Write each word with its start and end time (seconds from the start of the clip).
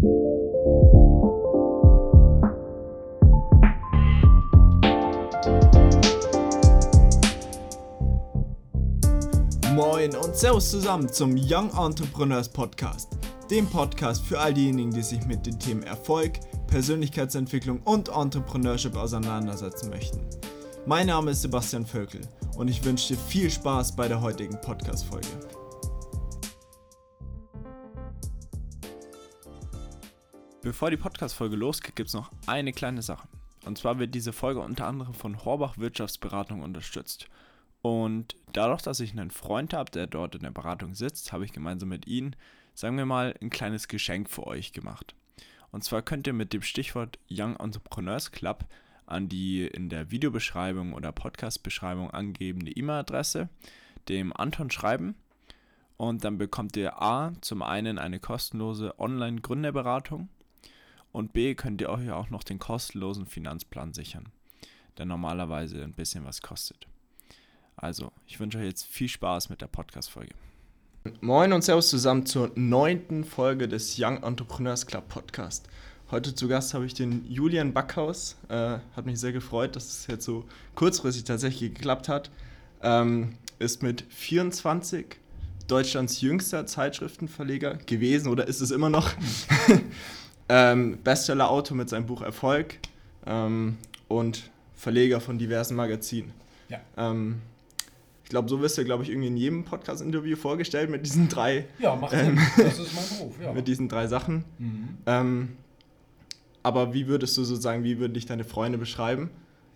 Moin 0.00 0.14
und 10.14 10.36
Servus 10.36 10.70
zusammen 10.70 11.12
zum 11.12 11.34
Young 11.34 11.70
Entrepreneurs 11.76 12.48
Podcast, 12.48 13.18
dem 13.50 13.66
Podcast 13.66 14.22
für 14.24 14.38
all 14.38 14.54
diejenigen, 14.54 14.92
die 14.92 15.02
sich 15.02 15.26
mit 15.26 15.44
den 15.46 15.58
Themen 15.58 15.82
Erfolg, 15.82 16.34
Persönlichkeitsentwicklung 16.68 17.80
und 17.82 18.08
Entrepreneurship 18.08 18.94
auseinandersetzen 18.94 19.90
möchten. 19.90 20.20
Mein 20.86 21.08
Name 21.08 21.32
ist 21.32 21.42
Sebastian 21.42 21.84
Völkel 21.84 22.20
und 22.56 22.68
ich 22.68 22.84
wünsche 22.84 23.14
dir 23.14 23.20
viel 23.20 23.50
Spaß 23.50 23.96
bei 23.96 24.06
der 24.06 24.20
heutigen 24.20 24.60
Podcast-Folge. 24.60 25.26
Bevor 30.68 30.90
die 30.90 30.98
Podcast-Folge 30.98 31.56
losgeht, 31.56 31.96
gibt 31.96 32.08
es 32.08 32.14
noch 32.14 32.30
eine 32.46 32.74
kleine 32.74 33.00
Sache. 33.00 33.26
Und 33.64 33.78
zwar 33.78 33.98
wird 33.98 34.14
diese 34.14 34.34
Folge 34.34 34.60
unter 34.60 34.86
anderem 34.86 35.14
von 35.14 35.42
Horbach 35.42 35.78
Wirtschaftsberatung 35.78 36.60
unterstützt. 36.60 37.30
Und 37.80 38.36
dadurch, 38.52 38.82
dass 38.82 39.00
ich 39.00 39.12
einen 39.12 39.30
Freund 39.30 39.72
habe, 39.72 39.90
der 39.90 40.06
dort 40.06 40.34
in 40.34 40.42
der 40.42 40.50
Beratung 40.50 40.94
sitzt, 40.94 41.32
habe 41.32 41.46
ich 41.46 41.54
gemeinsam 41.54 41.88
mit 41.88 42.06
ihm, 42.06 42.32
sagen 42.74 42.98
wir 42.98 43.06
mal, 43.06 43.34
ein 43.40 43.48
kleines 43.48 43.88
Geschenk 43.88 44.28
für 44.28 44.46
euch 44.46 44.74
gemacht. 44.74 45.14
Und 45.70 45.84
zwar 45.84 46.02
könnt 46.02 46.26
ihr 46.26 46.34
mit 46.34 46.52
dem 46.52 46.60
Stichwort 46.60 47.18
Young 47.30 47.56
Entrepreneurs 47.56 48.30
Club 48.30 48.66
an 49.06 49.30
die 49.30 49.66
in 49.66 49.88
der 49.88 50.10
Videobeschreibung 50.10 50.92
oder 50.92 51.12
Podcast-Beschreibung 51.12 52.10
angegebene 52.10 52.72
E-Mail-Adresse 52.72 53.48
dem 54.10 54.36
Anton 54.36 54.70
schreiben. 54.70 55.14
Und 55.96 56.24
dann 56.24 56.36
bekommt 56.36 56.76
ihr 56.76 57.00
A 57.00 57.32
zum 57.40 57.62
einen 57.62 57.98
eine 57.98 58.20
kostenlose 58.20 59.00
Online-Gründerberatung 59.00 60.28
und 61.18 61.32
B 61.32 61.56
könnt 61.56 61.80
ihr 61.80 61.90
euch 61.90 62.10
auch 62.12 62.30
noch 62.30 62.44
den 62.44 62.60
kostenlosen 62.60 63.26
Finanzplan 63.26 63.92
sichern, 63.92 64.26
der 64.98 65.04
normalerweise 65.04 65.82
ein 65.82 65.92
bisschen 65.92 66.24
was 66.24 66.42
kostet. 66.42 66.86
Also, 67.74 68.12
ich 68.26 68.38
wünsche 68.38 68.58
euch 68.58 68.64
jetzt 68.64 68.86
viel 68.86 69.08
Spaß 69.08 69.48
mit 69.48 69.60
der 69.60 69.66
Podcast-Folge. 69.66 70.32
Moin 71.20 71.52
und 71.52 71.62
Servus 71.62 71.88
zusammen 71.88 72.24
zur 72.24 72.52
neunten 72.54 73.24
Folge 73.24 73.66
des 73.66 73.96
Young 73.98 74.22
Entrepreneurs 74.22 74.86
Club 74.86 75.08
Podcast. 75.08 75.68
Heute 76.12 76.36
zu 76.36 76.46
Gast 76.46 76.72
habe 76.72 76.86
ich 76.86 76.94
den 76.94 77.28
Julian 77.28 77.72
Backhaus. 77.72 78.36
Äh, 78.48 78.78
hat 78.94 79.04
mich 79.04 79.18
sehr 79.18 79.32
gefreut, 79.32 79.74
dass 79.74 79.88
es 79.88 80.06
jetzt 80.06 80.24
so 80.24 80.44
kurzfristig 80.76 81.24
tatsächlich 81.24 81.74
geklappt 81.74 82.08
hat. 82.08 82.30
Ähm, 82.80 83.34
ist 83.58 83.82
mit 83.82 84.04
24 84.08 85.16
Deutschlands 85.66 86.20
jüngster 86.20 86.64
Zeitschriftenverleger 86.66 87.74
gewesen 87.74 88.28
oder 88.28 88.46
ist 88.46 88.60
es 88.60 88.70
immer 88.70 88.88
noch. 88.88 89.10
ähm, 90.48 90.98
Bestseller-Autor 91.02 91.76
mit 91.76 91.88
seinem 91.88 92.06
Buch 92.06 92.22
Erfolg 92.22 92.78
ähm, 93.26 93.78
und 94.08 94.50
Verleger 94.74 95.20
von 95.20 95.38
diversen 95.38 95.74
Magazinen. 95.76 96.32
Ja. 96.68 96.80
Ähm, 96.96 97.40
ich 98.24 98.30
glaube, 98.30 98.48
so 98.48 98.60
wirst 98.60 98.76
du, 98.76 98.84
glaube 98.84 99.02
ich, 99.04 99.10
irgendwie 99.10 99.28
in 99.28 99.36
jedem 99.36 99.64
Podcast-Interview 99.64 100.36
vorgestellt 100.36 100.90
mit 100.90 101.06
diesen 101.06 101.28
drei. 101.28 101.64
Ja, 101.78 101.96
macht 101.96 102.10
Sinn. 102.10 102.38
Ähm, 102.38 102.40
das 102.58 102.78
ist 102.78 102.94
mein 102.94 103.18
Beruf, 103.18 103.34
ja. 103.42 103.52
Mit 103.54 103.66
diesen 103.66 103.88
drei 103.88 104.06
Sachen. 104.06 104.44
Mhm. 104.58 104.88
Ähm, 105.06 105.48
aber 106.62 106.92
wie 106.92 107.06
würdest 107.06 107.36
du 107.38 107.44
sozusagen, 107.44 107.84
wie 107.84 107.98
würden 107.98 108.12
dich 108.12 108.26
deine 108.26 108.44
Freunde 108.44 108.76
beschreiben? 108.76 109.30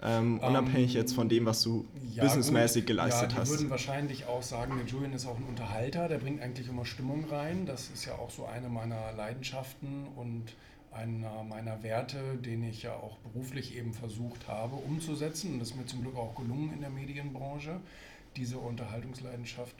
Ähm, 0.04 0.40
unabhängig 0.40 0.94
jetzt 0.94 1.14
von 1.14 1.28
dem, 1.28 1.46
was 1.46 1.62
du 1.62 1.86
ja, 2.12 2.24
businessmäßig 2.24 2.86
geleistet 2.86 3.32
ja, 3.32 3.38
hast. 3.38 3.50
würden 3.50 3.70
wahrscheinlich 3.70 4.26
auch 4.26 4.42
sagen, 4.42 4.74
der 4.76 4.86
Julian 4.86 5.12
ist 5.12 5.26
auch 5.26 5.36
ein 5.36 5.44
Unterhalter, 5.44 6.08
der 6.08 6.18
bringt 6.18 6.42
eigentlich 6.42 6.68
immer 6.68 6.84
Stimmung 6.84 7.24
rein. 7.30 7.66
Das 7.66 7.88
ist 7.90 8.04
ja 8.04 8.14
auch 8.14 8.30
so 8.30 8.46
eine 8.46 8.68
meiner 8.68 9.12
Leidenschaften 9.12 10.08
und 10.16 10.54
einer 10.90 11.44
meiner 11.44 11.82
Werte, 11.82 12.36
den 12.36 12.64
ich 12.64 12.82
ja 12.82 12.94
auch 12.94 13.16
beruflich 13.18 13.76
eben 13.76 13.94
versucht 13.94 14.48
habe 14.48 14.76
umzusetzen. 14.76 15.54
Und 15.54 15.60
das 15.60 15.70
ist 15.70 15.76
mir 15.76 15.86
zum 15.86 16.02
Glück 16.02 16.16
auch 16.16 16.34
gelungen 16.34 16.72
in 16.74 16.80
der 16.80 16.90
Medienbranche 16.90 17.80
diese 18.36 18.58
Unterhaltungsleidenschaft 18.58 19.76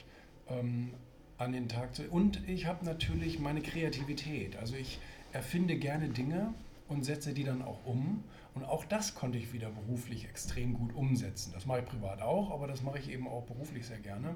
ähm, 0.49 0.91
an 1.37 1.51
den 1.51 1.67
Tag 1.67 1.95
zu. 1.95 2.03
Und 2.03 2.47
ich 2.47 2.65
habe 2.65 2.85
natürlich 2.85 3.39
meine 3.39 3.61
Kreativität. 3.61 4.55
Also 4.57 4.75
ich 4.75 4.99
erfinde 5.31 5.75
gerne 5.75 6.09
Dinge 6.09 6.53
und 6.87 7.03
setze 7.03 7.33
die 7.33 7.43
dann 7.43 7.61
auch 7.61 7.85
um. 7.85 8.23
Und 8.55 8.65
auch 8.65 8.85
das 8.85 9.15
konnte 9.15 9.37
ich 9.37 9.53
wieder 9.53 9.69
beruflich 9.69 10.25
extrem 10.25 10.73
gut 10.73 10.93
umsetzen. 10.93 11.51
Das 11.53 11.65
mache 11.65 11.79
ich 11.79 11.85
privat 11.85 12.21
auch, 12.21 12.51
aber 12.51 12.67
das 12.67 12.83
mache 12.83 12.99
ich 12.99 13.09
eben 13.09 13.27
auch 13.27 13.43
beruflich 13.43 13.85
sehr 13.85 13.99
gerne. 13.99 14.35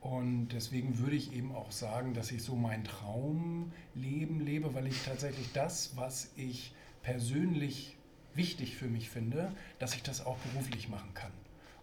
Und 0.00 0.48
deswegen 0.48 0.98
würde 0.98 1.14
ich 1.14 1.32
eben 1.32 1.54
auch 1.54 1.70
sagen, 1.70 2.12
dass 2.12 2.32
ich 2.32 2.42
so 2.42 2.56
mein 2.56 2.82
Traumleben 2.82 4.40
lebe, 4.40 4.74
weil 4.74 4.88
ich 4.88 5.00
tatsächlich 5.04 5.52
das, 5.52 5.96
was 5.96 6.32
ich 6.36 6.74
persönlich 7.02 7.96
wichtig 8.34 8.76
für 8.76 8.88
mich 8.88 9.10
finde, 9.10 9.52
dass 9.78 9.94
ich 9.94 10.02
das 10.02 10.24
auch 10.26 10.38
beruflich 10.38 10.88
machen 10.88 11.14
kann. 11.14 11.30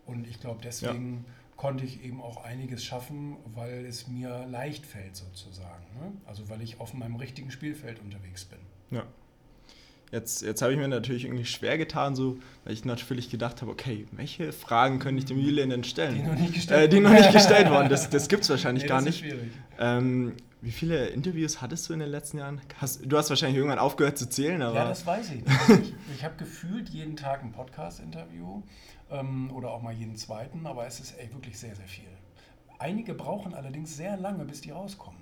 Und 0.05 0.27
ich 0.27 0.41
glaube, 0.41 0.59
deswegen 0.61 1.25
ja 1.25 1.33
konnte 1.59 1.83
ich 1.83 2.05
eben 2.05 2.21
auch 2.21 2.45
einiges 2.45 2.85
schaffen, 2.85 3.35
weil 3.53 3.85
es 3.85 4.07
mir 4.07 4.45
leicht 4.47 4.85
fällt 4.85 5.17
sozusagen. 5.17 5.83
Ne? 5.99 6.13
Also 6.25 6.47
weil 6.47 6.61
ich 6.61 6.79
auf 6.79 6.93
meinem 6.93 7.17
richtigen 7.17 7.51
Spielfeld 7.51 7.99
unterwegs 7.99 8.45
bin. 8.45 8.59
Ja. 8.91 9.03
Jetzt, 10.11 10.41
jetzt 10.41 10.61
habe 10.63 10.73
ich 10.73 10.79
mir 10.79 10.87
natürlich 10.87 11.25
irgendwie 11.25 11.45
schwer 11.45 11.77
getan, 11.77 12.15
so, 12.15 12.39
weil 12.63 12.73
ich 12.73 12.83
natürlich 12.83 13.29
gedacht 13.29 13.61
habe, 13.61 13.71
okay, 13.71 14.07
welche 14.11 14.51
Fragen 14.51 14.97
könnte 14.97 15.19
ich 15.19 15.25
dem 15.25 15.39
Julian 15.39 15.69
denn 15.69 15.83
stellen? 15.83 16.15
Die 16.15 16.23
noch 16.23 16.35
nicht 16.35 16.53
gestellt, 16.53 16.83
äh, 16.85 16.89
die 16.89 16.99
noch 16.99 17.11
nicht 17.11 17.31
gestellt 17.31 17.69
wurden. 17.69 17.89
Das, 17.89 18.09
das 18.09 18.27
gibt 18.27 18.43
es 18.43 18.49
wahrscheinlich 18.49 18.83
nee, 18.83 18.89
gar 18.89 19.01
nicht. 19.01 19.23
Ähm, 19.77 20.33
wie 20.61 20.71
viele 20.71 21.07
Interviews 21.07 21.61
hattest 21.61 21.87
du 21.87 21.93
in 21.93 21.99
den 21.99 22.09
letzten 22.09 22.39
Jahren? 22.39 22.59
Hast, 22.77 23.01
du 23.05 23.17
hast 23.17 23.29
wahrscheinlich 23.29 23.57
irgendwann 23.57 23.79
aufgehört 23.79 24.17
zu 24.17 24.27
zählen, 24.27 24.61
aber. 24.61 24.75
Ja, 24.75 24.89
das 24.89 25.05
weiß 25.05 25.31
ich. 25.31 25.41
ich 25.81 25.93
ich 26.15 26.23
habe 26.23 26.35
gefühlt 26.37 26.89
jeden 26.89 27.15
Tag 27.15 27.43
ein 27.43 27.51
Podcast-Interview 27.51 28.63
ähm, 29.11 29.51
oder 29.51 29.69
auch 29.69 29.83
mal 29.83 29.93
jeden 29.93 30.15
zweiten, 30.15 30.65
aber 30.65 30.87
es 30.87 30.99
ist 30.99 31.17
ey, 31.19 31.31
wirklich 31.31 31.57
sehr, 31.59 31.75
sehr 31.75 31.87
viel. 31.87 32.09
Einige 32.79 33.13
brauchen 33.13 33.53
allerdings 33.53 33.95
sehr 33.95 34.17
lange, 34.17 34.43
bis 34.45 34.61
die 34.61 34.71
rauskommen. 34.71 35.18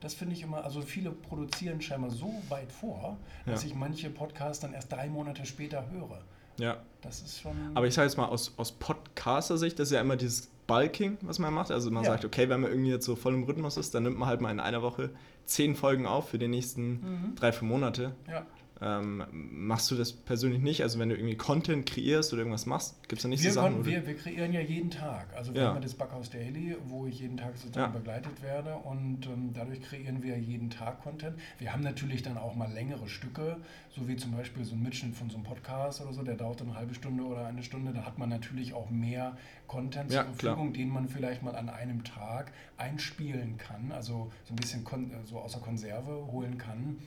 Das 0.00 0.14
finde 0.14 0.34
ich 0.34 0.42
immer, 0.42 0.64
also 0.64 0.80
viele 0.80 1.10
produzieren 1.10 1.80
scheinbar 1.80 2.10
so 2.10 2.32
weit 2.48 2.70
vor, 2.70 3.16
dass 3.46 3.62
ja. 3.64 3.70
ich 3.70 3.74
manche 3.74 4.10
Podcasts 4.10 4.60
dann 4.60 4.72
erst 4.72 4.92
drei 4.92 5.08
Monate 5.08 5.44
später 5.44 5.90
höre. 5.90 6.22
Ja. 6.58 6.78
Das 7.00 7.20
ist 7.22 7.40
schon. 7.40 7.56
Aber 7.74 7.86
ich 7.86 7.94
sage 7.94 8.06
jetzt 8.06 8.16
mal 8.16 8.26
aus, 8.26 8.52
aus 8.56 8.72
Podcaster-Sicht, 8.72 9.78
das 9.78 9.88
ist 9.88 9.94
ja 9.94 10.00
immer 10.00 10.16
dieses 10.16 10.48
Bulking, 10.66 11.18
was 11.22 11.38
man 11.38 11.54
macht. 11.54 11.70
Also 11.70 11.90
man 11.90 12.04
ja. 12.04 12.10
sagt, 12.10 12.24
okay, 12.24 12.48
wenn 12.48 12.60
man 12.60 12.70
irgendwie 12.70 12.90
jetzt 12.90 13.06
so 13.06 13.16
voll 13.16 13.34
im 13.34 13.44
Rhythmus 13.44 13.76
ist, 13.76 13.94
dann 13.94 14.04
nimmt 14.04 14.18
man 14.18 14.28
halt 14.28 14.40
mal 14.40 14.50
in 14.50 14.60
einer 14.60 14.82
Woche 14.82 15.10
zehn 15.46 15.74
Folgen 15.74 16.06
auf 16.06 16.28
für 16.28 16.38
die 16.38 16.48
nächsten 16.48 16.90
mhm. 16.90 17.34
drei, 17.36 17.52
vier 17.52 17.66
Monate. 17.66 18.14
Ja. 18.28 18.46
Ähm, 18.80 19.24
machst 19.32 19.90
du 19.90 19.96
das 19.96 20.12
persönlich 20.12 20.62
nicht? 20.62 20.82
Also 20.82 20.98
wenn 20.98 21.08
du 21.08 21.16
irgendwie 21.16 21.36
Content 21.36 21.84
kreierst 21.84 22.32
oder 22.32 22.42
irgendwas 22.42 22.66
machst, 22.66 22.96
gibt 23.08 23.18
es 23.18 23.22
da 23.24 23.28
nicht 23.28 23.42
wir 23.42 23.50
so 23.50 23.60
Sachen? 23.60 23.84
Wir, 23.84 24.06
wir 24.06 24.14
kreieren 24.14 24.52
ja 24.52 24.60
jeden 24.60 24.90
Tag. 24.90 25.26
Also 25.36 25.52
wir 25.52 25.62
ja. 25.62 25.74
haben 25.74 25.82
das 25.82 25.94
Backhaus 25.94 26.30
Daily, 26.30 26.76
wo 26.86 27.06
ich 27.06 27.20
jeden 27.20 27.36
Tag 27.36 27.56
sozusagen 27.56 27.92
ja. 27.92 27.98
begleitet 27.98 28.40
werde 28.42 28.74
und 28.76 29.26
ähm, 29.26 29.50
dadurch 29.52 29.82
kreieren 29.82 30.22
wir 30.22 30.38
jeden 30.38 30.70
Tag 30.70 31.02
Content. 31.02 31.36
Wir 31.58 31.72
haben 31.72 31.82
natürlich 31.82 32.22
dann 32.22 32.38
auch 32.38 32.54
mal 32.54 32.70
längere 32.72 33.08
Stücke, 33.08 33.56
so 33.90 34.06
wie 34.06 34.16
zum 34.16 34.32
Beispiel 34.32 34.64
so 34.64 34.76
ein 34.76 34.82
Mitschnitt 34.82 35.16
von 35.16 35.28
so 35.28 35.36
einem 35.36 35.44
Podcast 35.44 36.00
oder 36.00 36.12
so, 36.12 36.22
der 36.22 36.36
dauert 36.36 36.60
dann 36.60 36.68
eine 36.68 36.78
halbe 36.78 36.94
Stunde 36.94 37.24
oder 37.24 37.46
eine 37.46 37.64
Stunde. 37.64 37.92
Da 37.92 38.04
hat 38.04 38.18
man 38.18 38.28
natürlich 38.28 38.74
auch 38.74 38.90
mehr 38.90 39.36
Content 39.66 40.12
ja, 40.12 40.24
zur 40.24 40.34
Verfügung, 40.34 40.72
klar. 40.72 40.84
den 40.84 40.92
man 40.92 41.08
vielleicht 41.08 41.42
mal 41.42 41.56
an 41.56 41.68
einem 41.68 42.04
Tag 42.04 42.52
einspielen 42.76 43.58
kann, 43.58 43.90
also 43.90 44.30
so 44.44 44.52
ein 44.52 44.56
bisschen 44.56 44.86
so 45.24 45.38
außer 45.40 45.58
Konserve 45.58 46.28
holen 46.30 46.58
kann 46.58 46.98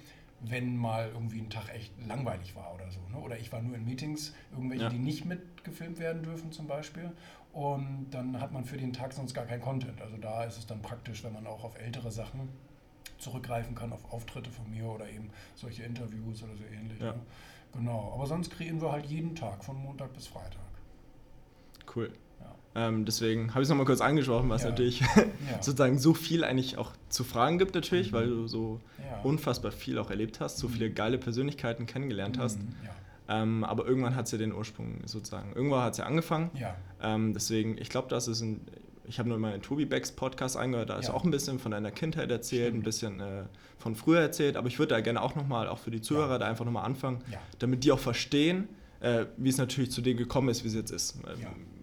wenn 0.43 0.75
mal 0.75 1.09
irgendwie 1.09 1.39
ein 1.39 1.49
Tag 1.49 1.73
echt 1.73 1.93
langweilig 2.07 2.55
war 2.55 2.73
oder 2.73 2.89
so. 2.89 2.99
Ne? 3.11 3.17
Oder 3.17 3.37
ich 3.37 3.51
war 3.51 3.61
nur 3.61 3.75
in 3.75 3.85
Meetings, 3.85 4.33
irgendwelche, 4.51 4.85
ja. 4.85 4.89
die 4.89 4.99
nicht 4.99 5.25
mitgefilmt 5.25 5.99
werden 5.99 6.23
dürfen 6.23 6.51
zum 6.51 6.67
Beispiel. 6.67 7.11
Und 7.53 8.07
dann 8.11 8.39
hat 8.39 8.51
man 8.51 8.63
für 8.63 8.77
den 8.77 8.93
Tag 8.93 9.13
sonst 9.13 9.33
gar 9.33 9.45
kein 9.45 9.61
Content. 9.61 10.01
Also 10.01 10.17
da 10.17 10.43
ist 10.45 10.57
es 10.57 10.65
dann 10.65 10.81
praktisch, 10.81 11.23
wenn 11.23 11.33
man 11.33 11.45
auch 11.47 11.63
auf 11.63 11.77
ältere 11.79 12.11
Sachen 12.11 12.49
zurückgreifen 13.17 13.75
kann, 13.75 13.93
auf 13.93 14.11
Auftritte 14.11 14.49
von 14.49 14.69
mir 14.69 14.85
oder 14.85 15.09
eben 15.09 15.29
solche 15.55 15.83
Interviews 15.83 16.43
oder 16.43 16.55
so 16.55 16.63
ähnlich. 16.63 16.99
Ja. 16.99 17.13
Ne? 17.13 17.19
Genau. 17.73 18.13
Aber 18.13 18.25
sonst 18.25 18.51
kreieren 18.51 18.81
wir 18.81 18.91
halt 18.91 19.05
jeden 19.05 19.35
Tag, 19.35 19.63
von 19.63 19.77
Montag 19.77 20.13
bis 20.13 20.27
Freitag. 20.27 20.59
Cool. 21.93 22.11
Ähm, 22.73 23.05
deswegen 23.05 23.49
habe 23.49 23.61
ich 23.61 23.65
es 23.65 23.69
nochmal 23.69 23.85
kurz 23.85 24.01
angesprochen, 24.01 24.49
was 24.49 24.63
ja. 24.63 24.69
natürlich 24.69 25.01
ja. 25.01 25.07
sozusagen 25.61 25.97
so 25.97 26.13
viel 26.13 26.43
eigentlich 26.43 26.77
auch 26.77 26.91
zu 27.09 27.23
fragen 27.23 27.57
gibt 27.57 27.75
natürlich, 27.75 28.11
mhm. 28.11 28.15
weil 28.15 28.27
du 28.27 28.47
so 28.47 28.79
ja. 28.99 29.21
unfassbar 29.23 29.71
viel 29.71 29.97
auch 29.97 30.09
erlebt 30.09 30.39
hast, 30.39 30.57
so 30.57 30.67
mhm. 30.67 30.73
viele 30.73 30.91
geile 30.91 31.17
Persönlichkeiten 31.17 31.85
kennengelernt 31.85 32.37
hast. 32.39 32.59
Mhm. 32.59 32.75
Ähm, 33.27 33.63
aber 33.63 33.85
irgendwann 33.85 34.15
hat 34.15 34.25
es 34.25 34.31
ja 34.31 34.37
den 34.37 34.53
Ursprung 34.53 34.99
sozusagen. 35.05 35.53
Irgendwann 35.53 35.83
hat 35.83 35.93
es 35.93 35.99
ja 35.99 36.05
angefangen. 36.05 36.49
Ähm, 37.01 37.33
deswegen, 37.33 37.77
ich 37.77 37.89
glaube, 37.89 38.07
das 38.09 38.27
ist 38.27 38.41
ein, 38.41 38.61
ich 39.05 39.19
habe 39.19 39.29
nur 39.29 39.37
mal 39.37 39.53
in 39.53 39.61
Tobi 39.61 39.85
Becks 39.85 40.11
Podcast 40.11 40.57
eingehört, 40.57 40.89
da 40.89 40.97
ist 40.97 41.09
auch 41.09 41.23
ein 41.23 41.31
bisschen 41.31 41.59
von 41.59 41.71
deiner 41.71 41.91
Kindheit 41.91 42.31
erzählt, 42.31 42.69
Stimmt. 42.69 42.79
ein 42.79 42.83
bisschen 42.83 43.19
äh, 43.19 43.43
von 43.77 43.95
früher 43.95 44.21
erzählt, 44.21 44.55
aber 44.55 44.67
ich 44.67 44.79
würde 44.79 44.95
da 44.95 45.01
gerne 45.01 45.21
auch 45.21 45.35
nochmal, 45.35 45.67
auch 45.67 45.79
für 45.79 45.91
die 45.91 46.01
Zuhörer, 46.01 46.39
da 46.39 46.47
einfach 46.47 46.65
nochmal 46.65 46.85
anfangen, 46.85 47.19
damit 47.59 47.83
die 47.83 47.91
auch 47.91 47.99
verstehen, 47.99 48.69
äh, 49.01 49.25
wie 49.37 49.49
es 49.49 49.57
natürlich 49.57 49.91
zu 49.91 50.01
dem 50.01 50.17
gekommen 50.17 50.49
ist, 50.49 50.63
wie 50.63 50.69
es 50.69 50.75
jetzt 50.75 50.91
ist. 50.91 51.17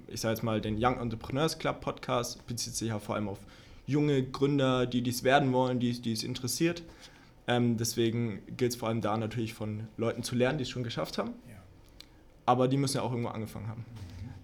Ich 0.09 0.21
sage 0.21 0.35
jetzt 0.35 0.43
mal, 0.43 0.61
den 0.61 0.77
Young 0.83 0.99
Entrepreneurs 0.99 1.59
Club 1.59 1.81
Podcast 1.81 2.47
bezieht 2.47 2.75
sich 2.75 2.89
ja 2.89 2.99
vor 2.99 3.15
allem 3.15 3.29
auf 3.29 3.39
junge 3.87 4.23
Gründer, 4.23 4.87
die 4.87 5.03
dies 5.03 5.23
werden 5.25 5.53
wollen, 5.53 5.81
die, 5.81 6.01
die 6.01 6.13
es 6.13 6.23
interessiert. 6.23 6.83
Ähm, 7.47 7.77
deswegen 7.77 8.43
gilt 8.57 8.73
es 8.73 8.77
vor 8.77 8.89
allem 8.89 9.01
da 9.01 9.17
natürlich 9.17 9.55
von 9.55 9.89
Leuten 9.97 10.23
zu 10.23 10.35
lernen, 10.35 10.59
die 10.59 10.63
es 10.63 10.71
schon 10.71 10.85
geschafft 10.85 11.19
haben. 11.19 11.31
Ja. 11.49 11.57
Aber 12.45 12.69
die 12.69 12.77
müssen 12.77 12.99
ja 12.99 13.03
auch 13.03 13.11
irgendwo 13.11 13.31
angefangen 13.31 13.69
haben. 13.69 13.85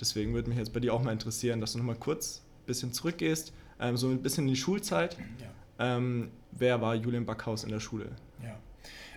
Deswegen 0.01 0.35
würde 0.35 0.49
mich 0.49 0.59
jetzt 0.59 0.73
bei 0.73 0.81
dir 0.81 0.93
auch 0.93 1.03
mal 1.03 1.13
interessieren, 1.13 1.61
dass 1.61 1.73
du 1.73 1.79
nochmal 1.79 1.97
kurz 1.97 2.43
ein 2.63 2.67
bisschen 2.67 2.93
zurückgehst, 2.93 3.53
ähm, 3.81 3.97
so 3.97 4.09
ein 4.09 4.23
bisschen 4.23 4.45
in 4.45 4.55
die 4.55 4.61
Schulzeit. 4.61 5.17
Ja. 5.41 5.97
Ähm, 5.97 6.31
wer 6.53 6.81
war 6.81 6.95
Julian 6.95 7.27
Backhaus 7.27 7.65
in 7.65 7.71
der 7.71 7.81
Schule? 7.81 8.11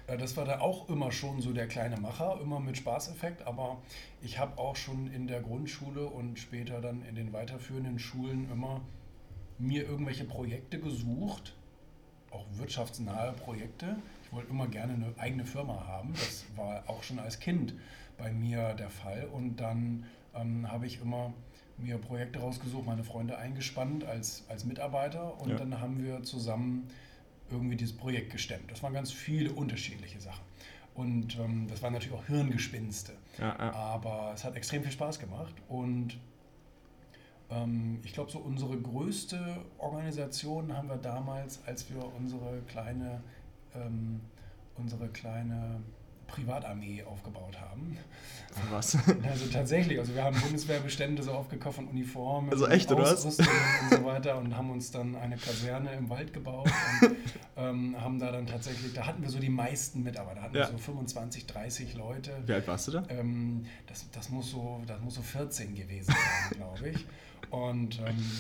Äh, 0.07 0.17
Das 0.17 0.35
war 0.37 0.45
da 0.45 0.59
auch 0.59 0.89
immer 0.89 1.11
schon 1.11 1.41
so 1.41 1.53
der 1.53 1.67
kleine 1.67 1.97
Macher, 1.97 2.39
immer 2.41 2.59
mit 2.59 2.77
Spaßeffekt, 2.77 3.45
aber 3.45 3.77
ich 4.21 4.39
habe 4.39 4.57
auch 4.57 4.75
schon 4.75 5.11
in 5.11 5.27
der 5.27 5.41
Grundschule 5.41 6.05
und 6.05 6.39
später 6.39 6.81
dann 6.81 7.03
in 7.05 7.15
den 7.15 7.33
weiterführenden 7.33 7.99
Schulen 7.99 8.49
immer 8.51 8.81
mir 9.59 9.85
irgendwelche 9.87 10.23
Projekte 10.23 10.79
gesucht, 10.79 11.55
auch 12.31 12.45
wirtschaftsnahe 12.53 13.33
Projekte. 13.33 13.97
Ich 14.25 14.33
wollte 14.33 14.49
immer 14.49 14.67
gerne 14.67 14.93
eine 14.93 15.13
eigene 15.17 15.45
Firma 15.45 15.85
haben, 15.87 16.13
das 16.13 16.45
war 16.55 16.83
auch 16.87 17.01
schon 17.03 17.19
als 17.19 17.39
Kind 17.39 17.73
bei 18.17 18.31
mir 18.31 18.73
der 18.73 18.89
Fall 18.89 19.27
und 19.31 19.57
dann 19.57 20.05
ähm, 20.35 20.69
habe 20.69 20.85
ich 20.85 21.01
immer 21.01 21.33
mir 21.77 21.97
Projekte 21.97 22.39
rausgesucht, 22.39 22.85
meine 22.85 23.03
Freunde 23.03 23.37
eingespannt 23.37 24.03
als, 24.03 24.43
als 24.49 24.65
Mitarbeiter 24.65 25.39
und 25.39 25.51
Ja. 25.51 25.55
dann 25.57 25.79
haben 25.79 26.03
wir 26.03 26.23
zusammen 26.23 26.87
irgendwie 27.51 27.75
dieses 27.75 27.95
Projekt 27.95 28.31
gestemmt. 28.31 28.71
Das 28.71 28.83
waren 28.83 28.93
ganz 28.93 29.11
viele 29.11 29.51
unterschiedliche 29.51 30.19
Sachen. 30.19 30.43
Und 30.95 31.37
ähm, 31.37 31.67
das 31.67 31.81
waren 31.81 31.93
natürlich 31.93 32.17
auch 32.17 32.25
Hirngespinste. 32.25 33.13
Ja, 33.37 33.55
ja. 33.59 33.71
Aber 33.73 34.31
es 34.33 34.43
hat 34.43 34.55
extrem 34.55 34.81
viel 34.83 34.91
Spaß 34.91 35.19
gemacht. 35.19 35.53
Und 35.69 36.17
ähm, 37.49 37.99
ich 38.03 38.13
glaube, 38.13 38.31
so 38.31 38.39
unsere 38.39 38.77
größte 38.77 39.63
Organisation 39.77 40.75
haben 40.75 40.89
wir 40.89 40.97
damals, 40.97 41.63
als 41.65 41.89
wir 41.91 42.03
unsere 42.15 42.61
kleine, 42.67 43.21
ähm, 43.75 44.21
unsere 44.75 45.07
kleine 45.09 45.81
Privatarmee 46.27 47.03
aufgebaut 47.03 47.59
haben. 47.59 47.97
Für 48.53 48.71
was? 48.71 48.97
Also 49.23 49.45
tatsächlich, 49.51 49.99
also 49.99 50.15
wir 50.15 50.23
haben 50.23 50.39
Bundeswehrbestände 50.39 51.21
so 51.23 51.31
aufgekauft 51.31 51.75
von 51.77 51.87
Uniformen, 51.87 52.49
Also 52.51 52.65
und 52.65 52.71
echt, 52.71 52.91
oder 52.91 53.03
was? 53.03 53.25
Ausrüstung 53.25 53.47
und 53.91 53.97
so 53.99 54.05
weiter 54.05 54.37
und 54.37 54.55
haben 54.55 54.69
uns 54.71 54.91
dann 54.91 55.15
eine 55.15 55.37
Kaserne 55.37 55.93
im 55.93 56.09
Wald 56.09 56.33
gebaut 56.33 56.69
und 57.01 57.15
ähm, 57.57 57.95
haben 58.01 58.19
da 58.19 58.31
dann 58.31 58.47
tatsächlich, 58.47 58.93
da 58.93 59.05
hatten 59.05 59.21
wir 59.21 59.29
so 59.29 59.39
die 59.39 59.49
meisten 59.49 60.03
Mitarbeiter, 60.03 60.41
hatten 60.41 60.55
Ja. 60.55 60.61
wir 60.67 60.71
so 60.71 60.77
25, 60.77 61.45
30 61.45 61.93
Leute. 61.95 62.31
Wie 62.45 62.53
alt 62.53 62.67
warst 62.67 62.87
du 62.87 62.91
da? 62.93 63.03
Ähm, 63.09 63.65
das, 63.87 64.09
das, 64.11 64.29
muss 64.29 64.49
so, 64.51 64.81
das 64.87 64.99
muss 65.01 65.15
so 65.15 65.21
14 65.21 65.75
gewesen 65.75 66.13
sein, 66.13 66.57
glaube 66.57 66.89
ich. 66.89 67.05
Und, 67.51 67.99
ähm, 67.99 68.31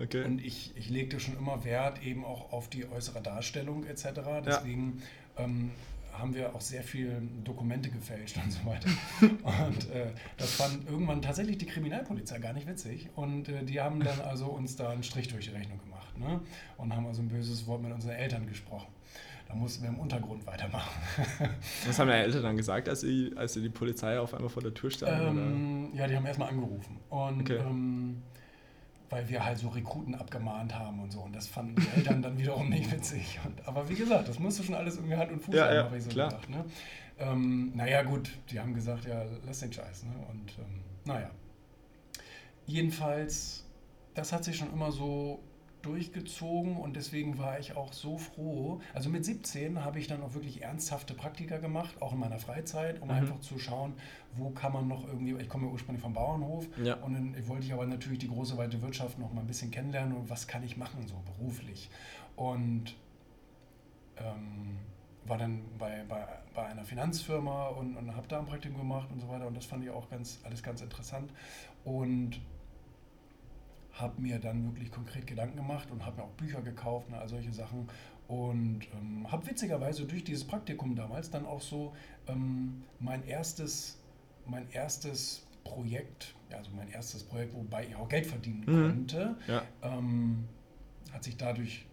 Okay. 0.00 0.24
und 0.24 0.42
ich, 0.42 0.74
ich 0.74 0.88
legte 0.88 1.20
schon 1.20 1.36
immer 1.36 1.64
Wert 1.64 2.02
eben 2.02 2.24
auch 2.24 2.50
auf 2.52 2.68
die 2.70 2.88
äußere 2.90 3.20
Darstellung 3.20 3.84
etc. 3.84 4.06
Deswegen 4.44 5.02
ähm, 5.36 5.70
haben 6.12 6.34
wir 6.34 6.54
auch 6.54 6.60
sehr 6.60 6.82
viel 6.82 7.22
Dokumente 7.42 7.90
gefälscht 7.90 8.36
und 8.42 8.50
so 8.50 8.64
weiter. 8.66 8.88
Und 9.20 9.90
äh, 9.90 10.12
das 10.36 10.52
fand 10.54 10.88
irgendwann 10.88 11.22
tatsächlich 11.22 11.58
die 11.58 11.66
Kriminalpolizei 11.66 12.38
gar 12.38 12.52
nicht 12.52 12.66
witzig. 12.68 13.08
Und 13.16 13.48
äh, 13.48 13.64
die 13.64 13.80
haben 13.80 14.00
dann 14.00 14.20
also 14.20 14.46
uns 14.46 14.76
da 14.76 14.90
einen 14.90 15.02
Strich 15.02 15.28
durch 15.28 15.46
die 15.46 15.50
Rechnung 15.52 15.78
gemacht 15.78 16.18
ne? 16.18 16.40
und 16.76 16.94
haben 16.94 17.06
also 17.06 17.22
ein 17.22 17.28
böses 17.28 17.66
Wort 17.66 17.82
mit 17.82 17.92
unseren 17.92 18.12
Eltern 18.12 18.46
gesprochen. 18.46 18.88
Da 19.48 19.54
mussten 19.54 19.82
wir 19.82 19.90
im 19.90 19.98
Untergrund 19.98 20.46
weitermachen. 20.46 20.90
Was 21.86 21.98
haben 21.98 22.08
deine 22.08 22.24
Eltern 22.24 22.42
dann 22.42 22.56
gesagt, 22.56 22.88
als 22.88 23.00
sie, 23.02 23.32
als 23.36 23.52
sie 23.54 23.60
die 23.60 23.68
Polizei 23.68 24.18
auf 24.18 24.32
einmal 24.34 24.48
vor 24.48 24.62
der 24.62 24.72
Tür 24.72 24.90
stand? 24.90 25.20
Ähm, 25.20 25.90
ja, 25.94 26.06
die 26.06 26.16
haben 26.16 26.24
erstmal 26.24 26.48
angerufen. 26.48 26.98
Und 27.10 27.40
Okay. 27.42 27.56
ähm, 27.58 28.22
weil 29.12 29.28
wir 29.28 29.44
halt 29.44 29.58
so 29.58 29.68
Rekruten 29.68 30.14
abgemahnt 30.14 30.74
haben 30.74 30.98
und 31.00 31.12
so. 31.12 31.20
Und 31.20 31.36
das 31.36 31.46
fanden 31.46 31.76
die 31.76 31.86
Eltern 31.98 32.22
dann 32.22 32.38
wiederum 32.38 32.70
nicht 32.70 32.90
witzig. 32.90 33.38
Und, 33.44 33.68
aber 33.68 33.86
wie 33.90 33.94
gesagt, 33.94 34.26
das 34.26 34.38
musste 34.38 34.64
schon 34.64 34.74
alles 34.74 34.96
irgendwie 34.96 35.16
Hand 35.16 35.30
und 35.30 35.40
Fuß 35.40 35.54
Ja, 35.54 35.66
haben, 35.66 35.74
ja, 35.74 35.84
habe 35.84 35.98
ich 35.98 36.04
so 36.04 36.10
klar. 36.10 36.30
gedacht. 36.30 36.48
Ne? 36.48 36.64
Ähm, 37.18 37.72
naja, 37.74 38.02
gut, 38.04 38.30
die 38.50 38.58
haben 38.58 38.72
gesagt, 38.72 39.04
ja, 39.04 39.22
lass 39.46 39.60
den 39.60 39.70
Scheiß. 39.70 40.04
Ne? 40.04 40.12
Und 40.30 40.58
ähm, 40.58 40.80
naja. 41.04 41.30
Jedenfalls, 42.64 43.66
das 44.14 44.32
hat 44.32 44.44
sich 44.44 44.56
schon 44.56 44.72
immer 44.72 44.90
so 44.90 45.40
durchgezogen 45.82 46.76
und 46.76 46.96
deswegen 46.96 47.38
war 47.38 47.58
ich 47.58 47.76
auch 47.76 47.92
so 47.92 48.18
froh. 48.18 48.80
Also 48.94 49.08
mit 49.10 49.24
17 49.24 49.84
habe 49.84 49.98
ich 49.98 50.06
dann 50.06 50.22
auch 50.22 50.34
wirklich 50.34 50.62
ernsthafte 50.62 51.14
Praktika 51.14 51.58
gemacht, 51.58 52.00
auch 52.00 52.12
in 52.12 52.18
meiner 52.18 52.38
Freizeit, 52.38 53.00
um 53.02 53.08
Mhm. 53.08 53.14
einfach 53.14 53.40
zu 53.40 53.58
schauen, 53.58 53.94
wo 54.34 54.50
kann 54.50 54.72
man 54.72 54.88
noch 54.88 55.06
irgendwie, 55.06 55.34
ich 55.42 55.48
komme 55.48 55.66
ja 55.66 55.72
ursprünglich 55.72 56.02
vom 56.02 56.14
Bauernhof 56.14 56.66
Ja. 56.82 56.94
und 56.96 57.14
dann 57.14 57.48
wollte 57.48 57.66
ich 57.66 57.72
aber 57.72 57.86
natürlich 57.86 58.20
die 58.20 58.28
große 58.28 58.56
weite 58.56 58.80
Wirtschaft 58.82 59.18
noch 59.18 59.32
mal 59.32 59.40
ein 59.42 59.46
bisschen 59.46 59.70
kennenlernen 59.70 60.16
und 60.16 60.30
was 60.30 60.46
kann 60.46 60.62
ich 60.64 60.76
machen 60.76 61.06
so 61.06 61.16
beruflich. 61.36 61.90
Und 62.36 62.94
ähm, 64.18 64.78
war 65.24 65.38
dann 65.38 65.62
bei, 65.78 66.04
bei, 66.08 66.26
bei 66.54 66.66
einer 66.66 66.84
Finanzfirma 66.84 67.68
und, 67.68 67.96
und 67.96 68.16
habe 68.16 68.26
da 68.28 68.38
ein 68.38 68.46
Praktikum 68.46 68.78
gemacht 68.78 69.08
und 69.12 69.20
so 69.20 69.28
weiter 69.28 69.46
und 69.46 69.56
das 69.56 69.64
fand 69.64 69.84
ich 69.84 69.90
auch 69.90 70.08
ganz, 70.10 70.40
alles 70.44 70.62
ganz 70.62 70.80
interessant 70.82 71.30
und 71.84 72.40
habe 73.94 74.20
mir 74.20 74.38
dann 74.38 74.64
wirklich 74.66 74.90
konkret 74.90 75.26
Gedanken 75.26 75.56
gemacht 75.56 75.90
und 75.90 76.04
habe 76.04 76.16
mir 76.18 76.24
auch 76.24 76.30
Bücher 76.32 76.62
gekauft 76.62 77.08
und 77.08 77.14
all 77.14 77.28
solche 77.28 77.52
Sachen 77.52 77.88
und 78.28 78.80
ähm, 78.94 79.30
habe 79.30 79.46
witzigerweise 79.46 80.06
durch 80.06 80.24
dieses 80.24 80.44
Praktikum 80.44 80.94
damals 80.94 81.30
dann 81.30 81.44
auch 81.44 81.60
so 81.60 81.92
ähm, 82.28 82.82
mein 83.00 83.24
erstes 83.26 83.98
mein 84.46 84.68
erstes 84.72 85.46
Projekt, 85.62 86.34
also 86.50 86.70
mein 86.74 86.88
erstes 86.90 87.22
Projekt, 87.22 87.54
wobei 87.54 87.86
ich 87.86 87.94
auch 87.94 88.08
Geld 88.08 88.26
verdienen 88.26 88.64
Mhm. 88.66 88.88
konnte, 88.88 89.36
Ja. 89.46 89.62
ähm, 89.82 90.48
hat 91.12 91.22
sich 91.22 91.36
dadurch 91.36 91.86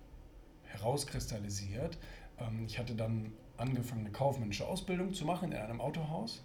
herauskristallisiert. 0.64 1.98
Ähm, 2.40 2.64
ich 2.66 2.80
hatte 2.80 2.96
dann 2.96 3.32
angefangen, 3.58 4.02
eine 4.02 4.12
kaufmännische 4.12 4.66
Ausbildung 4.68 5.14
zu 5.14 5.26
machen 5.26 5.52
in 5.52 5.58
einem 5.58 5.82
Autohaus 5.82 6.44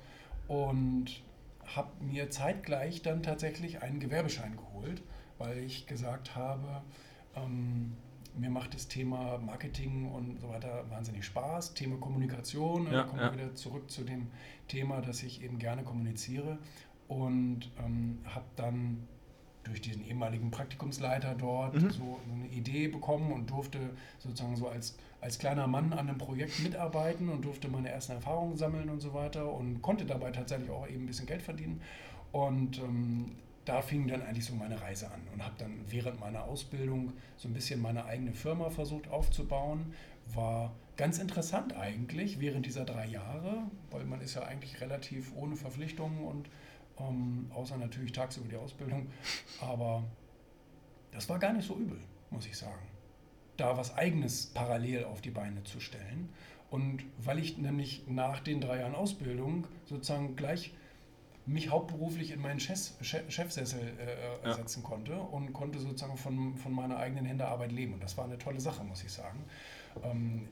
und 0.48 1.06
habe 1.64 1.90
mir 2.04 2.28
zeitgleich 2.30 3.02
dann 3.02 3.22
tatsächlich 3.22 3.82
einen 3.82 4.00
Gewerbeschein 4.00 4.56
geholt, 4.56 5.02
weil 5.38 5.58
ich 5.58 5.86
gesagt 5.86 6.34
habe, 6.36 6.82
ähm, 7.36 7.92
mir 8.36 8.50
macht 8.50 8.74
das 8.74 8.88
Thema 8.88 9.38
Marketing 9.38 10.10
und 10.10 10.40
so 10.40 10.48
weiter 10.48 10.84
wahnsinnig 10.90 11.24
Spaß. 11.24 11.74
Thema 11.74 11.96
Kommunikation, 11.98 12.86
Ja, 12.86 12.92
da 12.92 13.02
kommen 13.04 13.20
wir 13.20 13.26
ja. 13.26 13.32
wieder 13.32 13.54
zurück 13.54 13.90
zu 13.90 14.02
dem 14.02 14.26
Thema, 14.68 15.00
dass 15.00 15.22
ich 15.22 15.42
eben 15.42 15.58
gerne 15.58 15.84
kommuniziere 15.84 16.58
und 17.08 17.70
ähm, 17.84 18.18
habe 18.24 18.46
dann 18.56 19.06
durch 19.62 19.80
diesen 19.80 20.04
ehemaligen 20.04 20.50
Praktikumsleiter 20.50 21.34
dort 21.36 21.74
Mhm. 21.74 21.90
so 21.90 22.20
eine 22.30 22.48
Idee 22.48 22.88
bekommen 22.88 23.32
und 23.32 23.48
durfte 23.50 23.78
sozusagen 24.18 24.56
so 24.56 24.68
als, 24.68 24.96
als 25.20 25.38
kleiner 25.38 25.66
Mann 25.66 25.92
an 25.92 26.00
einem 26.00 26.18
Projekt 26.18 26.60
mitarbeiten 26.62 27.28
und 27.30 27.44
durfte 27.44 27.68
meine 27.68 27.88
ersten 27.88 28.12
Erfahrungen 28.12 28.56
sammeln 28.58 28.90
und 28.90 29.00
so 29.00 29.14
weiter 29.14 29.50
und 29.50 29.80
konnte 29.80 30.04
dabei 30.04 30.32
tatsächlich 30.32 30.68
auch 30.70 30.86
eben 30.88 31.04
ein 31.04 31.06
bisschen 31.06 31.26
Geld 31.26 31.40
verdienen. 31.40 31.80
Und 32.32 32.78
ähm, 32.78 33.36
da 33.64 33.80
fing 33.80 34.08
dann 34.08 34.22
eigentlich 34.22 34.44
so 34.44 34.54
meine 34.54 34.80
Reise 34.80 35.10
an 35.10 35.20
und 35.32 35.42
habe 35.42 35.54
dann 35.58 35.80
während 35.88 36.20
meiner 36.20 36.44
Ausbildung 36.44 37.12
so 37.36 37.48
ein 37.48 37.54
bisschen 37.54 37.80
meine 37.80 38.04
eigene 38.04 38.32
Firma 38.32 38.70
versucht 38.70 39.08
aufzubauen. 39.08 39.94
War 40.34 40.74
ganz 40.96 41.18
interessant 41.18 41.76
eigentlich 41.76 42.40
während 42.40 42.66
dieser 42.66 42.84
drei 42.84 43.06
Jahre, 43.06 43.62
weil 43.90 44.04
man 44.04 44.20
ist 44.20 44.34
ja 44.34 44.42
eigentlich 44.42 44.80
relativ 44.80 45.32
ohne 45.34 45.56
Verpflichtungen 45.56 46.24
und 46.24 46.48
ähm, 46.98 47.50
außer 47.54 47.76
natürlich 47.76 48.12
tagsüber 48.12 48.48
die 48.48 48.56
Ausbildung. 48.56 49.08
Aber 49.60 50.04
das 51.12 51.28
war 51.28 51.38
gar 51.38 51.52
nicht 51.52 51.66
so 51.66 51.76
übel, 51.76 51.98
muss 52.30 52.46
ich 52.46 52.56
sagen. 52.56 52.86
Da 53.56 53.76
was 53.76 53.96
Eigenes 53.96 54.46
parallel 54.46 55.04
auf 55.04 55.20
die 55.20 55.30
Beine 55.30 55.62
zu 55.64 55.80
stellen. 55.80 56.28
Und 56.70 57.04
weil 57.18 57.38
ich 57.38 57.56
nämlich 57.56 58.04
nach 58.08 58.40
den 58.40 58.60
drei 58.60 58.80
Jahren 58.80 58.94
Ausbildung 58.94 59.66
sozusagen 59.84 60.34
gleich 60.34 60.72
mich 61.46 61.68
hauptberuflich 61.70 62.30
in 62.32 62.40
meinen 62.40 62.58
Chef, 62.60 62.92
Chef, 63.02 63.30
Chefsessel 63.30 63.80
äh, 63.98 64.48
Ja. 64.48 64.54
setzen 64.54 64.82
konnte 64.82 65.14
und 65.18 65.52
konnte 65.52 65.78
sozusagen 65.78 66.16
von, 66.16 66.56
von 66.56 66.72
meiner 66.72 66.96
eigenen 66.96 67.26
Händearbeit 67.26 67.70
leben. 67.72 67.94
Und 67.94 68.02
das 68.02 68.16
war 68.16 68.24
eine 68.24 68.38
tolle 68.38 68.60
Sache, 68.60 68.82
muss 68.84 69.02
ich 69.04 69.12
sagen. 69.12 69.44
Ähm, 70.02 70.48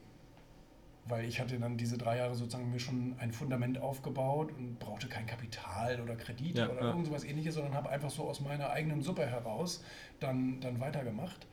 weil 1.06 1.24
ich 1.24 1.40
hatte 1.40 1.58
dann 1.58 1.76
diese 1.76 1.98
drei 1.98 2.18
Jahre 2.18 2.34
sozusagen 2.36 2.70
mir 2.70 2.78
schon 2.78 3.16
ein 3.18 3.32
Fundament 3.32 3.78
aufgebaut 3.78 4.52
und 4.56 4.78
brauchte 4.78 5.08
kein 5.08 5.26
Kapital 5.26 6.00
oder 6.00 6.14
Kredit 6.14 6.56
Ja, 6.58 6.68
oder 6.68 6.80
ja. 6.80 6.88
irgend 6.90 7.06
sowas 7.06 7.24
ähnliches, 7.24 7.54
sondern 7.54 7.74
habe 7.74 7.88
einfach 7.90 8.10
so 8.10 8.28
aus 8.28 8.40
meiner 8.40 8.70
eigenen 8.70 9.02
Suppe 9.02 9.26
heraus 9.26 9.82
dann, 10.20 10.60
dann 10.60 10.78
weitergemacht. 10.78 11.46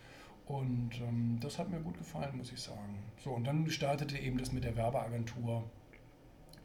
Und 0.46 0.92
ähm, 1.02 1.40
das 1.42 1.58
hat 1.58 1.70
mir 1.70 1.80
gut 1.80 1.98
gefallen, 1.98 2.36
muss 2.38 2.52
ich 2.52 2.60
sagen. 2.62 3.00
So, 3.24 3.32
und 3.32 3.46
dann 3.46 3.70
startete 3.70 4.18
eben 4.18 4.38
das 4.38 4.52
mit 4.52 4.64
der 4.66 4.76
Werbeagentur. 4.76 5.64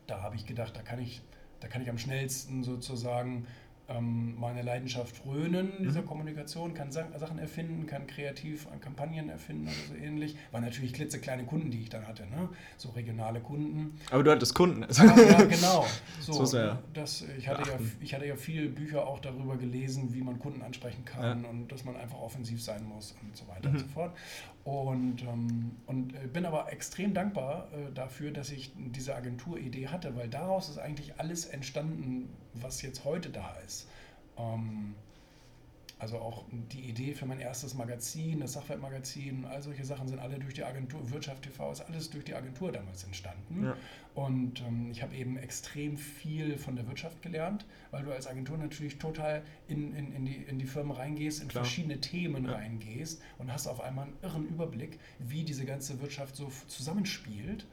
Da 0.07 0.21
habe 0.23 0.37
ich 0.37 0.45
gedacht, 0.45 0.77
da 0.77 0.83
kann 0.83 1.01
ich, 1.01 1.23
da 1.65 1.71
kann 1.71 1.81
ich 1.81 1.89
am 1.89 1.97
schnellsten 1.97 2.63
sozusagen 2.63 3.47
ähm, 3.89 4.35
meine 4.39 4.63
Leidenschaft 4.63 5.17
frönen, 5.17 5.71
dieser 5.83 6.01
Mhm. 6.03 6.07
Kommunikation, 6.07 6.73
kann 6.75 6.91
Sa 6.91 7.07
Sachen 7.19 7.39
erfinden, 7.39 7.87
kann 7.87 8.07
kreativ 8.07 8.67
an 8.73 8.81
Kampagnen 8.81 9.29
erfinden 9.29 9.65
oder 9.69 9.75
so 9.89 9.95
ähnlich. 9.95 10.37
War 10.53 10.61
natürlich 10.63 10.93
klitzekleine 10.95 11.45
Kunden, 11.45 11.71
die 11.71 11.83
ich 11.83 11.91
dann 11.91 12.07
hatte, 12.07 12.23
ne? 12.27 12.49
so 12.79 12.91
regionale 12.91 13.41
Kunden. 13.41 13.99
Aber 14.11 14.23
du 14.23 14.31
hattest 14.31 14.55
Kunden. 14.55 14.85
Ah, 14.85 15.21
ja, 15.21 15.45
genau. 15.45 15.87
So, 16.21 16.41
man 16.41 16.53
ja 16.53 16.83
das, 16.95 17.23
ich, 17.37 17.47
hatte 17.49 17.69
ja, 17.71 17.77
ich 18.01 18.15
hatte 18.15 18.25
ja 18.27 18.37
viele 18.37 18.69
Bücher 18.71 19.07
auch 19.07 19.19
darüber 19.19 19.59
gelesen, 19.59 20.15
wie 20.15 20.23
man 20.23 20.39
Kunden 20.39 20.63
ansprechen 20.63 21.05
kann 21.05 21.45
und 21.45 21.69
dass 21.71 21.85
man 21.85 21.97
einfach 21.97 22.19
offensiv 22.19 22.63
sein 22.63 22.83
muss 22.85 23.15
und 23.21 23.37
so 23.37 23.47
weiter 23.47 23.69
und 23.69 23.75
Mhm. 23.75 23.79
so 23.81 23.87
fort. 23.89 24.17
Und, 24.65 25.21
ähm, 25.23 25.73
und 25.85 26.15
äh, 26.15 26.27
bin 26.27 26.47
aber 26.47 26.73
extrem 26.73 27.13
dankbar 27.13 27.69
äh, 27.73 27.93
dafür, 27.93 28.31
dass 28.31 28.51
ich 28.51 28.73
diese 28.75 29.15
Agenturidee 29.15 29.89
hatte, 29.89 30.17
weil 30.17 30.29
daraus 30.29 30.71
ist 30.71 30.79
eigentlich 30.79 31.19
alles 31.21 31.45
entstanden, 31.45 32.31
was 32.55 32.83
jetzt 32.83 33.05
heute 33.05 33.31
da 33.31 33.55
ist. 33.67 33.89
Ähm, 34.37 34.95
also 35.99 36.19
auch 36.19 36.45
die 36.51 36.81
Idee 36.81 37.15
für 37.15 37.25
mein 37.25 37.41
erstes 37.41 37.73
Magazin, 37.75 38.41
das 38.41 38.55
Sachwertmagazin, 38.55 39.47
all 39.47 39.63
solche 39.63 39.85
Sachen 39.85 40.07
sind 40.09 40.19
alle 40.19 40.39
durch 40.39 40.53
die 40.53 40.65
Agentur, 40.65 41.11
Wirtschaft 41.11 41.45
TV 41.45 41.73
ist 41.73 41.81
alles 41.81 42.11
durch 42.11 42.25
die 42.25 42.35
Agentur 42.35 42.73
damals 42.73 43.05
entstanden. 43.05 43.65
Ja. 43.65 43.77
Und 44.15 44.61
ähm, 44.61 44.91
ich 44.91 45.03
habe 45.03 45.15
eben 45.15 45.39
extrem 45.39 45.97
viel 45.97 46.59
von 46.59 46.77
der 46.77 46.87
Wirtschaft 46.89 47.23
gelernt, 47.23 47.65
weil 47.91 48.05
du 48.05 48.13
als 48.13 48.27
Agentur 48.27 48.59
natürlich 48.59 48.99
total 48.99 49.43
in, 49.69 49.95
in, 49.95 50.13
in, 50.13 50.27
die, 50.27 50.35
in 50.35 50.59
die 50.59 50.67
Firmen 50.67 50.93
reingehst, 50.93 51.41
in 51.41 51.49
Klar. 51.49 51.65
verschiedene 51.65 52.01
Themen 52.01 52.45
ja. 52.45 52.53
reingehst 52.53 53.23
und 53.39 53.51
hast 53.53 53.67
auf 53.67 53.81
einmal 53.81 54.07
einen 54.07 54.17
irren 54.21 54.47
Überblick, 54.47 54.99
wie 55.21 55.45
diese 55.45 55.65
ganze 55.65 56.01
Wirtschaft 56.03 56.37
so 56.37 56.53
zusammenspielt. 56.67 57.67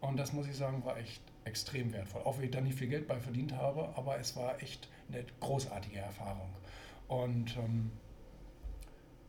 Und 0.00 0.18
das 0.18 0.32
muss 0.32 0.46
ich 0.46 0.56
sagen, 0.56 0.84
war 0.84 0.98
echt 0.98 1.22
extrem 1.44 1.92
wertvoll. 1.92 2.22
Auch 2.22 2.38
wenn 2.38 2.44
ich 2.44 2.50
da 2.50 2.60
nicht 2.60 2.78
viel 2.78 2.88
Geld 2.88 3.06
bei 3.06 3.18
verdient 3.18 3.54
habe, 3.54 3.90
aber 3.96 4.18
es 4.18 4.36
war 4.36 4.60
echt 4.62 4.88
eine 5.08 5.24
großartige 5.40 5.98
Erfahrung. 5.98 6.48
Und 7.08 7.56
ähm, 7.56 7.90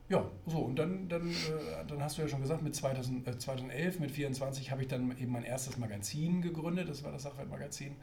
ja, 0.09 0.25
so, 0.45 0.59
und 0.59 0.77
dann, 0.77 1.07
dann, 1.09 1.29
äh, 1.31 1.85
dann 1.87 2.03
hast 2.03 2.17
du 2.17 2.21
ja 2.21 2.27
schon 2.27 2.41
gesagt, 2.41 2.61
mit 2.61 2.75
2000, 2.75 3.27
äh, 3.27 3.37
2011, 3.37 3.99
mit 3.99 4.11
24 4.11 4.71
habe 4.71 4.81
ich 4.81 4.87
dann 4.87 5.17
eben 5.17 5.31
mein 5.31 5.43
erstes 5.43 5.77
Magazin 5.77 6.41
gegründet, 6.41 6.89
das 6.89 7.03
war 7.03 7.11
das 7.11 7.23
Sachwertmagazin. 7.23 7.95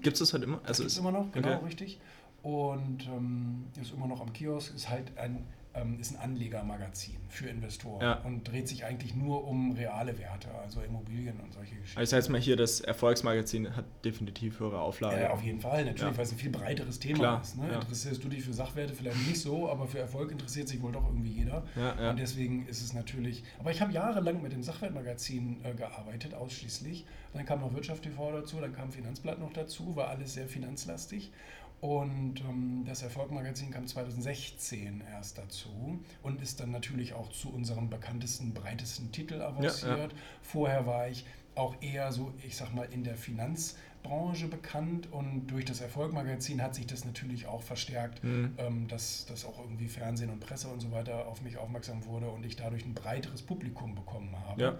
Gibt 0.00 0.14
es 0.14 0.20
das 0.20 0.32
heute 0.32 0.44
immer? 0.44 0.60
Also 0.64 0.84
ist 0.84 0.96
immer 0.96 1.12
noch, 1.12 1.30
genau, 1.32 1.56
okay. 1.56 1.64
richtig. 1.66 2.00
Und 2.42 3.06
ähm, 3.06 3.66
ist 3.80 3.92
immer 3.92 4.06
noch 4.06 4.20
am 4.20 4.32
Kiosk, 4.32 4.74
ist 4.74 4.88
halt 4.88 5.16
ein 5.18 5.46
ähm, 5.74 5.98
ist 6.00 6.12
ein 6.12 6.18
Anlegermagazin 6.18 7.16
für 7.28 7.48
Investoren 7.48 8.02
ja. 8.02 8.14
und 8.24 8.46
dreht 8.46 8.68
sich 8.68 8.84
eigentlich 8.84 9.14
nur 9.14 9.46
um 9.46 9.72
reale 9.72 10.18
Werte, 10.18 10.48
also 10.62 10.80
Immobilien 10.82 11.40
und 11.40 11.52
solche 11.52 11.74
Geschichten. 11.76 11.98
Also 11.98 12.10
das 12.10 12.24
heißt 12.24 12.30
mal 12.30 12.40
hier, 12.40 12.56
das 12.56 12.80
Erfolgsmagazin 12.80 13.74
hat 13.74 13.84
definitiv 14.04 14.60
höhere 14.60 14.80
Auflagen. 14.80 15.20
Ja, 15.20 15.30
auf 15.30 15.42
jeden 15.42 15.60
Fall, 15.60 15.84
natürlich, 15.84 16.12
ja. 16.12 16.16
weil 16.16 16.24
es 16.24 16.32
ein 16.32 16.38
viel 16.38 16.50
breiteres 16.50 16.98
Thema 16.98 17.18
Klar, 17.18 17.42
ist. 17.42 17.56
Ne? 17.56 17.68
Ja. 17.68 17.74
Interessierst 17.76 18.22
du 18.22 18.28
dich 18.28 18.42
für 18.42 18.52
Sachwerte 18.52 18.94
vielleicht 18.94 19.26
nicht 19.26 19.40
so, 19.40 19.70
aber 19.70 19.86
für 19.86 19.98
Erfolg 19.98 20.30
interessiert 20.30 20.68
sich 20.68 20.82
wohl 20.82 20.92
doch 20.92 21.06
irgendwie 21.06 21.30
jeder. 21.30 21.62
Und 22.10 22.18
deswegen 22.18 22.66
ist 22.66 22.82
es 22.82 22.92
natürlich. 22.92 23.42
Aber 23.58 23.70
ich 23.70 23.80
habe 23.80 23.92
jahrelang 23.92 24.42
mit 24.42 24.52
dem 24.52 24.62
Sachwertmagazin 24.62 25.64
äh, 25.64 25.74
gearbeitet, 25.74 26.34
ausschließlich. 26.34 27.06
Dann 27.32 27.46
kam 27.46 27.60
noch 27.60 27.74
Wirtschaft 27.74 28.02
TV 28.02 28.32
dazu, 28.32 28.58
dann 28.60 28.74
kam 28.74 28.90
Finanzblatt 28.90 29.38
noch 29.38 29.52
dazu, 29.52 29.96
war 29.96 30.08
alles 30.08 30.34
sehr 30.34 30.46
finanzlastig. 30.46 31.32
Und 31.82 32.40
ähm, 32.48 32.84
das 32.86 33.02
Erfolgmagazin 33.02 33.72
kam 33.72 33.88
2016 33.88 35.02
erst 35.12 35.36
dazu 35.36 35.98
und 36.22 36.40
ist 36.40 36.60
dann 36.60 36.70
natürlich 36.70 37.12
auch 37.12 37.28
zu 37.30 37.52
unserem 37.52 37.90
bekanntesten, 37.90 38.54
breitesten 38.54 39.10
Titel 39.10 39.42
avanciert. 39.42 39.98
Ja, 39.98 40.04
ja. 40.04 40.08
Vorher 40.42 40.86
war 40.86 41.08
ich 41.08 41.26
auch 41.56 41.74
eher 41.80 42.12
so, 42.12 42.32
ich 42.46 42.56
sag 42.56 42.72
mal, 42.72 42.86
in 42.92 43.02
der 43.02 43.16
Finanzbranche 43.16 44.46
bekannt 44.46 45.08
und 45.10 45.48
durch 45.48 45.64
das 45.64 45.80
Erfolgmagazin 45.80 46.62
hat 46.62 46.76
sich 46.76 46.86
das 46.86 47.04
natürlich 47.04 47.48
auch 47.48 47.62
verstärkt, 47.62 48.22
mhm. 48.22 48.54
ähm, 48.58 48.86
dass, 48.86 49.26
dass 49.26 49.44
auch 49.44 49.58
irgendwie 49.58 49.88
Fernsehen 49.88 50.30
und 50.30 50.38
Presse 50.38 50.68
und 50.68 50.78
so 50.78 50.92
weiter 50.92 51.26
auf 51.26 51.42
mich 51.42 51.56
aufmerksam 51.56 52.06
wurde 52.06 52.30
und 52.30 52.46
ich 52.46 52.54
dadurch 52.54 52.84
ein 52.84 52.94
breiteres 52.94 53.42
Publikum 53.42 53.96
bekommen 53.96 54.36
habe. 54.46 54.62
Ja. 54.62 54.78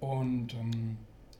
Und, 0.00 0.52
ähm, 0.52 0.98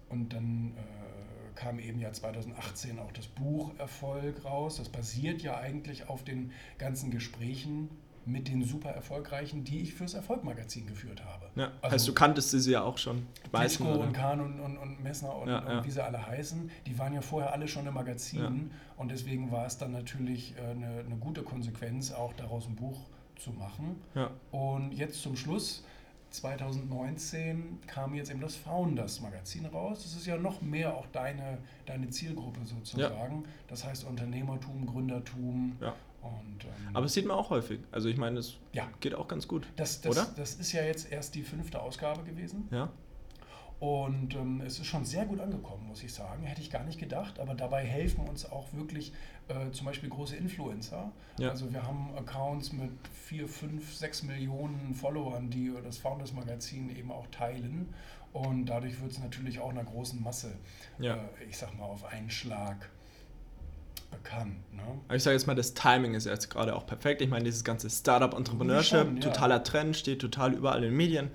und 0.09 0.33
dann 0.33 0.73
äh, 0.79 1.44
kam 1.55 1.79
eben 1.79 2.01
ja 2.01 2.13
2018 2.13 2.99
auch 2.99 3.13
das 3.13 3.27
Buch 3.27 3.73
Erfolg 3.79 4.45
raus. 4.45 4.77
Das 4.77 4.89
basiert 4.89 5.43
ja 5.43 5.59
eigentlich 5.59 6.09
auf 6.09 6.25
den 6.25 6.53
ganzen 6.79 7.11
Gesprächen 7.11 7.89
mit 8.27 8.49
den 8.49 8.65
super 8.65 8.91
erfolgreichen, 8.91 9.65
die 9.65 9.83
ich 9.83 9.95
fürs 9.95 10.15
Erfolgmagazin 10.15 10.87
geführt 10.87 11.25
habe. 11.25 11.51
Ja, 11.57 11.73
also, 11.83 11.95
heißt, 11.95 12.09
du 12.09 12.15
kanntest 12.15 12.51
sie 12.51 12.71
ja 12.71 12.83
auch 12.83 12.99
schon. 12.99 13.27
Disco 13.53 13.85
und 13.85 14.13
Kahn 14.13 14.41
und, 14.41 14.61
und, 14.61 14.79
und 14.79 15.03
Messner 15.03 15.37
und, 15.37 15.49
ja, 15.49 15.63
ja. 15.63 15.79
und, 15.79 15.87
wie 15.87 15.91
sie 15.91 16.03
alle 16.03 16.27
heißen, 16.27 16.71
die 16.87 16.99
waren 16.99 17.13
ja 17.13 17.21
vorher 17.21 17.53
alle 17.53 17.69
schon 17.69 17.87
im 17.87 17.95
Magazin 17.95 18.41
ja. 18.41 18.77
und 18.97 19.11
deswegen 19.11 19.51
war 19.53 19.67
es 19.67 19.79
dann 19.79 19.93
natürlich 19.93 20.55
äh, 20.57 20.71
eine, 20.71 21.01
eine, 21.01 21.17
gute 21.17 21.43
Konsequenz, 21.43 22.13
auch 22.13 22.33
daraus 22.35 22.67
ein 22.67 22.77
Buch 22.77 22.99
zu 23.37 23.51
machen. 23.51 24.01
Und 24.51 24.93
jetzt 24.93 25.21
zum 25.21 25.37
Schluss 25.37 25.85
2019 26.35 27.79
kam 27.87 28.15
jetzt 28.15 28.31
eben 28.31 28.41
das 28.41 28.57
Founders 28.57 29.21
Magazin 29.21 29.67
raus. 29.67 30.03
Das 30.03 30.17
ist 30.17 30.27
ja 30.27 30.37
noch 30.37 30.61
mehr 30.63 30.95
auch 30.95 31.07
deine, 31.13 31.59
deine 31.87 32.11
Zielgruppe 32.11 32.61
sozusagen. 32.65 33.43
Ja. 33.43 33.49
Das 33.69 33.85
heißt 33.85 34.05
Unternehmertum, 34.05 34.85
Gründertum. 34.85 35.77
Ja. 35.81 35.95
Und, 36.23 36.65
ähm, 36.65 36.97
Aber 36.97 37.07
es 37.07 37.15
sieht 37.15 37.27
man 37.27 37.37
auch 37.37 37.51
häufig. 37.51 37.81
Also 37.93 38.09
ich 38.09 38.17
meine, 38.17 38.41
es 38.41 38.57
ja. 38.73 38.89
geht 39.01 39.15
auch 39.15 39.29
ganz 39.29 39.47
gut. 39.47 39.69
Das, 39.77 40.01
das, 40.01 40.11
oder? 40.11 40.27
Das 40.37 40.55
ist 40.55 40.73
ja 40.73 40.83
jetzt 40.83 41.13
erst 41.13 41.35
die 41.37 41.43
fünfte 41.43 41.81
Ausgabe 41.81 42.25
gewesen. 42.25 42.67
Ja. 42.73 42.91
Und 43.81 44.35
ähm, 44.35 44.63
es 44.65 44.79
ist 44.79 44.87
schon 44.87 45.05
sehr 45.05 45.27
gut 45.27 45.41
angekommen, 45.41 45.89
muss 45.89 46.03
ich 46.03 46.15
sagen. 46.15 46.45
Hätte 46.45 46.61
ich 46.61 46.71
gar 46.71 46.85
nicht 46.85 46.99
gedacht. 46.99 47.39
Aber 47.39 47.55
dabei 47.55 47.85
helfen 47.85 48.27
uns 48.27 48.51
auch 48.51 48.73
wirklich 48.73 49.13
äh, 49.49 49.71
zum 49.73 49.87
Beispiel 49.87 50.09
große 50.09 50.37
Influencer. 50.37 51.13
Ja. 51.39 51.51
Also 51.51 51.73
wir 51.73 51.83
haben 51.83 52.15
Accounts 52.17 52.73
mit 52.73 52.91
4, 53.27 53.49
5, 53.49 53.95
6 53.95 54.23
Millionen 54.23 54.95
Followern, 54.95 55.51
die 55.51 55.73
das 55.83 55.99
Founders 55.99 56.33
Magazin 56.33 56.95
eben 56.97 57.11
auch 57.11 57.27
teilen. 57.29 57.93
Und 58.33 58.67
dadurch 58.67 59.01
wird 59.01 59.13
es 59.13 59.19
natürlich 59.19 59.61
auch 59.61 59.71
einer 59.71 59.85
großen 59.85 60.23
Masse, 60.23 60.53
ja. 60.99 61.15
äh, 61.15 61.45
ich 61.49 61.57
sag 61.57 61.77
mal, 61.79 61.85
auf 61.85 62.05
einen 62.05 62.31
Schlag 62.31 62.89
bekannt. 64.11 64.57
Ne? 64.73 64.83
Ich 65.15 65.23
sage 65.23 65.35
jetzt 65.37 65.47
mal, 65.47 65.55
das 65.55 65.75
Timing 65.75 66.15
ist 66.15 66.27
jetzt 66.27 66.51
gerade 66.51 66.75
auch 66.75 66.87
perfekt. 66.87 67.21
Ich 67.21 67.29
meine, 67.29 67.45
dieses 67.45 67.65
ganze 67.65 67.91
Startup-Entrepreneurship, 67.91 69.15
ja. 69.15 69.21
totaler 69.21 69.63
Trend, 69.63 69.97
steht 69.97 70.21
total 70.21 70.55
überall 70.55 70.79
in 70.79 70.91
den 70.91 70.97
Medien. 70.97 71.31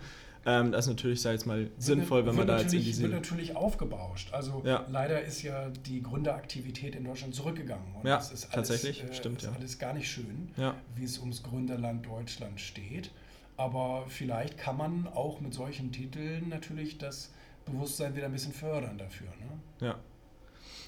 Ähm, 0.45 0.71
das 0.71 0.85
ist 0.85 0.89
natürlich, 0.89 1.19
ich 1.19 1.25
jetzt 1.25 1.45
mal, 1.45 1.69
sinnvoll, 1.77 2.25
wenn 2.25 2.35
man 2.35 2.47
da 2.47 2.59
jetzt 2.59 2.73
in 2.73 2.81
diese... 2.81 3.03
wird 3.03 3.13
natürlich 3.13 3.55
aufgebauscht. 3.55 4.33
Also 4.33 4.61
ja. 4.65 4.85
leider 4.89 5.21
ist 5.21 5.41
ja 5.41 5.69
die 5.69 6.01
Gründeraktivität 6.01 6.95
in 6.95 7.03
Deutschland 7.03 7.35
zurückgegangen. 7.35 7.95
Und 7.95 8.07
ja, 8.07 8.17
das 8.17 8.31
ist 8.31 8.53
alles, 8.53 8.69
tatsächlich, 8.69 9.03
äh, 9.03 9.13
stimmt, 9.13 9.43
ist 9.43 9.49
ja. 9.49 9.55
alles 9.55 9.79
gar 9.79 9.93
nicht 9.93 10.09
schön, 10.09 10.51
ja. 10.55 10.75
wie 10.95 11.03
es 11.03 11.19
ums 11.19 11.43
Gründerland 11.43 12.05
Deutschland 12.05 12.61
steht. 12.61 13.11
Aber 13.57 14.05
vielleicht 14.07 14.57
kann 14.57 14.77
man 14.77 15.07
auch 15.07 15.41
mit 15.41 15.53
solchen 15.53 15.91
Titeln 15.91 16.47
natürlich 16.47 16.97
das 16.97 17.31
Bewusstsein 17.65 18.15
wieder 18.15 18.27
ein 18.27 18.31
bisschen 18.31 18.53
fördern 18.53 18.97
dafür. 18.97 19.27
Ne? 19.27 19.87
Ja. 19.87 19.95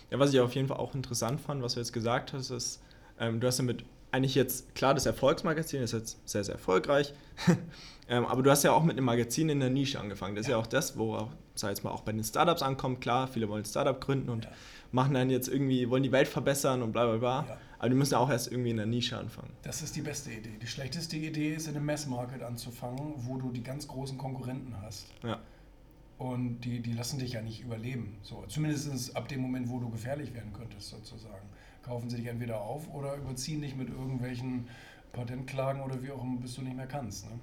Ja, 0.09 0.19
was 0.19 0.33
ich 0.33 0.39
auf 0.39 0.55
jeden 0.55 0.67
Fall 0.67 0.77
auch 0.77 0.95
interessant 0.95 1.39
fand, 1.39 1.61
was 1.61 1.73
du 1.73 1.79
jetzt 1.79 1.93
gesagt 1.93 2.33
hast, 2.33 2.49
ist, 2.49 2.81
ähm, 3.19 3.39
du 3.39 3.47
hast 3.47 3.59
ja 3.59 3.63
mit 3.63 3.85
eigentlich 4.11 4.35
jetzt, 4.35 4.75
klar, 4.75 4.93
das 4.93 5.05
Erfolgsmagazin 5.05 5.81
ist 5.81 5.93
jetzt 5.93 6.17
sehr, 6.27 6.43
sehr 6.43 6.55
erfolgreich. 6.55 7.13
ähm, 8.09 8.25
aber 8.25 8.43
du 8.43 8.51
hast 8.51 8.63
ja 8.63 8.73
auch 8.73 8.83
mit 8.83 8.97
einem 8.97 9.05
Magazin 9.05 9.49
in 9.49 9.59
der 9.59 9.69
Nische 9.69 9.99
angefangen. 9.99 10.35
Das 10.35 10.47
ja. 10.47 10.51
ist 10.51 10.51
ja 10.51 10.57
auch 10.57 10.67
das, 10.67 10.97
wo 10.97 11.29
sag 11.55 11.69
jetzt 11.69 11.83
mal, 11.83 11.91
auch 11.91 12.01
bei 12.01 12.11
den 12.11 12.23
Startups 12.23 12.61
ankommt. 12.61 13.01
Klar, 13.01 13.27
viele 13.27 13.47
wollen 13.47 13.63
ein 13.63 13.65
Startup 13.65 13.99
gründen 13.99 14.29
und 14.29 14.45
ja. 14.45 14.51
machen 14.91 15.13
dann 15.13 15.29
jetzt 15.29 15.47
irgendwie, 15.47 15.89
wollen 15.89 16.03
die 16.03 16.11
Welt 16.11 16.27
verbessern 16.27 16.81
und 16.81 16.91
bla 16.91 17.05
bla 17.05 17.17
bla. 17.17 17.45
Ja. 17.47 17.57
Aber 17.79 17.89
die 17.89 17.95
müssen 17.95 18.13
ja 18.13 18.19
auch 18.19 18.29
erst 18.29 18.51
irgendwie 18.51 18.69
in 18.69 18.77
der 18.77 18.85
Nische 18.85 19.17
anfangen. 19.17 19.51
Das 19.63 19.81
ist 19.81 19.95
die 19.95 20.01
beste 20.01 20.31
Idee. 20.31 20.57
Die 20.61 20.67
schlechteste 20.67 21.17
Idee 21.17 21.55
ist, 21.55 21.67
in 21.67 21.75
einem 21.75 21.85
Mass-Market 21.85 22.43
anzufangen, 22.43 23.13
wo 23.17 23.37
du 23.37 23.51
die 23.51 23.63
ganz 23.63 23.87
großen 23.87 24.17
Konkurrenten 24.17 24.75
hast. 24.81 25.07
Ja. 25.23 25.39
Und 26.19 26.61
die, 26.61 26.81
die 26.81 26.93
lassen 26.93 27.17
dich 27.17 27.33
ja 27.33 27.41
nicht 27.41 27.63
überleben. 27.63 28.17
So, 28.21 28.43
zumindest 28.47 29.15
ab 29.15 29.27
dem 29.29 29.41
Moment, 29.41 29.69
wo 29.69 29.79
du 29.79 29.89
gefährlich 29.89 30.31
werden 30.35 30.53
könntest, 30.53 30.89
sozusagen 30.89 31.49
kaufen 31.83 32.09
sie 32.09 32.17
dich 32.17 32.27
entweder 32.27 32.61
auf 32.61 32.87
oder 32.93 33.15
überziehen 33.15 33.61
dich 33.61 33.75
mit 33.75 33.89
irgendwelchen 33.89 34.67
Patentklagen 35.13 35.81
oder 35.81 36.01
wie 36.01 36.11
auch 36.11 36.21
immer, 36.23 36.39
bis 36.39 36.55
du 36.55 36.61
nicht 36.61 36.75
mehr 36.75 36.87
kannst. 36.87 37.25
Ne? 37.25 37.39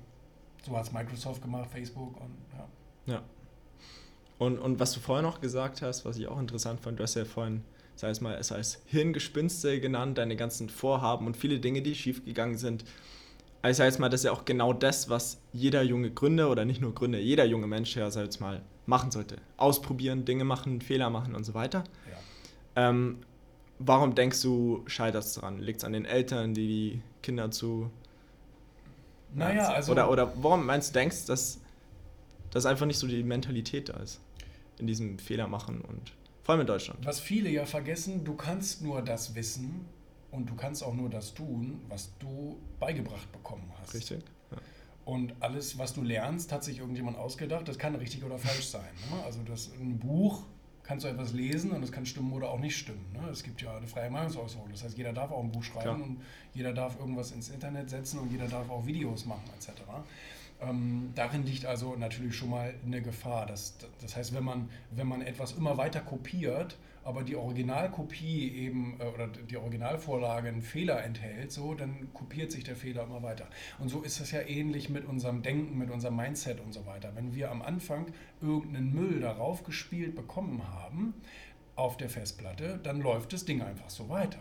So 0.65 0.77
hat 0.77 0.85
es 0.87 0.93
Microsoft 0.93 1.43
gemacht, 1.43 1.69
Facebook 1.71 2.21
und 2.21 2.37
ja. 2.57 3.15
Ja. 3.15 3.23
Und, 4.39 4.59
und 4.59 4.79
was 4.79 4.93
du 4.93 5.01
vorher 5.01 5.23
noch 5.23 5.41
gesagt 5.41 5.83
hast, 5.83 6.05
was 6.05 6.17
ich 6.17 6.29
auch 6.29 6.39
interessant 6.39 6.81
fand, 6.81 6.99
du 6.99 7.03
hast 7.03 7.17
ja 7.17 7.25
vorhin, 7.25 7.65
sei 7.97 8.11
es 8.11 8.21
mal, 8.21 8.35
es 8.35 8.53
als 8.53 8.81
Hirngespinste 8.87 9.81
genannt, 9.81 10.19
deine 10.19 10.37
ganzen 10.37 10.69
Vorhaben 10.69 11.27
und 11.27 11.37
viele 11.37 11.59
Dinge, 11.59 11.83
die 11.83 11.95
schiefgegangen 11.95 12.57
sind. 12.57 12.85
Also 13.61 13.79
sag 13.79 13.87
jetzt 13.87 13.99
mal, 13.99 14.09
das 14.09 14.21
ist 14.21 14.25
ja 14.25 14.33
auch 14.33 14.45
genau 14.45 14.73
das, 14.73 15.09
was 15.09 15.41
jeder 15.53 15.83
junge 15.83 16.13
Gründer 16.13 16.51
oder 16.51 16.65
nicht 16.65 16.81
nur 16.81 16.95
Gründer, 16.95 17.19
jeder 17.19 17.45
junge 17.45 17.67
Mensch 17.67 17.97
ja, 17.97 18.09
sag 18.11 18.25
jetzt 18.25 18.41
mal, 18.41 18.63
machen 18.87 19.11
sollte. 19.11 19.37
Ausprobieren, 19.57 20.25
Dinge 20.25 20.45
machen, 20.45 20.81
Fehler 20.81 21.11
machen 21.11 21.35
und 21.35 21.43
so 21.43 21.55
weiter. 21.55 21.83
Ja. 22.09 22.91
Ähm, 22.91 23.19
Warum 23.79 24.15
denkst 24.15 24.43
du, 24.43 24.83
scheitert 24.87 25.25
es 25.25 25.35
daran? 25.35 25.61
Liegt 25.61 25.79
es 25.79 25.85
an 25.85 25.93
den 25.93 26.05
Eltern, 26.05 26.55
die 26.55 26.67
die 26.67 27.03
Kinder 27.23 27.51
zu. 27.51 27.91
Naja, 29.35 29.69
also. 29.69 29.93
Oder, 29.93 30.11
oder 30.11 30.33
warum 30.43 30.67
meinst 30.67 30.91
du, 30.91 30.99
denkst, 30.99 31.27
dass 31.27 31.61
das 32.51 32.67
einfach 32.67 32.87
nicht 32.87 32.99
so 32.99 33.07
die 33.07 33.23
Mentalität 33.23 33.89
da 33.89 33.95
ist? 33.99 34.21
In 34.79 34.87
diesem 34.87 35.19
Fehler 35.19 35.49
machen 35.49 35.81
und 35.81 36.13
vor 36.43 36.55
allem 36.55 36.63
in 36.63 36.67
Deutschland. 36.67 37.05
Was 37.05 37.21
viele 37.21 37.51
ja 37.51 37.67
vergessen, 37.67 38.25
du 38.25 38.35
kannst 38.35 38.81
nur 38.83 39.03
das 39.03 39.35
wissen 39.35 39.85
und 40.31 40.49
du 40.49 40.55
kannst 40.55 40.83
auch 40.83 40.95
nur 40.95 41.11
das 41.11 41.35
tun, 41.35 41.81
was 41.89 42.11
du 42.19 42.59
beigebracht 42.81 43.31
bekommen 43.33 43.71
hast. 43.81 43.95
Richtig. 43.95 44.21
Ja. 44.51 44.57
Und 45.05 45.35
alles, 45.41 45.79
was 45.79 45.95
du 45.95 46.03
lernst, 46.03 46.53
hat 46.53 46.65
sich 46.65 46.79
irgendjemand 46.79 47.17
ausgedacht. 47.17 47.69
Das 47.69 47.79
kann 47.79 47.95
richtig 47.97 48.25
oder 48.25 48.39
falsch 48.39 48.67
sein. 48.67 48.89
Ne? 49.11 49.23
Also 49.25 49.41
das 49.43 49.71
ein 49.79 49.99
Buch 49.99 50.45
kannst 50.89 51.05
du 51.05 51.11
etwas 51.11 51.35
lesen 51.35 51.71
und 51.73 51.83
es 51.83 51.93
kann 51.93 52.07
stimmen 52.07 52.33
oder 52.33 52.49
auch 52.49 52.59
nicht 52.59 52.79
stimmen. 52.79 53.05
Ne? 53.13 53.29
Es 53.31 53.45
gibt 53.45 53.61
ja 53.61 53.77
eine 53.77 53.87
freie 53.87 54.11
Meinungsäußerung. 54.11 54.71
Das 54.71 54.83
heißt, 54.85 54.97
jeder 54.97 55.13
darf 55.13 55.31
auch 55.31 55.45
ein 55.45 55.53
Buch 55.53 55.63
schreiben 55.63 55.83
Klar. 55.83 55.97
und 55.97 56.23
jeder 56.55 56.73
darf 56.73 56.99
irgendwas 56.99 57.31
ins 57.31 57.51
Internet 57.51 57.91
setzen 57.91 58.21
und 58.21 58.33
jeder 58.33 58.49
darf 58.49 58.71
auch 58.71 58.87
Videos 58.87 59.27
machen 59.27 59.45
etc. 59.59 59.83
Ähm, 60.61 61.13
darin 61.15 61.45
liegt 61.45 61.67
also 61.67 61.95
natürlich 61.97 62.37
schon 62.37 62.51
mal 62.51 62.75
eine 62.85 63.01
Gefahr. 63.01 63.47
Das, 63.47 63.77
das 64.01 64.17
heißt, 64.17 64.35
wenn 64.35 64.45
man, 64.45 64.69
wenn 64.91 65.07
man 65.07 65.23
etwas 65.23 65.53
immer 65.53 65.77
weiter 65.77 66.01
kopiert, 66.01 66.77
aber 67.05 67.23
die 67.23 67.37
Originalkopie 67.37 68.53
eben 68.53 68.99
äh, 69.01 69.05
oder 69.05 69.29
die 69.29 69.57
Originalvorlage 69.57 70.49
einen 70.49 70.63
Fehler 70.63 71.03
enthält, 71.05 71.53
so, 71.53 71.75
dann 71.75 72.13
kopiert 72.13 72.51
sich 72.53 72.65
der 72.65 72.77
Fehler 72.77 73.05
immer 73.05 73.23
weiter. 73.23 73.47
Und 73.79 73.89
so 73.89 74.03
ist 74.03 74.21
es 74.21 74.33
ja 74.33 74.41
ähnlich 74.41 74.91
mit 74.91 75.07
unserem 75.07 75.43
Denken, 75.43 75.79
mit 75.79 75.91
unserem 75.91 76.17
Mindset 76.17 76.61
und 76.61 76.73
so 76.75 76.87
weiter. 76.87 77.13
Wenn 77.15 77.35
wir 77.35 77.51
am 77.51 77.63
Anfang 77.63 78.07
irgendeinen 78.43 78.93
Müll 78.93 79.21
darauf 79.21 79.63
gespielt 79.63 80.17
bekommen 80.17 80.63
haben 80.69 81.15
auf 81.77 81.97
der 81.97 82.11
Festplatte, 82.11 82.81
dann 82.83 83.01
läuft 83.01 83.33
das 83.33 83.45
Ding 83.45 83.63
einfach 83.63 83.91
so 83.91 84.09
weiter. 84.09 84.41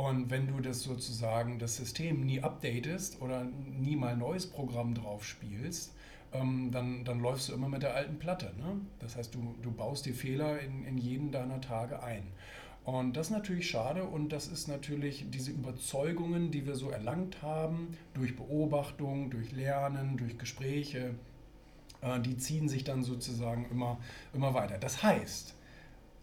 Und 0.00 0.30
wenn 0.30 0.46
du 0.46 0.60
das 0.60 0.82
sozusagen, 0.82 1.58
das 1.58 1.76
System 1.76 2.24
nie 2.24 2.40
updatest 2.40 3.20
oder 3.20 3.44
nie 3.44 3.96
mal 3.96 4.14
ein 4.14 4.18
neues 4.18 4.46
Programm 4.46 4.94
drauf 4.94 5.26
spielst, 5.26 5.92
ähm, 6.32 6.70
dann, 6.72 7.04
dann 7.04 7.20
läufst 7.20 7.50
du 7.50 7.52
immer 7.52 7.68
mit 7.68 7.82
der 7.82 7.94
alten 7.94 8.18
Platte. 8.18 8.54
Ne? 8.56 8.80
Das 8.98 9.16
heißt, 9.16 9.34
du, 9.34 9.54
du 9.60 9.70
baust 9.70 10.06
die 10.06 10.14
Fehler 10.14 10.58
in, 10.60 10.86
in 10.86 10.96
jeden 10.96 11.32
deiner 11.32 11.60
Tage 11.60 12.02
ein. 12.02 12.22
Und 12.82 13.14
das 13.14 13.26
ist 13.26 13.32
natürlich 13.32 13.68
schade 13.68 14.04
und 14.04 14.30
das 14.30 14.46
ist 14.46 14.68
natürlich 14.68 15.26
diese 15.28 15.50
Überzeugungen, 15.50 16.50
die 16.50 16.66
wir 16.66 16.76
so 16.76 16.88
erlangt 16.88 17.42
haben, 17.42 17.94
durch 18.14 18.34
Beobachtung, 18.34 19.28
durch 19.28 19.52
Lernen, 19.52 20.16
durch 20.16 20.38
Gespräche, 20.38 21.14
äh, 22.00 22.18
die 22.20 22.38
ziehen 22.38 22.70
sich 22.70 22.84
dann 22.84 23.02
sozusagen 23.02 23.66
immer, 23.70 23.98
immer 24.32 24.54
weiter. 24.54 24.78
Das 24.78 25.02
heißt, 25.02 25.56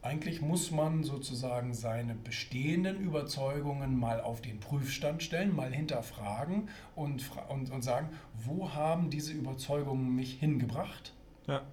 eigentlich 0.08 0.42
muss 0.42 0.72
man 0.72 1.04
sozusagen 1.04 1.74
seine 1.74 2.16
bestehenden 2.16 3.02
Überzeugungen 3.02 4.00
mal 4.00 4.22
auf 4.22 4.42
den 4.42 4.60
Prüfstand 4.60 5.22
stellen, 5.22 5.54
mal 5.54 5.74
hinterfragen 5.74 6.70
und, 6.96 7.30
und, 7.50 7.70
und 7.70 7.82
sagen, 7.84 8.10
wo 8.34 8.74
haben 8.74 9.10
diese 9.10 9.34
Überzeugungen 9.34 10.16
mich 10.16 10.40
hingebracht? 10.40 11.14
Ja. 11.46 11.64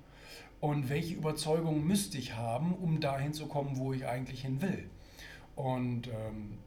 Und 0.61 0.89
welche 0.89 1.15
Überzeugungen 1.15 1.87
müsste 1.87 2.19
ich 2.19 2.35
haben, 2.35 2.75
um 2.75 3.01
dahin 3.01 3.33
zu 3.33 3.47
kommen, 3.47 3.77
wo 3.77 3.93
ich 3.93 4.07
eigentlich 4.07 4.43
hin 4.43 4.61
will? 4.61 4.91
Und 5.55 6.09
ähm, 6.09 6.59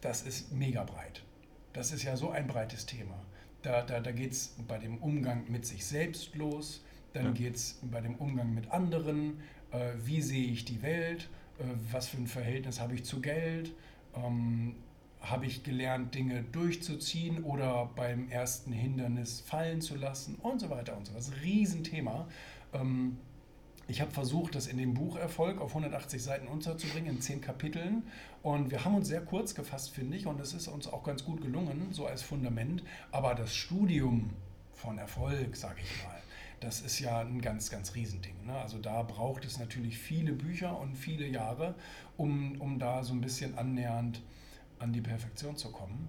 das 0.00 0.22
ist 0.22 0.52
mega 0.52 0.84
breit. 0.84 1.24
Das 1.72 1.92
ist 1.92 2.04
ja 2.04 2.16
so 2.16 2.30
ein 2.30 2.46
breites 2.46 2.86
Thema. 2.86 3.18
Da, 3.62 3.82
da, 3.82 4.00
da 4.00 4.12
geht 4.12 4.32
es 4.32 4.54
bei 4.68 4.78
dem 4.78 4.98
Umgang 4.98 5.50
mit 5.50 5.66
sich 5.66 5.84
selbst 5.84 6.36
los, 6.36 6.84
dann 7.12 7.26
ja. 7.26 7.30
geht 7.32 7.56
es 7.56 7.80
bei 7.82 8.00
dem 8.00 8.14
Umgang 8.16 8.54
mit 8.54 8.70
anderen, 8.70 9.40
äh, 9.72 9.92
wie 10.04 10.22
sehe 10.22 10.46
ich 10.46 10.64
die 10.64 10.82
Welt, 10.82 11.28
äh, 11.58 11.64
was 11.92 12.08
für 12.08 12.18
ein 12.18 12.26
Verhältnis 12.26 12.80
habe 12.80 12.94
ich 12.94 13.04
zu 13.04 13.20
Geld, 13.20 13.72
ähm, 14.14 14.76
habe 15.20 15.46
ich 15.46 15.64
gelernt, 15.64 16.14
Dinge 16.14 16.44
durchzuziehen 16.52 17.42
oder 17.42 17.90
beim 17.96 18.28
ersten 18.30 18.72
Hindernis 18.72 19.40
fallen 19.40 19.80
zu 19.80 19.96
lassen 19.96 20.36
und 20.36 20.60
so 20.60 20.70
weiter 20.70 20.96
und 20.96 21.06
so. 21.06 21.12
Ein 21.14 21.40
Riesenthema. 21.42 22.28
Ähm, 22.72 23.18
ich 23.88 24.02
habe 24.02 24.10
versucht, 24.10 24.54
das 24.54 24.66
in 24.66 24.76
dem 24.76 24.92
Buch 24.92 25.16
Erfolg 25.16 25.62
auf 25.62 25.70
180 25.70 26.22
Seiten 26.22 26.46
unterzubringen, 26.46 27.16
in 27.16 27.20
zehn 27.22 27.40
Kapiteln. 27.40 28.02
Und 28.42 28.70
wir 28.70 28.84
haben 28.84 28.94
uns 28.94 29.08
sehr 29.08 29.22
kurz 29.22 29.54
gefasst, 29.54 29.90
finde 29.90 30.16
ich, 30.16 30.26
und 30.26 30.38
es 30.40 30.52
ist 30.52 30.68
uns 30.68 30.86
auch 30.86 31.02
ganz 31.02 31.24
gut 31.24 31.40
gelungen, 31.40 31.88
so 31.90 32.06
als 32.06 32.22
Fundament. 32.22 32.82
Aber 33.12 33.34
das 33.34 33.54
Studium 33.54 34.30
von 34.72 34.98
Erfolg, 34.98 35.56
sage 35.56 35.80
ich 35.82 36.04
mal, 36.04 36.17
das 36.60 36.80
ist 36.80 36.98
ja 36.98 37.20
ein 37.20 37.40
ganz, 37.40 37.70
ganz 37.70 37.94
Riesending. 37.94 38.46
Ne? 38.46 38.54
Also 38.54 38.78
da 38.78 39.02
braucht 39.02 39.44
es 39.44 39.58
natürlich 39.58 39.98
viele 39.98 40.32
Bücher 40.32 40.78
und 40.78 40.96
viele 40.96 41.26
Jahre, 41.26 41.74
um, 42.16 42.60
um 42.60 42.78
da 42.78 43.02
so 43.02 43.12
ein 43.12 43.20
bisschen 43.20 43.56
annähernd 43.56 44.22
an 44.78 44.92
die 44.92 45.00
Perfektion 45.00 45.56
zu 45.56 45.70
kommen. 45.70 46.08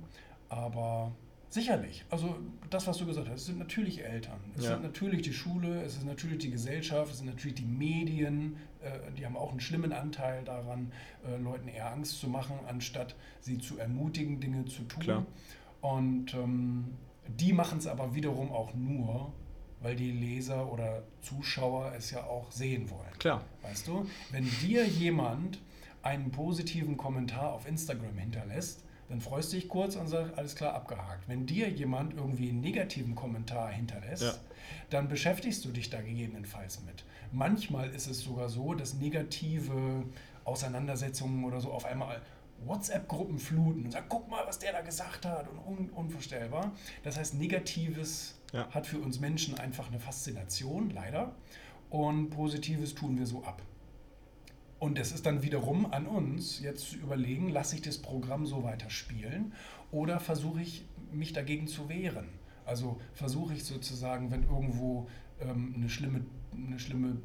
Aber 0.50 1.12
sicherlich, 1.50 2.06
also 2.10 2.38
das, 2.70 2.88
was 2.88 2.98
du 2.98 3.06
gesagt 3.06 3.30
hast, 3.30 3.42
es 3.42 3.46
sind 3.48 3.60
natürlich 3.60 4.04
Eltern, 4.04 4.40
es 4.56 4.64
ja. 4.64 4.72
sind 4.72 4.84
natürlich 4.84 5.22
die 5.22 5.34
Schule, 5.34 5.82
es 5.82 5.98
ist 5.98 6.06
natürlich 6.06 6.40
die 6.40 6.52
Gesellschaft, 6.52 7.12
es 7.12 7.18
sind 7.20 7.28
natürlich 7.28 7.56
die 7.56 7.66
Medien, 7.66 8.58
äh, 8.82 9.12
die 9.18 9.26
haben 9.26 9.38
auch 9.38 9.52
einen 9.52 9.60
schlimmen 9.60 9.92
Anteil 9.92 10.44
daran, 10.44 10.92
äh, 11.28 11.38
Leuten 11.38 11.68
eher 11.68 11.92
Angst 11.92 12.20
zu 12.20 12.28
machen, 12.28 12.56
anstatt 12.68 13.16
sie 13.42 13.58
zu 13.60 13.78
ermutigen, 13.78 14.40
Dinge 14.40 14.66
zu 14.66 14.84
tun. 14.84 15.04
Klar. 15.04 15.26
Und 15.82 16.34
ähm, 16.34 16.86
die 17.28 17.54
machen 17.54 17.78
es 17.78 17.88
aber 17.88 18.16
wiederum 18.16 18.52
auch 18.52 18.74
nur, 18.74 19.32
weil 19.82 19.96
die 19.96 20.12
Leser 20.12 20.72
oder 20.72 21.04
Zuschauer 21.22 21.94
es 21.98 22.12
ja 22.12 22.24
auch 22.24 22.52
sehen 22.52 22.90
wollen. 22.90 23.18
Klar. 23.18 23.42
Weißt 23.62 23.88
du, 23.88 24.06
wenn 24.32 24.50
dir 24.62 24.86
jemand 24.86 25.60
einen 26.02 26.32
positiven 26.32 26.98
Kommentar 26.98 27.54
auf 27.54 27.68
Instagram 27.68 28.18
hinterlässt, 28.18 28.84
dann 29.10 29.22
freust 29.22 29.52
du 29.52 29.58
dich 29.58 29.68
kurz 29.68 29.96
und 29.96 30.08
sagst, 30.08 30.38
alles 30.38 30.56
klar, 30.56 30.76
abgehakt. 30.76 31.28
Wenn 31.28 31.46
dir 31.46 31.68
jemand 31.68 32.14
irgendwie 32.14 32.50
einen 32.50 32.62
negativen 32.62 33.16
Kommentar 33.16 33.70
hinterlässt, 33.70 34.22
ja. 34.22 34.34
dann 34.92 35.08
beschäftigst 35.08 35.66
du 35.66 35.70
dich 35.70 35.90
da 35.90 36.00
gegebenenfalls 36.02 36.82
mit. 36.86 37.04
Manchmal 37.32 37.90
ist 37.90 38.08
es 38.08 38.22
sogar 38.22 38.50
so, 38.50 38.76
dass 38.76 38.94
negative 38.94 40.04
Auseinandersetzungen 40.44 41.44
oder 41.44 41.60
so 41.60 41.72
auf 41.72 41.86
einmal 41.86 42.22
WhatsApp-Gruppen 42.66 43.40
fluten 43.40 43.86
und 43.86 43.92
sagen, 43.92 44.06
guck 44.10 44.30
mal, 44.30 44.46
was 44.46 44.60
der 44.60 44.74
da 44.74 44.82
gesagt 44.82 45.26
hat 45.26 45.48
und 45.50 45.60
un 45.60 45.90
unvorstellbar. 45.90 46.72
Das 47.04 47.18
heißt, 47.18 47.36
Negatives 47.36 48.40
ja. 48.54 48.70
hat 48.72 48.88
für 48.88 49.00
uns 49.00 49.20
Menschen 49.20 49.58
einfach 49.58 49.88
eine 49.88 50.00
Faszination, 50.00 50.90
leider. 50.90 51.36
Und 51.90 52.30
Positives 52.30 52.94
tun 52.94 53.18
wir 53.18 53.26
so 53.26 53.44
ab. 53.44 53.62
Und 54.80 54.98
es 54.98 55.12
ist 55.12 55.26
dann 55.26 55.44
wiederum 55.44 55.92
an 55.92 56.08
uns, 56.08 56.62
jetzt 56.62 56.92
zu 56.92 56.98
überlegen, 56.98 57.50
lasse 57.50 57.76
ich 57.76 57.82
das 57.82 57.98
Programm 57.98 58.46
so 58.46 58.64
weiter 58.64 58.90
spielen 58.90 59.54
oder 59.92 60.20
versuche 60.20 60.62
ich 60.62 60.86
mich 61.12 61.34
dagegen 61.34 61.68
zu 61.68 61.90
wehren. 61.90 62.30
Also 62.66 63.02
versuche 63.14 63.54
ich 63.54 63.66
sozusagen, 63.66 64.32
wenn 64.32 64.44
irgendwo 64.44 65.10
ähm, 65.42 65.74
eine 65.76 65.90
schlimme, 65.90 66.26
eine 66.56 66.80
schlimme 66.80 67.18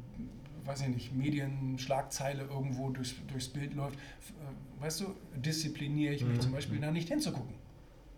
weiß 0.65 0.81
ich 0.81 0.87
nicht, 0.87 1.15
Medienschlagzeile 1.15 2.43
irgendwo 2.43 2.89
durchs, 2.89 3.15
durchs 3.27 3.47
Bild 3.49 3.73
läuft, 3.73 3.95
äh, 3.95 4.81
weißt 4.81 5.01
du, 5.01 5.15
diszipliniere 5.35 6.13
ich 6.13 6.23
mich 6.23 6.37
mhm. 6.37 6.41
zum 6.41 6.51
Beispiel 6.51 6.79
da 6.79 6.91
nicht 6.91 7.07
hinzugucken. 7.07 7.55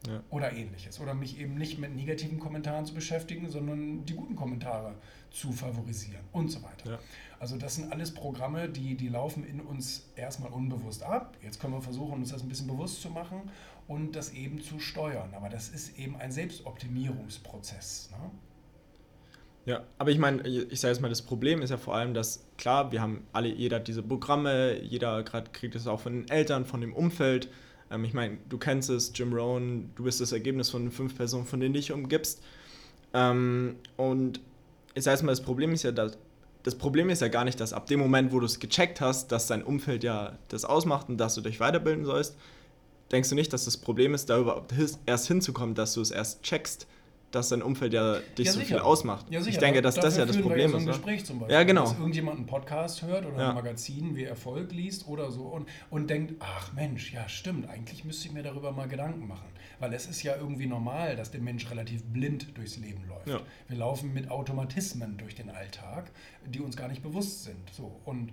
Ja. 0.08 0.24
Oder 0.30 0.54
ähnliches. 0.54 1.00
Oder 1.00 1.14
mich 1.14 1.40
eben 1.40 1.56
nicht 1.56 1.80
mit 1.80 1.96
negativen 1.96 2.40
Kommentaren 2.40 2.86
zu 2.86 2.94
beschäftigen, 2.94 3.50
sondern 3.50 4.06
die 4.06 4.14
guten 4.14 4.36
Kommentare 4.36 4.96
zu 5.32 5.52
favorisieren 5.52 6.24
und 6.32 6.50
so 6.50 6.64
weiter. 6.64 6.92
Ja. 6.92 7.00
Also 7.40 7.58
das 7.58 7.76
sind 7.76 7.92
alles 7.92 8.14
Programme, 8.14 8.70
die, 8.70 8.96
die 8.96 9.10
laufen 9.10 9.46
in 9.46 9.60
uns 9.60 10.08
erstmal 10.16 10.52
unbewusst 10.52 11.04
ab. 11.04 11.36
Jetzt 11.42 11.60
können 11.60 11.74
wir 11.74 11.82
versuchen, 11.82 12.14
uns 12.14 12.32
das 12.32 12.42
ein 12.42 12.50
bisschen 12.50 12.68
bewusst 12.68 13.02
zu 13.02 13.10
machen 13.10 13.52
und 13.88 14.16
das 14.16 14.32
eben 14.32 14.62
zu 14.62 14.80
steuern. 14.80 15.34
Aber 15.34 15.50
das 15.50 15.70
ist 15.70 15.98
eben 16.00 16.16
ein 16.16 16.32
Selbstoptimierungsprozess. 16.32 18.10
Ne? 18.12 18.32
Ja, 19.68 19.84
aber 19.98 20.12
ich 20.12 20.18
meine, 20.18 20.48
ich 20.48 20.80
sage 20.80 20.94
jetzt 20.94 21.02
mal, 21.02 21.10
das 21.10 21.22
Problem 21.22 21.62
ist 21.62 21.72
ja 21.72 21.78
vor 21.78 21.94
allem, 21.94 22.14
dass 22.14 22.46
klar, 22.58 22.94
wir 22.94 23.02
haben 23.02 23.28
alle, 23.34 23.50
jeder 23.50 23.76
hat 23.76 23.88
diese 23.90 24.02
Programme, 24.02 24.82
jeder 24.82 25.24
gerade 25.24 25.52
kriegt 25.52 25.76
es 25.76 25.88
auch 25.88 26.00
von 26.00 26.14
den 26.14 26.30
Eltern, 26.30 26.64
von 26.66 26.80
dem 26.80 26.94
Umfeld. 26.94 27.50
Ähm, 27.92 28.06
ich 28.06 28.14
meine, 28.14 28.38
du 28.48 28.58
kennst 28.58 28.90
es, 28.90 29.12
Jim 29.14 29.34
Rohn, 29.34 29.92
du 29.96 30.06
bist 30.06 30.22
das 30.22 30.32
Ergebnis 30.32 30.70
von 30.70 30.84
den 30.84 30.92
fünf 30.92 31.18
Personen, 31.18 31.46
von 31.46 31.60
denen 31.60 31.74
du 31.74 31.80
dich 31.82 31.92
umgibst. 31.92 32.42
Ähm, 33.14 33.76
und 33.98 34.40
ich 34.96 35.04
sage 35.04 35.16
jetzt 35.16 35.24
mal, 35.24 35.34
das 35.34 35.42
Problem 35.42 35.74
ist 35.74 35.84
ja, 35.84 35.92
dass 35.92 36.18
das 36.64 36.76
Problem 36.76 37.10
ist 37.10 37.22
ja 37.22 37.28
gar 37.28 37.44
nicht, 37.44 37.60
dass 37.60 37.74
ab 37.74 37.88
dem 37.88 38.00
Moment, 38.00 38.32
wo 38.32 38.40
du 38.40 38.46
es 38.46 38.60
gecheckt 38.60 39.02
hast, 39.02 39.34
dass 39.34 39.48
dein 39.48 39.64
Umfeld 39.64 40.04
ja 40.04 40.38
das 40.48 40.64
ausmacht 40.64 41.10
und 41.10 41.18
dass 41.18 41.36
du 41.36 41.42
dich 41.42 41.60
weiterbilden 41.60 42.06
sollst, 42.06 42.38
denkst 43.12 43.30
du 43.30 43.36
nicht, 43.36 43.52
dass 43.52 43.66
das 43.66 43.78
Problem 43.78 44.14
ist, 44.14 44.30
da 44.30 44.40
überhaupt 44.40 44.74
erst 45.06 45.28
hinzukommen, 45.28 45.76
dass 45.76 45.94
du 45.94 46.02
es 46.02 46.12
erst 46.12 46.44
checkst, 46.44 46.88
dass 47.32 47.50
dein 47.50 47.62
Umfeld 47.62 47.94
ja 47.94 48.20
dich 48.38 48.48
ja, 48.48 48.54
so 48.54 48.60
viel 48.62 48.80
ausmacht. 48.80 49.26
Ja, 49.30 49.42
ich 49.42 49.58
denke, 49.58 49.82
dass 49.82 49.96
das 49.96 50.18
ja 50.18 50.26
das 50.26 50.38
Problem 50.38 50.74
ist. 50.74 50.84
So 50.84 50.88
Gespräch 50.88 51.26
zum 51.26 51.40
Beispiel. 51.40 51.56
Ja, 51.56 51.64
genau. 51.64 51.84
Dass 51.84 51.98
irgendjemand 51.98 52.38
einen 52.38 52.46
Podcast 52.46 53.02
hört 53.02 53.26
oder 53.26 53.38
ja. 53.38 53.50
ein 53.50 53.56
Magazin 53.56 54.16
wie 54.16 54.24
Erfolg 54.24 54.72
liest 54.72 55.08
oder 55.08 55.30
so 55.32 55.44
und, 55.44 55.68
und 55.90 56.10
denkt, 56.10 56.36
ach 56.40 56.74
Mensch, 56.74 57.14
ja 57.14 57.28
stimmt, 57.28 57.70
eigentlich 57.70 58.06
müsste 58.06 58.28
ich 58.28 58.34
mir 58.34 58.44
darüber 58.44 58.72
mal 58.72 58.88
Gedanken 58.88 59.28
machen. 59.28 59.48
Weil 59.80 59.94
es 59.94 60.08
ist 60.08 60.24
ja 60.24 60.36
irgendwie 60.36 60.66
normal, 60.66 61.16
dass 61.16 61.30
der 61.30 61.42
Mensch 61.42 61.70
relativ 61.70 62.04
blind 62.06 62.58
durchs 62.58 62.78
Leben 62.78 63.04
läuft. 63.08 63.28
Ja. 63.28 63.42
Wir 63.68 63.78
laufen 63.78 64.14
mit 64.14 64.32
Automatismen 64.32 65.18
durch 65.18 65.36
den 65.36 65.50
Alltag, 65.50 66.10
die 66.46 66.62
uns 66.62 66.76
gar 66.76 66.88
nicht 66.88 67.04
bewusst 67.04 67.44
sind. 67.44 67.70
So. 67.72 68.00
Und 68.06 68.32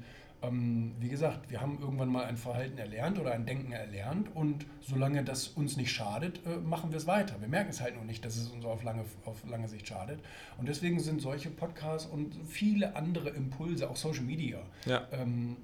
wie 0.51 1.09
gesagt, 1.09 1.51
wir 1.51 1.61
haben 1.61 1.79
irgendwann 1.81 2.09
mal 2.09 2.25
ein 2.25 2.37
Verhalten 2.37 2.79
erlernt 2.79 3.19
oder 3.19 3.33
ein 3.33 3.47
Denken 3.47 3.73
erlernt 3.73 4.35
und 4.35 4.67
solange 4.81 5.25
das 5.25 5.49
uns 5.49 5.77
nicht 5.77 5.93
schadet, 5.93 6.41
äh, 6.47 6.57
machen 6.57 6.91
wir 6.91 6.99
es 6.99 7.07
weiter. 7.07 7.41
Wir 7.41 7.49
merken 7.49 7.71
es 7.71 7.81
halt 7.81 7.95
nur 7.97 8.05
nicht, 8.05 8.25
dass 8.25 8.37
es 8.37 8.49
uns 8.49 8.65
auf 8.65 8.83
lange, 8.83 9.05
auf 9.25 9.45
lange 9.49 9.69
Sicht 9.69 9.87
schadet. 9.87 10.21
Und 10.59 10.69
deswegen 10.69 11.01
sind 11.01 11.21
solche 11.21 11.51
Podcasts 11.51 12.09
und 12.09 12.35
viele 12.47 12.97
andere 12.97 13.31
Impulse, 13.31 13.89
auch 13.89 13.97
Social 13.97 14.25
Media. 14.25 14.59
Ja. 14.87 15.07
Ähm, 15.13 15.57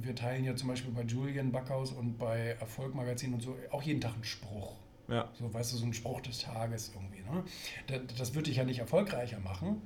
wir 0.00 0.14
teilen 0.14 0.44
ja 0.44 0.54
zum 0.56 0.68
Beispiel 0.68 0.92
bei 0.92 1.02
Julian 1.02 1.52
Backhaus 1.52 1.92
und 1.92 2.18
bei 2.18 2.56
Erfolg 2.60 2.94
Magazin 2.94 3.34
und 3.34 3.40
so 3.40 3.56
auch 3.70 3.82
jeden 3.82 4.00
Tag 4.00 4.14
einen 4.14 4.24
Spruch. 4.24 4.76
Ja. 5.08 5.28
So, 5.34 5.52
weißt 5.52 5.72
du, 5.72 5.76
so 5.76 5.84
ein 5.84 5.92
Spruch 5.92 6.20
des 6.20 6.38
Tages 6.38 6.92
irgendwie. 6.94 7.20
Ne? 7.22 7.44
Das, 7.86 8.18
das 8.18 8.34
wird 8.34 8.46
dich 8.46 8.56
ja 8.56 8.64
nicht 8.64 8.78
erfolgreicher 8.78 9.40
machen, 9.40 9.82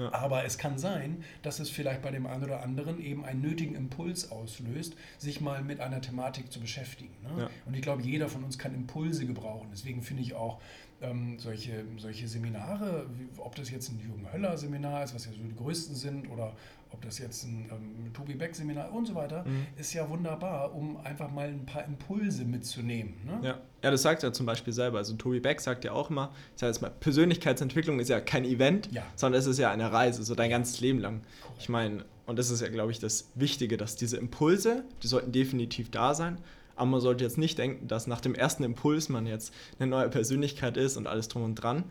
ja. 0.00 0.12
Aber 0.14 0.44
es 0.44 0.58
kann 0.58 0.78
sein, 0.78 1.22
dass 1.42 1.60
es 1.60 1.70
vielleicht 1.70 2.02
bei 2.02 2.10
dem 2.10 2.26
einen 2.26 2.44
oder 2.44 2.62
anderen 2.62 3.00
eben 3.00 3.24
einen 3.24 3.42
nötigen 3.42 3.74
Impuls 3.74 4.30
auslöst, 4.30 4.96
sich 5.18 5.40
mal 5.40 5.62
mit 5.62 5.80
einer 5.80 6.00
Thematik 6.00 6.50
zu 6.50 6.60
beschäftigen. 6.60 7.14
Ne? 7.22 7.42
Ja. 7.42 7.50
Und 7.66 7.74
ich 7.74 7.82
glaube, 7.82 8.02
jeder 8.02 8.28
von 8.28 8.42
uns 8.42 8.58
kann 8.58 8.74
Impulse 8.74 9.26
gebrauchen. 9.26 9.68
Deswegen 9.70 10.02
finde 10.02 10.22
ich 10.22 10.34
auch 10.34 10.60
ähm, 11.02 11.38
solche, 11.38 11.84
solche 11.98 12.28
Seminare, 12.28 13.06
ob 13.38 13.54
das 13.54 13.70
jetzt 13.70 13.90
ein 13.90 14.00
Jürgen 14.00 14.30
Höller 14.32 14.56
Seminar 14.56 15.04
ist, 15.04 15.14
was 15.14 15.26
ja 15.26 15.32
so 15.32 15.42
die 15.42 15.54
größten 15.54 15.94
sind, 15.94 16.30
oder 16.30 16.54
ob 16.92 17.02
das 17.02 17.18
jetzt 17.18 17.44
ein 17.44 17.68
ähm, 17.70 18.12
Tobi 18.12 18.34
Beck 18.34 18.54
Seminar 18.54 18.92
und 18.92 19.06
so 19.06 19.14
weiter, 19.14 19.44
mhm. 19.44 19.66
ist 19.76 19.92
ja 19.92 20.08
wunderbar, 20.08 20.74
um 20.74 20.96
einfach 20.98 21.30
mal 21.30 21.48
ein 21.48 21.66
paar 21.66 21.84
Impulse 21.84 22.44
mitzunehmen. 22.44 23.14
Ne? 23.24 23.40
Ja. 23.42 23.60
ja, 23.82 23.90
das 23.90 24.02
sagt 24.02 24.22
er 24.22 24.32
zum 24.32 24.46
Beispiel 24.46 24.72
selber. 24.72 24.98
Also 24.98 25.14
Tobi 25.14 25.40
Beck 25.40 25.60
sagt 25.60 25.84
ja 25.84 25.92
auch 25.92 26.10
immer, 26.10 26.32
ich 26.54 26.60
sage 26.60 26.72
jetzt 26.72 26.82
mal, 26.82 26.90
Persönlichkeitsentwicklung 26.90 28.00
ist 28.00 28.08
ja 28.08 28.20
kein 28.20 28.44
Event, 28.44 28.90
ja. 28.92 29.02
sondern 29.16 29.40
es 29.40 29.46
ist 29.46 29.58
ja 29.58 29.70
eine 29.70 29.92
Reise, 29.92 30.22
so 30.22 30.34
dein 30.34 30.50
ganzes 30.50 30.80
Leben 30.80 30.98
lang. 30.98 31.22
Cool. 31.44 31.54
Ich 31.58 31.68
meine, 31.68 32.04
und 32.26 32.38
das 32.38 32.50
ist 32.50 32.60
ja, 32.60 32.68
glaube 32.68 32.92
ich, 32.92 32.98
das 32.98 33.30
Wichtige, 33.34 33.76
dass 33.76 33.96
diese 33.96 34.16
Impulse, 34.16 34.84
die 35.02 35.08
sollten 35.08 35.32
definitiv 35.32 35.90
da 35.90 36.14
sein, 36.14 36.38
aber 36.76 36.86
man 36.86 37.00
sollte 37.00 37.24
jetzt 37.24 37.38
nicht 37.38 37.58
denken, 37.58 37.88
dass 37.88 38.06
nach 38.06 38.20
dem 38.20 38.34
ersten 38.34 38.64
Impuls 38.64 39.08
man 39.08 39.26
jetzt 39.26 39.52
eine 39.78 39.90
neue 39.90 40.08
Persönlichkeit 40.08 40.76
ist 40.76 40.96
und 40.96 41.06
alles 41.06 41.28
drum 41.28 41.42
und 41.42 41.56
dran, 41.56 41.84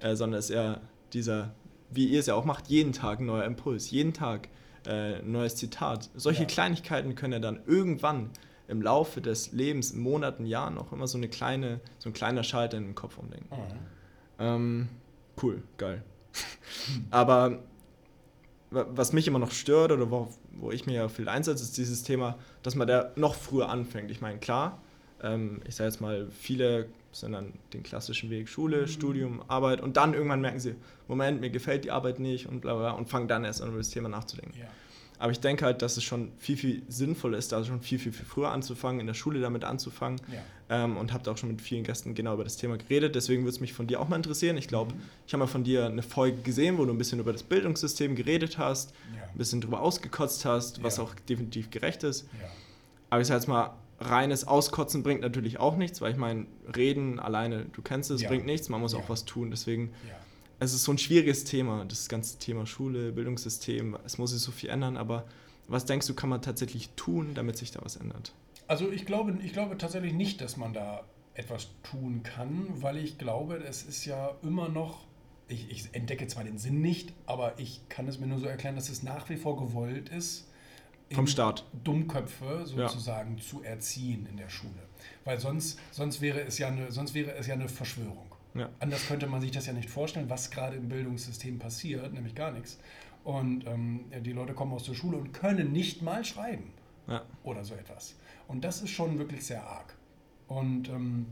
äh, 0.00 0.14
sondern 0.14 0.38
es 0.38 0.50
ist 0.50 0.54
ja 0.54 0.80
dieser 1.12 1.52
wie 1.90 2.06
ihr 2.06 2.20
es 2.20 2.26
ja 2.26 2.34
auch 2.34 2.44
macht, 2.44 2.68
jeden 2.68 2.92
Tag 2.92 3.20
ein 3.20 3.26
neuer 3.26 3.44
Impuls, 3.44 3.90
jeden 3.90 4.12
Tag 4.12 4.48
äh, 4.86 5.16
ein 5.16 5.32
neues 5.32 5.56
Zitat. 5.56 6.10
Solche 6.14 6.42
ja. 6.42 6.46
Kleinigkeiten 6.46 7.14
können 7.14 7.34
ja 7.34 7.38
dann 7.38 7.60
irgendwann 7.66 8.30
im 8.68 8.82
Laufe 8.82 9.20
des 9.20 9.52
Lebens, 9.52 9.92
in 9.92 10.00
Monaten, 10.00 10.46
Jahren 10.46 10.74
noch 10.74 10.92
immer 10.92 11.06
so 11.06 11.18
eine 11.18 11.28
kleine, 11.28 11.80
so 11.98 12.10
ein 12.10 12.12
kleiner 12.12 12.42
Schalter 12.42 12.76
in 12.76 12.84
den 12.84 12.94
Kopf 12.94 13.18
umdenken. 13.18 13.48
Mhm. 13.54 13.78
Ähm, 14.38 14.88
cool, 15.42 15.62
geil. 15.78 16.02
Aber 17.10 17.60
was 18.70 19.12
mich 19.12 19.28
immer 19.28 19.38
noch 19.38 19.52
stört 19.52 19.92
oder 19.92 20.10
wo, 20.10 20.28
wo 20.52 20.72
ich 20.72 20.86
mir 20.86 20.94
ja 20.94 21.08
viel 21.08 21.28
einsetze, 21.28 21.62
ist 21.62 21.76
dieses 21.76 22.02
Thema, 22.02 22.36
dass 22.62 22.74
man 22.74 22.88
da 22.88 23.12
noch 23.14 23.34
früher 23.34 23.68
anfängt. 23.68 24.10
Ich 24.10 24.20
meine, 24.20 24.38
klar, 24.38 24.82
ähm, 25.22 25.60
ich 25.66 25.76
sage 25.76 25.88
jetzt 25.88 26.00
mal, 26.00 26.28
viele 26.30 26.88
sondern 27.20 27.52
den 27.72 27.82
klassischen 27.82 28.30
Weg 28.30 28.48
Schule, 28.48 28.82
mhm. 28.82 28.86
Studium, 28.88 29.42
Arbeit 29.48 29.80
und 29.80 29.96
dann 29.96 30.14
irgendwann 30.14 30.40
merken 30.40 30.60
sie, 30.60 30.74
Moment, 31.08 31.40
mir 31.40 31.50
gefällt 31.50 31.84
die 31.84 31.90
Arbeit 31.90 32.18
nicht 32.18 32.46
und 32.46 32.60
bla 32.60 32.74
bla 32.74 32.90
und 32.90 33.08
fangen 33.08 33.28
dann 33.28 33.44
erst 33.44 33.62
an, 33.62 33.68
über 33.68 33.78
das 33.78 33.90
Thema 33.90 34.08
nachzudenken. 34.08 34.58
Ja. 34.58 34.66
Aber 35.18 35.32
ich 35.32 35.40
denke 35.40 35.64
halt, 35.64 35.80
dass 35.80 35.96
es 35.96 36.04
schon 36.04 36.30
viel, 36.36 36.56
viel 36.58 36.82
sinnvoller 36.88 37.38
ist, 37.38 37.52
da 37.52 37.64
schon 37.64 37.80
viel, 37.80 37.98
viel, 37.98 38.12
viel 38.12 38.26
früher 38.26 38.50
anzufangen, 38.50 39.00
in 39.00 39.06
der 39.06 39.14
Schule 39.14 39.40
damit 39.40 39.64
anzufangen. 39.64 40.20
Ja. 40.30 40.84
Ähm, 40.84 40.96
und 40.96 41.12
habe 41.12 41.24
da 41.24 41.30
auch 41.30 41.38
schon 41.38 41.48
mit 41.48 41.62
vielen 41.62 41.84
Gästen 41.84 42.14
genau 42.14 42.34
über 42.34 42.44
das 42.44 42.56
Thema 42.56 42.76
geredet. 42.76 43.14
Deswegen 43.14 43.42
würde 43.42 43.54
es 43.54 43.60
mich 43.60 43.72
von 43.72 43.86
dir 43.86 44.00
auch 44.00 44.08
mal 44.08 44.16
interessieren. 44.16 44.58
Ich 44.58 44.68
glaube, 44.68 44.94
mhm. 44.94 45.00
ich 45.26 45.32
habe 45.32 45.44
mal 45.44 45.46
von 45.46 45.64
dir 45.64 45.86
eine 45.86 46.02
Folge 46.02 46.42
gesehen, 46.42 46.76
wo 46.76 46.84
du 46.84 46.92
ein 46.92 46.98
bisschen 46.98 47.18
über 47.18 47.32
das 47.32 47.44
Bildungssystem 47.44 48.14
geredet 48.14 48.58
hast, 48.58 48.92
ja. 49.14 49.22
ein 49.22 49.38
bisschen 49.38 49.60
drüber 49.62 49.80
ausgekotzt 49.80 50.44
hast, 50.44 50.82
was 50.82 50.98
auch 50.98 51.14
definitiv 51.28 51.70
gerecht 51.70 52.02
ist. 52.02 52.28
Aber 53.08 53.20
ich 53.22 53.28
sage 53.28 53.38
jetzt 53.38 53.46
mal, 53.46 53.72
reines 53.98 54.46
Auskotzen 54.46 55.02
bringt 55.02 55.22
natürlich 55.22 55.58
auch 55.58 55.76
nichts, 55.76 56.00
weil 56.00 56.12
ich 56.12 56.18
meine, 56.18 56.46
reden 56.74 57.18
alleine, 57.18 57.66
du 57.66 57.82
kennst 57.82 58.10
es, 58.10 58.22
ja. 58.22 58.28
bringt 58.28 58.46
nichts, 58.46 58.68
man 58.68 58.80
muss 58.80 58.92
ja. 58.92 58.98
auch 58.98 59.08
was 59.08 59.24
tun. 59.24 59.50
Deswegen, 59.50 59.92
ja. 60.06 60.14
es 60.60 60.74
ist 60.74 60.84
so 60.84 60.92
ein 60.92 60.98
schwieriges 60.98 61.44
Thema, 61.44 61.84
das 61.84 62.08
ganze 62.08 62.38
Thema 62.38 62.66
Schule, 62.66 63.12
Bildungssystem, 63.12 63.96
es 64.04 64.18
muss 64.18 64.30
sich 64.30 64.40
so 64.40 64.52
viel 64.52 64.70
ändern, 64.70 64.96
aber 64.96 65.24
was 65.68 65.84
denkst 65.84 66.06
du, 66.06 66.14
kann 66.14 66.28
man 66.28 66.42
tatsächlich 66.42 66.90
tun, 66.96 67.34
damit 67.34 67.56
sich 67.56 67.70
da 67.70 67.80
was 67.82 67.96
ändert? 67.96 68.32
Also 68.68 68.90
ich 68.90 69.06
glaube, 69.06 69.38
ich 69.42 69.52
glaube 69.52 69.78
tatsächlich 69.78 70.12
nicht, 70.12 70.40
dass 70.40 70.56
man 70.56 70.72
da 70.72 71.04
etwas 71.34 71.68
tun 71.82 72.22
kann, 72.22 72.68
weil 72.74 72.96
ich 72.98 73.18
glaube, 73.18 73.56
es 73.56 73.82
ist 73.82 74.04
ja 74.04 74.36
immer 74.42 74.68
noch, 74.68 75.06
ich, 75.48 75.70
ich 75.70 75.88
entdecke 75.92 76.26
zwar 76.26 76.44
den 76.44 76.58
Sinn 76.58 76.80
nicht, 76.80 77.12
aber 77.26 77.58
ich 77.58 77.80
kann 77.88 78.08
es 78.08 78.18
mir 78.18 78.26
nur 78.26 78.38
so 78.38 78.46
erklären, 78.46 78.74
dass 78.74 78.88
es 78.88 79.02
nach 79.02 79.28
wie 79.28 79.36
vor 79.36 79.56
gewollt 79.56 80.08
ist, 80.08 80.48
vom 81.12 81.26
Staat. 81.26 81.64
Dummköpfe 81.84 82.66
sozusagen 82.66 83.36
ja. 83.36 83.42
zu 83.42 83.62
erziehen 83.62 84.26
in 84.30 84.36
der 84.36 84.48
Schule. 84.48 84.72
Weil 85.24 85.38
sonst, 85.38 85.78
sonst, 85.90 86.20
wäre, 86.20 86.40
es 86.42 86.58
ja 86.58 86.68
eine, 86.68 86.90
sonst 86.90 87.14
wäre 87.14 87.32
es 87.34 87.46
ja 87.46 87.54
eine 87.54 87.68
Verschwörung. 87.68 88.34
Ja. 88.54 88.70
Anders 88.80 89.06
könnte 89.06 89.26
man 89.26 89.40
sich 89.40 89.50
das 89.50 89.66
ja 89.66 89.72
nicht 89.72 89.90
vorstellen, 89.90 90.30
was 90.30 90.50
gerade 90.50 90.76
im 90.76 90.88
Bildungssystem 90.88 91.58
passiert, 91.58 92.12
nämlich 92.12 92.34
gar 92.34 92.52
nichts. 92.52 92.78
Und 93.24 93.66
ähm, 93.66 94.04
die 94.20 94.32
Leute 94.32 94.54
kommen 94.54 94.72
aus 94.72 94.84
der 94.84 94.94
Schule 94.94 95.16
und 95.18 95.32
können 95.32 95.72
nicht 95.72 96.00
mal 96.00 96.24
schreiben 96.24 96.72
ja. 97.06 97.22
oder 97.42 97.64
so 97.64 97.74
etwas. 97.74 98.14
Und 98.48 98.64
das 98.64 98.82
ist 98.82 98.90
schon 98.90 99.18
wirklich 99.18 99.44
sehr 99.44 99.66
arg. 99.66 99.94
Und 100.48 100.88
ähm, 100.88 101.26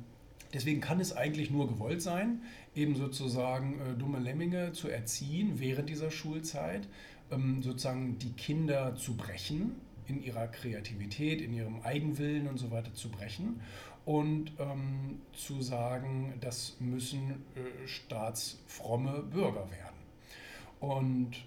deswegen 0.53 0.81
kann 0.81 1.01
es 1.01 1.17
eigentlich 1.17 1.51
nur 1.51 1.69
gewollt 1.69 2.03
sein, 2.03 2.43
eben 2.75 2.97
sozusagen 2.97 3.81
äh, 3.81 3.95
dumme 3.95 4.19
Lemminge 4.19 4.73
zu 4.73 4.89
erziehen 4.89 5.61
während 5.61 5.89
dieser 5.89 6.11
Schulzeit, 6.11 6.89
sozusagen 7.63 8.19
die 8.19 8.33
Kinder 8.33 8.95
zu 8.97 9.17
brechen, 9.17 9.77
in 10.07 10.23
ihrer 10.23 10.49
Kreativität, 10.49 11.41
in 11.41 11.55
ihrem 11.55 11.81
Eigenwillen 11.83 12.47
und 12.47 12.59
so 12.59 12.71
weiter 12.71 12.93
zu 12.95 13.11
brechen 13.11 13.61
und 14.05 14.53
ähm, 14.59 15.23
zu 15.33 15.63
sagen, 15.63 16.35
das 16.41 16.77
müssen 16.79 17.31
äh, 17.55 17.87
staatsfromme 17.87 19.23
Bürger 19.23 19.71
werden. 19.71 19.95
Und 20.81 21.47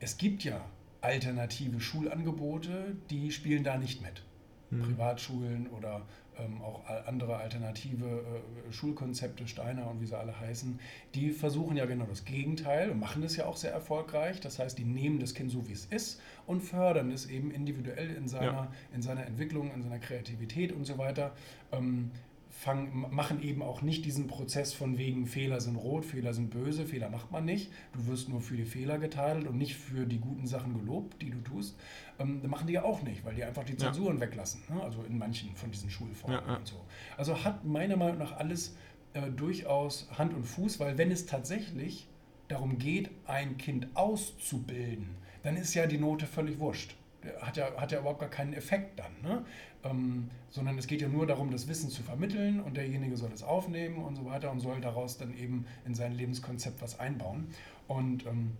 es 0.00 0.16
gibt 0.16 0.44
ja 0.44 0.64
alternative 1.00 1.80
Schulangebote, 1.80 2.96
die 3.10 3.30
spielen 3.30 3.64
da 3.64 3.76
nicht 3.76 4.00
mit. 4.00 4.22
Mhm. 4.70 4.82
Privatschulen 4.82 5.66
oder 5.68 6.06
ähm, 6.38 6.62
auch 6.62 6.82
andere 7.06 7.36
alternative 7.36 8.06
äh, 8.06 8.72
Schulkonzepte, 8.72 9.46
Steiner 9.48 9.90
und 9.90 10.00
wie 10.00 10.06
sie 10.06 10.18
alle 10.18 10.38
heißen, 10.38 10.78
die 11.14 11.30
versuchen 11.30 11.76
ja 11.76 11.86
genau 11.86 12.06
das 12.06 12.24
Gegenteil 12.24 12.90
und 12.90 13.00
machen 13.00 13.22
es 13.22 13.36
ja 13.36 13.46
auch 13.46 13.56
sehr 13.56 13.72
erfolgreich. 13.72 14.40
Das 14.40 14.58
heißt, 14.58 14.78
die 14.78 14.84
nehmen 14.84 15.18
das 15.20 15.34
Kind 15.34 15.50
so, 15.50 15.68
wie 15.68 15.72
es 15.72 15.86
ist 15.86 16.20
und 16.46 16.60
fördern 16.60 17.10
es 17.10 17.26
eben 17.26 17.50
individuell 17.50 18.14
in 18.14 18.28
seiner, 18.28 18.46
ja. 18.46 18.72
in 18.94 19.02
seiner 19.02 19.26
Entwicklung, 19.26 19.72
in 19.72 19.82
seiner 19.82 19.98
Kreativität 19.98 20.72
und 20.72 20.84
so 20.84 20.98
weiter. 20.98 21.32
Ähm, 21.72 22.10
fang, 22.58 23.08
machen 23.14 23.40
eben 23.40 23.62
auch 23.62 23.82
nicht 23.82 24.04
diesen 24.04 24.26
Prozess 24.26 24.72
von 24.72 24.98
wegen 24.98 25.26
Fehler 25.26 25.60
sind 25.60 25.76
rot, 25.76 26.04
Fehler 26.04 26.34
sind 26.34 26.50
böse, 26.50 26.86
Fehler 26.86 27.08
macht 27.08 27.30
man 27.30 27.44
nicht. 27.44 27.70
Du 27.92 28.08
wirst 28.08 28.28
nur 28.28 28.40
für 28.40 28.56
die 28.56 28.64
Fehler 28.64 28.98
geteilt 28.98 29.46
und 29.46 29.56
nicht 29.56 29.76
für 29.76 30.06
die 30.06 30.18
guten 30.18 30.48
Sachen 30.48 30.76
gelobt, 30.76 31.22
die 31.22 31.30
du 31.30 31.40
tust. 31.40 31.78
Ähm, 32.18 32.42
machen 32.48 32.66
die 32.66 32.72
ja 32.72 32.82
auch 32.82 33.02
nicht, 33.02 33.24
weil 33.24 33.36
die 33.36 33.44
einfach 33.44 33.62
die 33.62 33.76
Zensuren 33.76 34.16
ja. 34.16 34.22
weglassen. 34.22 34.62
Ne? 34.68 34.82
Also 34.82 35.04
in 35.04 35.18
manchen 35.18 35.54
von 35.54 35.70
diesen 35.70 35.88
Schulformen 35.88 36.40
ja, 36.40 36.46
ja. 36.46 36.56
und 36.56 36.66
so. 36.66 36.84
Also 37.16 37.44
hat 37.44 37.64
meiner 37.64 37.96
Meinung 37.96 38.18
nach 38.18 38.36
alles 38.36 38.74
äh, 39.12 39.30
durchaus 39.30 40.08
Hand 40.18 40.34
und 40.34 40.42
Fuß, 40.42 40.80
weil 40.80 40.98
wenn 40.98 41.12
es 41.12 41.26
tatsächlich 41.26 42.08
darum 42.48 42.78
geht, 42.78 43.10
ein 43.26 43.56
Kind 43.56 43.86
auszubilden, 43.94 45.10
dann 45.44 45.56
ist 45.56 45.74
ja 45.74 45.86
die 45.86 45.98
Note 45.98 46.26
völlig 46.26 46.58
wurscht. 46.58 46.96
Hat 47.40 47.56
ja, 47.56 47.74
hat 47.76 47.90
ja 47.90 47.98
überhaupt 47.98 48.20
gar 48.20 48.30
keinen 48.30 48.52
Effekt 48.52 48.98
dann. 48.98 49.12
Ne? 49.22 49.44
ähm, 49.84 50.30
sondern 50.50 50.78
es 50.78 50.86
geht 50.86 51.02
ja 51.02 51.08
nur 51.08 51.26
darum, 51.26 51.50
das 51.50 51.68
Wissen 51.68 51.90
zu 51.90 52.02
vermitteln 52.02 52.60
und 52.60 52.76
derjenige 52.76 53.16
soll 53.16 53.30
es 53.32 53.42
aufnehmen 53.42 53.98
und 53.98 54.16
so 54.16 54.24
weiter 54.24 54.50
und 54.50 54.60
soll 54.60 54.80
daraus 54.80 55.18
dann 55.18 55.36
eben 55.36 55.66
in 55.86 55.94
sein 55.94 56.12
Lebenskonzept 56.12 56.82
was 56.82 56.98
einbauen. 56.98 57.48
Und, 57.86 58.26
ähm, 58.26 58.52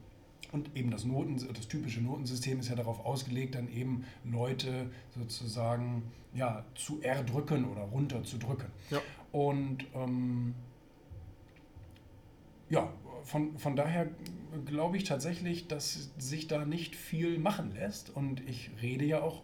und 0.53 0.75
eben 0.77 0.91
das, 0.91 1.05
Noten, 1.05 1.37
das 1.37 1.69
typische 1.69 2.01
Notensystem 2.01 2.61
ist 2.61 2.69
ja 2.69 2.77
darauf 2.77 3.05
ausgelegt, 3.05 3.55
dann 3.55 3.71
eben 3.71 4.05
Leute 4.25 4.91
sozusagen 5.11 6.05
ja, 6.35 6.65
zu 6.75 7.01
erdrücken 7.03 7.65
oder 7.65 7.83
runterzudrücken. 7.83 8.69
Ja. 8.91 9.01
Und 9.33 9.85
ähm, 9.95 10.55
ja, 12.71 12.91
von, 13.25 13.59
von 13.59 13.77
daher 13.77 14.09
glaube 14.65 14.97
ich 14.97 15.05
tatsächlich, 15.05 15.69
dass 15.69 16.11
sich 16.19 16.49
da 16.49 16.65
nicht 16.65 16.97
viel 16.97 17.39
machen 17.39 17.75
lässt. 17.75 18.11
Und 18.11 18.47
ich 18.49 18.71
rede 18.83 19.05
ja 19.05 19.23
auch 19.23 19.43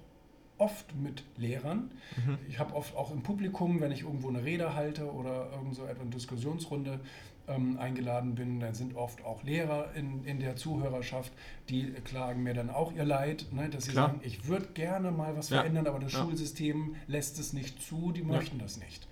oft 0.58 0.94
mit 0.94 1.24
Lehrern. 1.37 1.90
Mhm. 2.16 2.38
Ich 2.48 2.58
habe 2.58 2.74
oft 2.74 2.96
auch 2.96 3.10
im 3.12 3.22
Publikum, 3.22 3.80
wenn 3.80 3.92
ich 3.92 4.02
irgendwo 4.02 4.28
eine 4.28 4.44
Rede 4.44 4.74
halte 4.74 5.12
oder 5.12 5.50
irgend 5.52 5.74
so 5.74 5.84
eine 5.84 6.10
Diskussionsrunde 6.10 7.00
ähm, 7.48 7.78
eingeladen 7.78 8.34
bin, 8.34 8.60
dann 8.60 8.74
sind 8.74 8.96
oft 8.96 9.24
auch 9.24 9.42
Lehrer 9.42 9.94
in, 9.94 10.24
in 10.24 10.40
der 10.40 10.56
Zuhörerschaft, 10.56 11.32
die 11.68 11.92
klagen 12.04 12.42
mir 12.42 12.54
dann 12.54 12.70
auch 12.70 12.92
ihr 12.92 13.04
Leid, 13.04 13.46
ne, 13.52 13.68
dass 13.68 13.84
sie 13.84 13.92
Klar. 13.92 14.08
sagen, 14.10 14.20
ich 14.22 14.46
würde 14.46 14.68
gerne 14.74 15.10
mal 15.10 15.37
was 15.37 15.50
ja. 15.50 15.58
verändern, 15.58 15.87
aber 15.87 15.98
das 15.98 16.12
ja. 16.12 16.20
Schulsystem 16.20 16.96
lässt 17.06 17.38
es 17.38 17.52
nicht 17.52 17.82
zu, 17.82 18.12
die 18.12 18.22
möchten 18.22 18.58
ja. 18.58 18.62
das 18.62 18.78
nicht. 18.78 19.06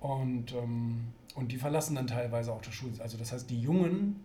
Und, 0.00 0.52
ähm, 0.52 1.12
und 1.36 1.52
die 1.52 1.58
verlassen 1.58 1.94
dann 1.94 2.08
teilweise 2.08 2.52
auch 2.52 2.62
das 2.62 2.74
Schulsystem. 2.74 3.02
Also 3.02 3.18
das 3.18 3.32
heißt, 3.32 3.48
die 3.48 3.60
Jungen 3.60 4.24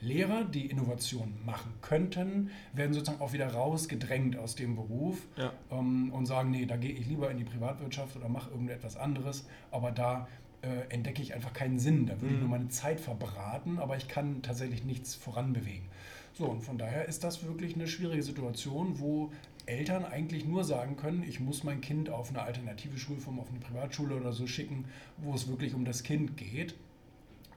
Lehrer, 0.00 0.44
die 0.44 0.66
Innovation 0.66 1.34
machen 1.44 1.72
könnten, 1.80 2.50
werden 2.74 2.92
sozusagen 2.92 3.22
auch 3.22 3.32
wieder 3.32 3.48
rausgedrängt 3.48 4.36
aus 4.36 4.54
dem 4.54 4.76
Beruf 4.76 5.26
ja. 5.36 5.52
ähm, 5.70 6.12
und 6.12 6.26
sagen, 6.26 6.50
nee, 6.50 6.66
da 6.66 6.76
gehe 6.76 6.92
ich 6.92 7.06
lieber 7.06 7.30
in 7.30 7.38
die 7.38 7.44
Privatwirtschaft 7.44 8.14
oder 8.14 8.28
mache 8.28 8.50
irgendetwas 8.50 8.98
anderes, 8.98 9.46
aber 9.70 9.90
da 9.90 10.28
äh, 10.60 10.92
entdecke 10.92 11.22
ich 11.22 11.32
einfach 11.34 11.54
keinen 11.54 11.78
Sinn. 11.78 12.06
Da 12.06 12.20
würde 12.20 12.26
mhm. 12.26 12.34
ich 12.34 12.40
nur 12.40 12.50
meine 12.50 12.68
Zeit 12.68 13.00
verbraten, 13.00 13.78
aber 13.78 13.96
ich 13.96 14.06
kann 14.06 14.42
tatsächlich 14.42 14.84
nichts 14.84 15.14
voranbewegen. 15.14 15.88
So, 16.34 16.44
und 16.44 16.60
von 16.60 16.76
daher 16.76 17.06
ist 17.06 17.24
das 17.24 17.44
wirklich 17.46 17.74
eine 17.74 17.88
schwierige 17.88 18.22
Situation, 18.22 19.00
wo 19.00 19.32
Eltern 19.66 20.04
eigentlich 20.04 20.44
nur 20.44 20.64
sagen 20.64 20.96
können, 20.96 21.24
ich 21.24 21.40
muss 21.40 21.64
mein 21.64 21.80
Kind 21.80 22.08
auf 22.08 22.30
eine 22.30 22.42
alternative 22.42 22.98
Schulform, 22.98 23.40
auf 23.40 23.50
eine 23.50 23.58
Privatschule 23.58 24.14
oder 24.14 24.32
so 24.32 24.46
schicken, 24.46 24.86
wo 25.18 25.34
es 25.34 25.48
wirklich 25.48 25.74
um 25.74 25.84
das 25.84 26.02
Kind 26.02 26.36
geht. 26.36 26.74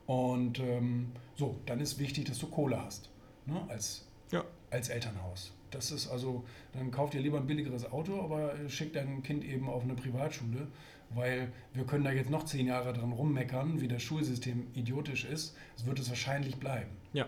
Und 0.07 0.59
ähm, 0.59 1.11
so, 1.35 1.55
dann 1.67 1.79
ist 1.79 1.99
wichtig, 1.99 2.25
dass 2.25 2.39
du 2.39 2.47
Kohle 2.47 2.83
hast, 2.83 3.09
ne, 3.45 3.63
als, 3.69 4.07
ja. 4.31 4.43
als 4.71 4.89
Elternhaus. 4.89 5.53
Das 5.69 5.91
ist 5.91 6.07
also, 6.07 6.43
dann 6.73 6.89
kauft 6.89 7.13
ihr 7.13 7.21
lieber 7.21 7.37
ein 7.37 7.45
billigeres 7.45 7.91
Auto, 7.91 8.19
aber 8.19 8.55
schickt 8.69 8.95
dein 8.95 9.21
Kind 9.21 9.43
eben 9.43 9.69
auf 9.69 9.83
eine 9.83 9.93
Privatschule, 9.93 10.67
weil 11.11 11.51
wir 11.73 11.85
können 11.85 12.03
da 12.03 12.11
jetzt 12.11 12.31
noch 12.31 12.43
zehn 12.45 12.65
Jahre 12.65 12.91
dran 12.91 13.11
rummeckern, 13.11 13.79
wie 13.81 13.87
das 13.87 14.01
Schulsystem 14.01 14.65
idiotisch 14.73 15.25
ist. 15.25 15.55
Es 15.77 15.85
wird 15.85 15.99
es 15.99 16.09
wahrscheinlich 16.09 16.55
bleiben. 16.55 16.89
Ja. 17.13 17.27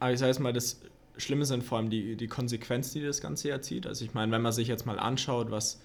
Aber 0.00 0.12
ich 0.12 0.18
sage 0.18 0.30
jetzt 0.30 0.40
mal, 0.40 0.54
das 0.54 0.80
Schlimme 1.18 1.44
sind 1.44 1.64
vor 1.64 1.78
allem 1.78 1.90
die, 1.90 2.16
die 2.16 2.28
Konsequenz, 2.28 2.92
die 2.92 3.02
das 3.02 3.20
Ganze 3.20 3.50
erzieht. 3.50 3.86
Also 3.86 4.04
ich 4.04 4.14
meine, 4.14 4.32
wenn 4.32 4.42
man 4.42 4.52
sich 4.52 4.68
jetzt 4.68 4.86
mal 4.86 4.98
anschaut, 4.98 5.50
was 5.50 5.80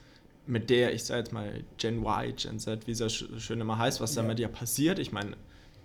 mit 0.46 0.70
der, 0.70 0.94
ich 0.94 1.04
sage 1.04 1.20
jetzt 1.20 1.34
mal 1.34 1.64
Gen 1.78 2.00
Y, 2.00 2.36
Gen 2.36 2.60
Z, 2.60 2.88
wie 2.88 2.92
es 2.92 3.00
ja 3.00 3.10
schön 3.10 3.62
immer 3.62 3.78
heißt, 3.78 4.02
was 4.02 4.16
ja. 4.16 4.22
damit 4.22 4.40
ja 4.40 4.48
passiert. 4.48 5.00
Ich 5.00 5.12
meine, 5.12 5.36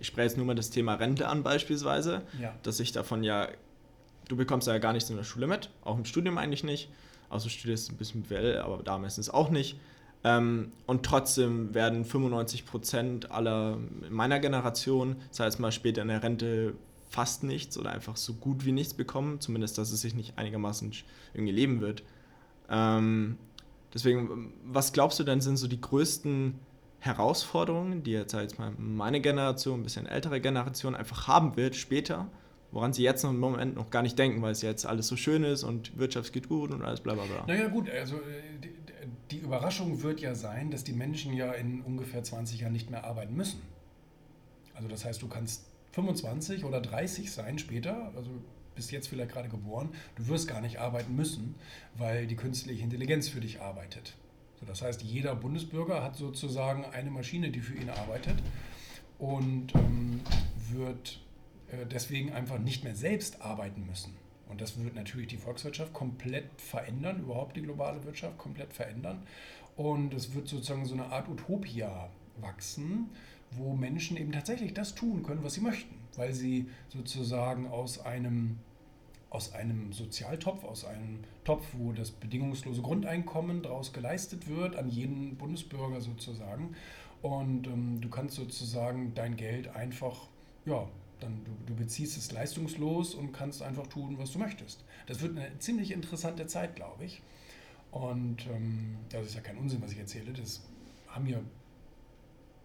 ich 0.01 0.07
spreche 0.07 0.29
jetzt 0.29 0.37
nur 0.37 0.47
mal 0.47 0.55
das 0.55 0.71
Thema 0.71 0.95
Rente 0.95 1.29
an 1.29 1.43
beispielsweise, 1.43 2.23
ja. 2.41 2.55
dass 2.63 2.81
ich 2.81 2.93
davon 2.93 3.25
ja, 3.25 3.49
du 4.29 4.37
bekommst 4.37 4.69
ja 4.69 4.79
gar 4.79 4.93
nichts 4.93 5.11
in 5.11 5.17
der 5.17 5.25
Schule 5.25 5.47
mit, 5.47 5.71
auch 5.83 5.97
im 5.97 6.05
Studium 6.05 6.39
eigentlich 6.39 6.65
nicht, 6.65 6.91
außer 7.31 7.45
du 7.45 7.51
studierst 7.51 7.91
ein 7.91 7.97
bisschen 7.97 8.23
BWL, 8.23 8.59
aber 8.59 8.83
da 8.83 8.99
meistens 8.99 9.31
auch 9.31 9.51
nicht. 9.51 9.79
Ähm, 10.25 10.73
und 10.87 11.05
trotzdem 11.05 11.75
werden 11.75 12.05
95 12.05 12.67
Prozent 12.67 13.31
aller 13.31 13.79
meiner 14.11 14.41
Generation, 14.41 15.17
sei 15.31 15.47
es 15.47 15.59
mal 15.59 15.71
später 15.71 16.03
in 16.03 16.09
der 16.09 16.23
Rente, 16.23 16.75
fast 17.09 17.42
nichts 17.42 17.79
oder 17.79 17.90
einfach 17.90 18.16
so 18.16 18.35
gut 18.35 18.64
wie 18.64 18.73
nichts 18.73 18.94
bekommen, 18.94 19.40
zumindest, 19.40 19.79
dass 19.79 19.90
es 19.90 20.01
sich 20.01 20.14
nicht 20.14 20.38
einigermaßen 20.38 20.92
irgendwie 21.35 21.53
leben 21.53 21.81
wird. 21.81 22.03
Ähm, 22.68 23.38
deswegen, 23.94 24.53
was 24.64 24.92
glaubst 24.92 25.18
du 25.18 25.25
denn 25.25 25.40
sind 25.40 25.57
so 25.57 25.68
die 25.68 25.81
größten 25.81 26.55
Herausforderungen, 27.01 28.03
die 28.03 28.12
jetzt, 28.12 28.33
jetzt 28.35 28.59
mal 28.59 28.73
meine 28.77 29.21
Generation, 29.21 29.81
ein 29.81 29.83
bisschen 29.85 30.07
ältere 30.07 30.40
Generation 30.40 30.94
einfach 30.94 31.29
haben 31.29 31.57
wird 31.57 31.77
später, 31.77 32.29
woran 32.73 32.92
sie 32.92 33.03
jetzt 33.03 33.23
noch 33.23 33.31
im 33.31 33.40
Moment 33.40 33.77
noch 33.77 33.90
gar 33.90 34.03
nicht 34.03 34.18
denken, 34.18 34.42
weil 34.42 34.53
es 34.53 34.62
jetzt 34.62 34.85
alles 34.85 35.07
so 35.07 35.16
schön 35.16 35.44
ist 35.44 35.62
und 35.62 35.97
Wirtschaft 35.97 36.33
geht 36.33 36.49
gut 36.49 36.73
und 36.73 36.83
alles 36.83 37.01
bla 37.01 37.14
bla 37.14 37.25
bla. 37.25 37.44
Naja 37.47 37.68
gut, 37.68 37.88
also 37.88 38.16
äh, 38.16 38.21
die, 38.62 38.75
die 39.31 39.38
Überraschung 39.38 40.03
wird 40.03 40.21
ja 40.21 40.35
sein, 40.35 40.71
dass 40.71 40.85
die 40.85 40.92
Menschen 40.92 41.33
ja 41.33 41.53
in 41.53 41.81
ungefähr 41.83 42.23
20 42.23 42.61
Jahren 42.61 42.73
nicht 42.73 42.90
mehr 42.90 43.05
arbeiten 43.05 43.35
müssen. 43.35 43.62
Also 44.75 44.88
das 44.88 45.05
heißt, 45.05 45.23
du 45.23 45.29
kannst 45.29 45.67
25 45.92 46.64
oder 46.64 46.81
30 46.81 47.31
sein 47.33 47.59
später, 47.59 48.12
also 48.16 48.31
bist 48.74 48.92
jetzt 48.92 49.09
vielleicht 49.09 49.33
gerade 49.33 49.48
geboren, 49.48 49.90
du 50.14 50.29
wirst 50.29 50.46
gar 50.46 50.61
nicht 50.61 50.79
arbeiten 50.79 51.16
müssen, 51.16 51.57
weil 51.96 52.27
die 52.27 52.37
künstliche 52.37 52.85
Intelligenz 52.85 53.29
für 53.29 53.40
dich 53.40 53.61
arbeitet. 53.61 54.14
So, 54.61 54.66
das 54.66 54.83
heißt, 54.83 55.03
jeder 55.03 55.35
Bundesbürger 55.35 56.03
hat 56.03 56.16
sozusagen 56.16 56.85
eine 56.85 57.11
Maschine, 57.11 57.51
die 57.51 57.61
für 57.61 57.74
ihn 57.74 57.90
arbeitet 57.90 58.37
und 59.18 59.74
ähm, 59.74 60.20
wird 60.70 61.20
äh, 61.68 61.87
deswegen 61.87 62.33
einfach 62.33 62.59
nicht 62.59 62.85
mehr 62.85 62.94
selbst 62.94 63.42
arbeiten 63.42 63.85
müssen. 63.87 64.14
Und 64.48 64.61
das 64.61 64.83
wird 64.83 64.94
natürlich 64.94 65.29
die 65.29 65.37
Volkswirtschaft 65.37 65.92
komplett 65.92 66.48
verändern, 66.61 67.20
überhaupt 67.20 67.57
die 67.57 67.62
globale 67.62 68.03
Wirtschaft 68.05 68.38
komplett 68.38 68.72
verändern. 68.72 69.22
Und 69.77 70.14
es 70.14 70.35
wird 70.35 70.48
sozusagen 70.48 70.87
so 70.87 70.94
eine 70.94 71.07
Art 71.07 71.29
Utopia 71.29 72.11
wachsen, 72.40 73.11
wo 73.53 73.75
Menschen 73.75 74.17
eben 74.17 74.33
tatsächlich 74.33 74.75
das 74.75 74.95
tun 74.95 75.23
können, 75.23 75.43
was 75.43 75.55
sie 75.55 75.61
möchten, 75.61 75.95
weil 76.17 76.33
sie 76.33 76.69
sozusagen 76.89 77.67
aus 77.69 77.99
einem, 77.99 78.59
aus 79.31 79.53
einem 79.53 79.93
Sozialtopf, 79.93 80.65
aus 80.65 80.85
einem 80.85 81.21
Topf, 81.45 81.67
wo 81.73 81.93
das 81.93 82.11
bedingungslose 82.11 82.83
Grundeinkommen 82.83 83.63
daraus 83.63 83.93
geleistet 83.93 84.49
wird, 84.49 84.77
an 84.77 84.89
jeden 84.89 85.37
Bundesbürger 85.37 86.01
sozusagen. 86.01 86.75
Und 87.23 87.67
ähm, 87.67 88.01
du 88.01 88.09
kannst 88.09 88.37
sozusagen 88.37 89.13
dein 89.15 89.37
Geld 89.37 89.69
einfach, 89.69 90.29
ja, 90.67 90.87
dann 91.21 91.43
du, 91.45 91.51
du 91.67 91.75
beziehst 91.75 92.17
es 92.17 92.31
leistungslos 92.31 93.15
und 93.15 93.33
kannst 93.33 93.63
einfach 93.63 93.87
tun, 93.89 94.19
was 94.19 94.33
du 94.33 94.39
möchtest. 94.39 94.85
Das 95.07 95.21
wird 95.21 95.37
eine 95.37 95.59
ziemlich 95.59 95.91
interessante 95.91 96.47
Zeit, 96.47 96.77
glaube 96.77 97.05
ich. 97.05 97.23
Und 97.91 98.47
ähm, 98.47 98.97
das 99.09 99.27
ist 99.27 99.35
ja 99.35 99.41
kein 99.41 99.57
Unsinn, 99.59 99.83
was 99.83 99.93
ich 99.93 99.99
erzähle. 99.99 100.33
Das 100.33 100.63
haben 101.09 101.27
ja 101.27 101.41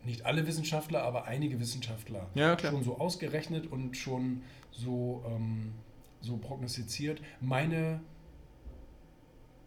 nicht 0.06 0.26
alle 0.26 0.48
Wissenschaftler, 0.48 1.04
aber 1.04 1.26
einige 1.26 1.60
Wissenschaftler 1.60 2.30
ja, 2.36 2.58
schon 2.60 2.84
so 2.84 3.00
ausgerechnet 3.00 3.72
und 3.72 3.98
schon 3.98 4.42
so, 4.72 5.24
ähm, 5.28 5.74
so 6.22 6.38
prognostiziert. 6.38 7.22
Meine, 7.42 8.02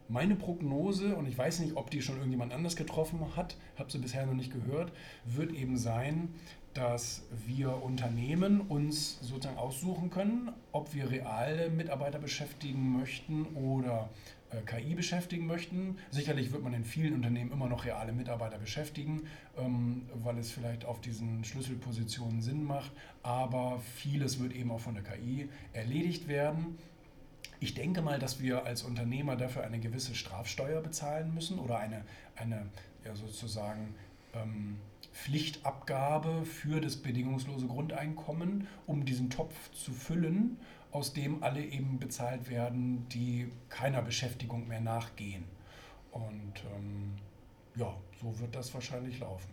meine 0.08 0.36
Prognose, 0.36 1.16
und 1.16 1.26
ich 1.26 1.36
weiß 1.36 1.60
nicht, 1.60 1.76
ob 1.76 1.90
die 1.90 2.02
schon 2.02 2.16
irgendjemand 2.16 2.52
anders 2.52 2.76
getroffen 2.76 3.20
hat, 3.36 3.56
habe 3.78 3.90
sie 3.90 3.98
bisher 3.98 4.26
noch 4.26 4.34
nicht 4.34 4.52
gehört, 4.52 4.92
wird 5.24 5.52
eben 5.52 5.76
sein, 5.76 6.28
dass 6.74 7.22
wir 7.46 7.82
Unternehmen 7.82 8.60
uns 8.60 9.18
sozusagen 9.20 9.56
aussuchen 9.56 10.10
können, 10.10 10.52
ob 10.72 10.92
wir 10.92 11.10
reale 11.10 11.70
Mitarbeiter 11.70 12.18
beschäftigen 12.18 12.92
möchten 12.92 13.46
oder 13.54 14.10
KI 14.64 14.94
beschäftigen 14.94 15.46
möchten. 15.46 15.98
Sicherlich 16.10 16.52
wird 16.52 16.62
man 16.62 16.72
in 16.72 16.84
vielen 16.84 17.14
Unternehmen 17.14 17.52
immer 17.52 17.68
noch 17.68 17.84
reale 17.84 18.12
Mitarbeiter 18.12 18.58
beschäftigen, 18.58 19.26
ähm, 19.58 20.08
weil 20.14 20.38
es 20.38 20.52
vielleicht 20.52 20.84
auf 20.84 21.00
diesen 21.00 21.44
Schlüsselpositionen 21.44 22.42
Sinn 22.42 22.64
macht, 22.64 22.92
aber 23.22 23.80
vieles 23.96 24.40
wird 24.40 24.54
eben 24.54 24.70
auch 24.70 24.80
von 24.80 24.94
der 24.94 25.04
KI 25.04 25.48
erledigt 25.72 26.28
werden. 26.28 26.78
Ich 27.58 27.74
denke 27.74 28.02
mal, 28.02 28.18
dass 28.18 28.40
wir 28.40 28.64
als 28.66 28.82
Unternehmer 28.82 29.36
dafür 29.36 29.64
eine 29.64 29.80
gewisse 29.80 30.14
Strafsteuer 30.14 30.82
bezahlen 30.82 31.34
müssen 31.34 31.58
oder 31.58 31.78
eine, 31.78 32.04
eine 32.36 32.66
ja, 33.04 33.14
sozusagen 33.16 33.94
ähm, 34.34 34.76
Pflichtabgabe 35.12 36.44
für 36.44 36.80
das 36.80 36.96
bedingungslose 36.96 37.66
Grundeinkommen, 37.66 38.68
um 38.86 39.06
diesen 39.06 39.30
Topf 39.30 39.54
zu 39.72 39.92
füllen, 39.92 40.58
aus 40.96 41.12
dem 41.12 41.42
alle 41.42 41.62
eben 41.62 41.98
bezahlt 41.98 42.48
werden, 42.48 43.06
die 43.10 43.52
keiner 43.68 44.00
Beschäftigung 44.00 44.66
mehr 44.66 44.80
nachgehen. 44.80 45.44
Und 46.10 46.54
ähm, 46.74 47.12
ja, 47.76 47.94
so 48.18 48.40
wird 48.40 48.54
das 48.54 48.72
wahrscheinlich 48.72 49.20
laufen. 49.20 49.50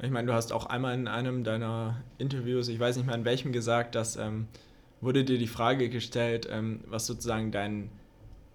Ich 0.00 0.10
meine, 0.10 0.28
du 0.28 0.32
hast 0.32 0.52
auch 0.52 0.66
einmal 0.66 0.94
in 0.94 1.08
einem 1.08 1.42
deiner 1.42 2.02
Interviews, 2.18 2.68
ich 2.68 2.78
weiß 2.78 2.96
nicht 2.96 3.06
mehr 3.06 3.16
in 3.16 3.24
welchem, 3.24 3.52
gesagt, 3.52 3.96
dass 3.96 4.14
ähm, 4.14 4.46
wurde 5.00 5.24
dir 5.24 5.38
die 5.38 5.48
Frage 5.48 5.90
gestellt, 5.90 6.48
ähm, 6.48 6.84
was 6.86 7.06
sozusagen 7.06 7.50
dein 7.50 7.90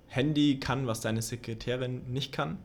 Handy 0.07 0.61
kann, 0.61 0.87
was 0.87 1.01
deine 1.01 1.21
Sekretärin 1.21 2.13
nicht 2.13 2.31
kann. 2.31 2.59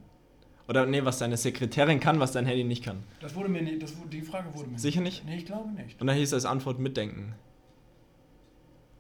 Oder 0.69 0.87
nee, 0.87 1.05
was 1.05 1.19
deine 1.19 1.37
Sekretärin 1.37 1.99
kann, 1.99 2.21
was 2.21 2.31
dein 2.31 2.47
Handy 2.47 2.63
nicht 2.63 2.85
kann. 2.85 3.03
Das 3.21 3.35
wurde 3.35 3.49
mir 3.49 3.63
nicht, 3.63 3.83
das, 3.83 3.95
die 4.13 4.23
Frage 4.23 4.55
wurde 4.55 4.71
mir 4.71 4.79
Sicher 4.79 5.01
nicht? 5.01 5.25
Nee, 5.25 5.39
ich 5.39 5.47
glaube 5.47 5.71
nicht. 5.73 6.01
Und 6.01 6.07
dann 6.07 6.17
hieß 6.17 6.31
das 6.31 6.45
Antwort 6.45 6.79
mitdenken. 6.79 7.35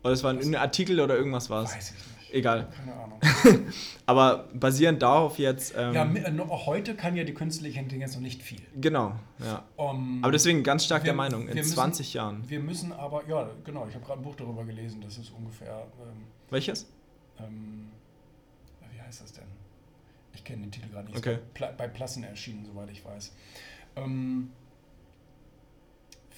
Oder 0.03 0.12
es 0.12 0.23
war 0.23 0.33
ein 0.33 0.55
Artikel 0.57 1.01
oder 1.01 1.17
irgendwas 1.17 1.51
war 1.51 1.65
es. 1.65 1.75
Weiß 1.75 1.91
ich 1.91 1.95
nicht. 1.95 2.12
Egal. 2.33 2.69
Keine 2.75 2.95
Ahnung. 2.95 3.21
Aber 4.07 4.49
basierend 4.55 5.03
darauf 5.03 5.38
jetzt. 5.38 5.75
Ähm, 5.77 5.95
ja, 5.95 6.05
äh, 6.05 6.38
heute 6.49 6.95
kann 6.95 7.15
ja 7.15 7.25
die 7.25 7.35
künstliche 7.35 7.79
Intelligenz 7.79 8.15
noch 8.15 8.23
nicht 8.23 8.43
viel. 8.43 8.61
Genau, 8.81 9.15
ja. 9.38 9.65
Um, 9.77 10.23
aber 10.23 10.33
deswegen 10.33 10.62
ganz 10.62 10.85
stark 10.85 11.03
wir, 11.03 11.09
der 11.09 11.15
Meinung, 11.15 11.47
in 11.47 11.55
müssen, 11.55 11.75
20 11.75 12.15
Jahren. 12.15 12.49
Wir 12.49 12.61
müssen 12.61 12.93
aber, 12.93 13.27
ja, 13.29 13.51
genau, 13.65 13.87
ich 13.87 13.95
habe 13.95 14.05
gerade 14.05 14.21
ein 14.21 14.25
Buch 14.25 14.35
darüber 14.35 14.65
gelesen, 14.65 15.03
das 15.03 15.19
ist 15.19 15.31
ungefähr. 15.31 15.87
Ähm, 16.01 16.25
Welches? 16.51 16.87
Ähm, 17.38 17.91
wie 18.91 19.01
heißt 19.01 19.23
das 19.23 19.33
denn? 19.33 19.45
Ich 20.35 20.43
kenne 20.43 20.62
den 20.62 20.71
Titel 20.71 20.88
gerade 20.88 21.09
nicht. 21.09 21.19
Okay. 21.19 21.38
Bei 21.77 21.87
Plassen 21.87 22.25
erschienen, 22.25 22.65
soweit 22.65 22.91
ich 22.91 23.05
weiß. 23.05 23.33
Ähm, 23.97 24.51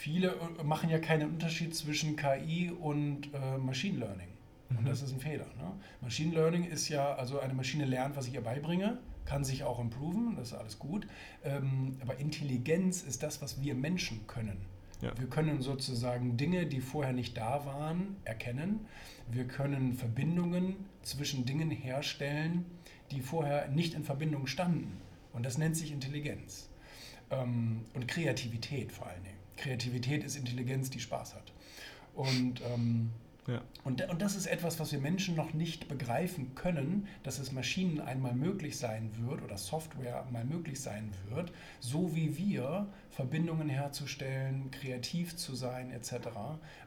viele 0.05 0.37
äh, 0.59 0.63
machen 0.63 0.91
ja 0.91 0.99
keinen 0.99 1.31
Unterschied 1.31 1.75
zwischen 1.75 2.17
KI 2.17 2.71
und 2.71 3.33
äh, 3.33 3.57
Machine 3.57 3.99
Learning. 3.99 4.29
Und 4.69 4.83
mhm. 4.83 4.87
das 4.87 5.01
ist 5.01 5.13
ein 5.13 5.21
Fehler. 5.21 5.47
Ne? 5.57 5.73
Machine 6.03 6.35
Learning 6.35 6.65
ist 6.65 6.91
ja, 6.91 7.15
also 7.15 7.41
eine 7.41 7.55
Maschine 7.55 7.87
lernt, 7.87 8.15
was 8.15 8.27
ich 8.27 8.35
ihr 8.35 8.43
beibringe, 8.43 8.99
kann 9.25 9.45
sich 9.45 9.65
auch 9.65 9.81
improven, 9.81 10.37
das 10.37 10.49
ist 10.49 10.55
alles 10.55 10.79
gut. 10.79 11.07
Ähm, 11.43 11.97
aber 12.03 12.19
Intelligenz 12.19 13.03
ist 13.03 13.23
das, 13.23 13.41
was 13.41 13.63
wir 13.63 13.75
Menschen 13.75 14.27
können. 14.27 14.59
Ja. 15.01 15.13
Wir 15.19 15.27
können 15.27 15.63
sozusagen 15.63 16.37
Dinge, 16.37 16.67
die 16.67 16.81
vorher 16.81 17.15
nicht 17.15 17.37
da 17.39 17.65
waren, 17.65 18.17
erkennen. 18.25 18.81
Wir 19.31 19.47
können 19.47 19.95
Verbindungen 19.95 20.77
zwischen 21.03 21.47
Dingen 21.47 21.71
herstellen, 21.71 22.67
die 23.11 23.23
vorher 23.23 23.69
nicht 23.69 23.95
in 23.95 24.05
Verbindung 24.05 24.47
standen. 24.47 25.01
Und 25.33 25.47
das 25.47 25.57
nennt 25.57 25.79
sich 25.79 25.93
Intelligenz. 25.93 26.69
Ähm, 27.31 27.85
und 27.95 28.07
Kreativität 28.07 28.93
vor 28.93 29.07
allen 29.07 29.23
Dingen. 29.25 29.34
Kreativität 29.57 30.25
ist 30.25 30.37
Intelligenz, 30.37 30.91
die 30.91 31.01
Spaß 31.01 31.35
hat. 31.35 31.53
Und, 32.15 32.61
ähm, 32.73 33.11
ja. 33.47 33.61
und, 33.85 34.09
und 34.09 34.23
das 34.23 34.37
ist 34.37 34.47
etwas, 34.47 34.79
was 34.81 34.93
wir 34.93 35.01
Menschen 35.01 35.35
noch 35.35 35.53
nicht 35.53 35.89
begreifen 35.89 36.55
können, 36.55 37.09
dass 37.23 37.39
es 37.39 37.53
Maschinen 37.53 38.01
einmal 38.01 38.35
möglich 38.35 38.79
sein 38.79 39.11
wird 39.19 39.43
oder 39.43 39.59
Software 39.59 40.27
mal 40.31 40.45
möglich 40.45 40.81
sein 40.81 41.11
wird, 41.29 41.53
so 41.81 42.15
wie 42.15 42.39
wir 42.39 42.87
Verbindungen 43.15 43.69
herzustellen, 43.69 44.73
kreativ 44.73 45.37
zu 45.37 45.55
sein 45.55 45.93
etc. 45.93 46.29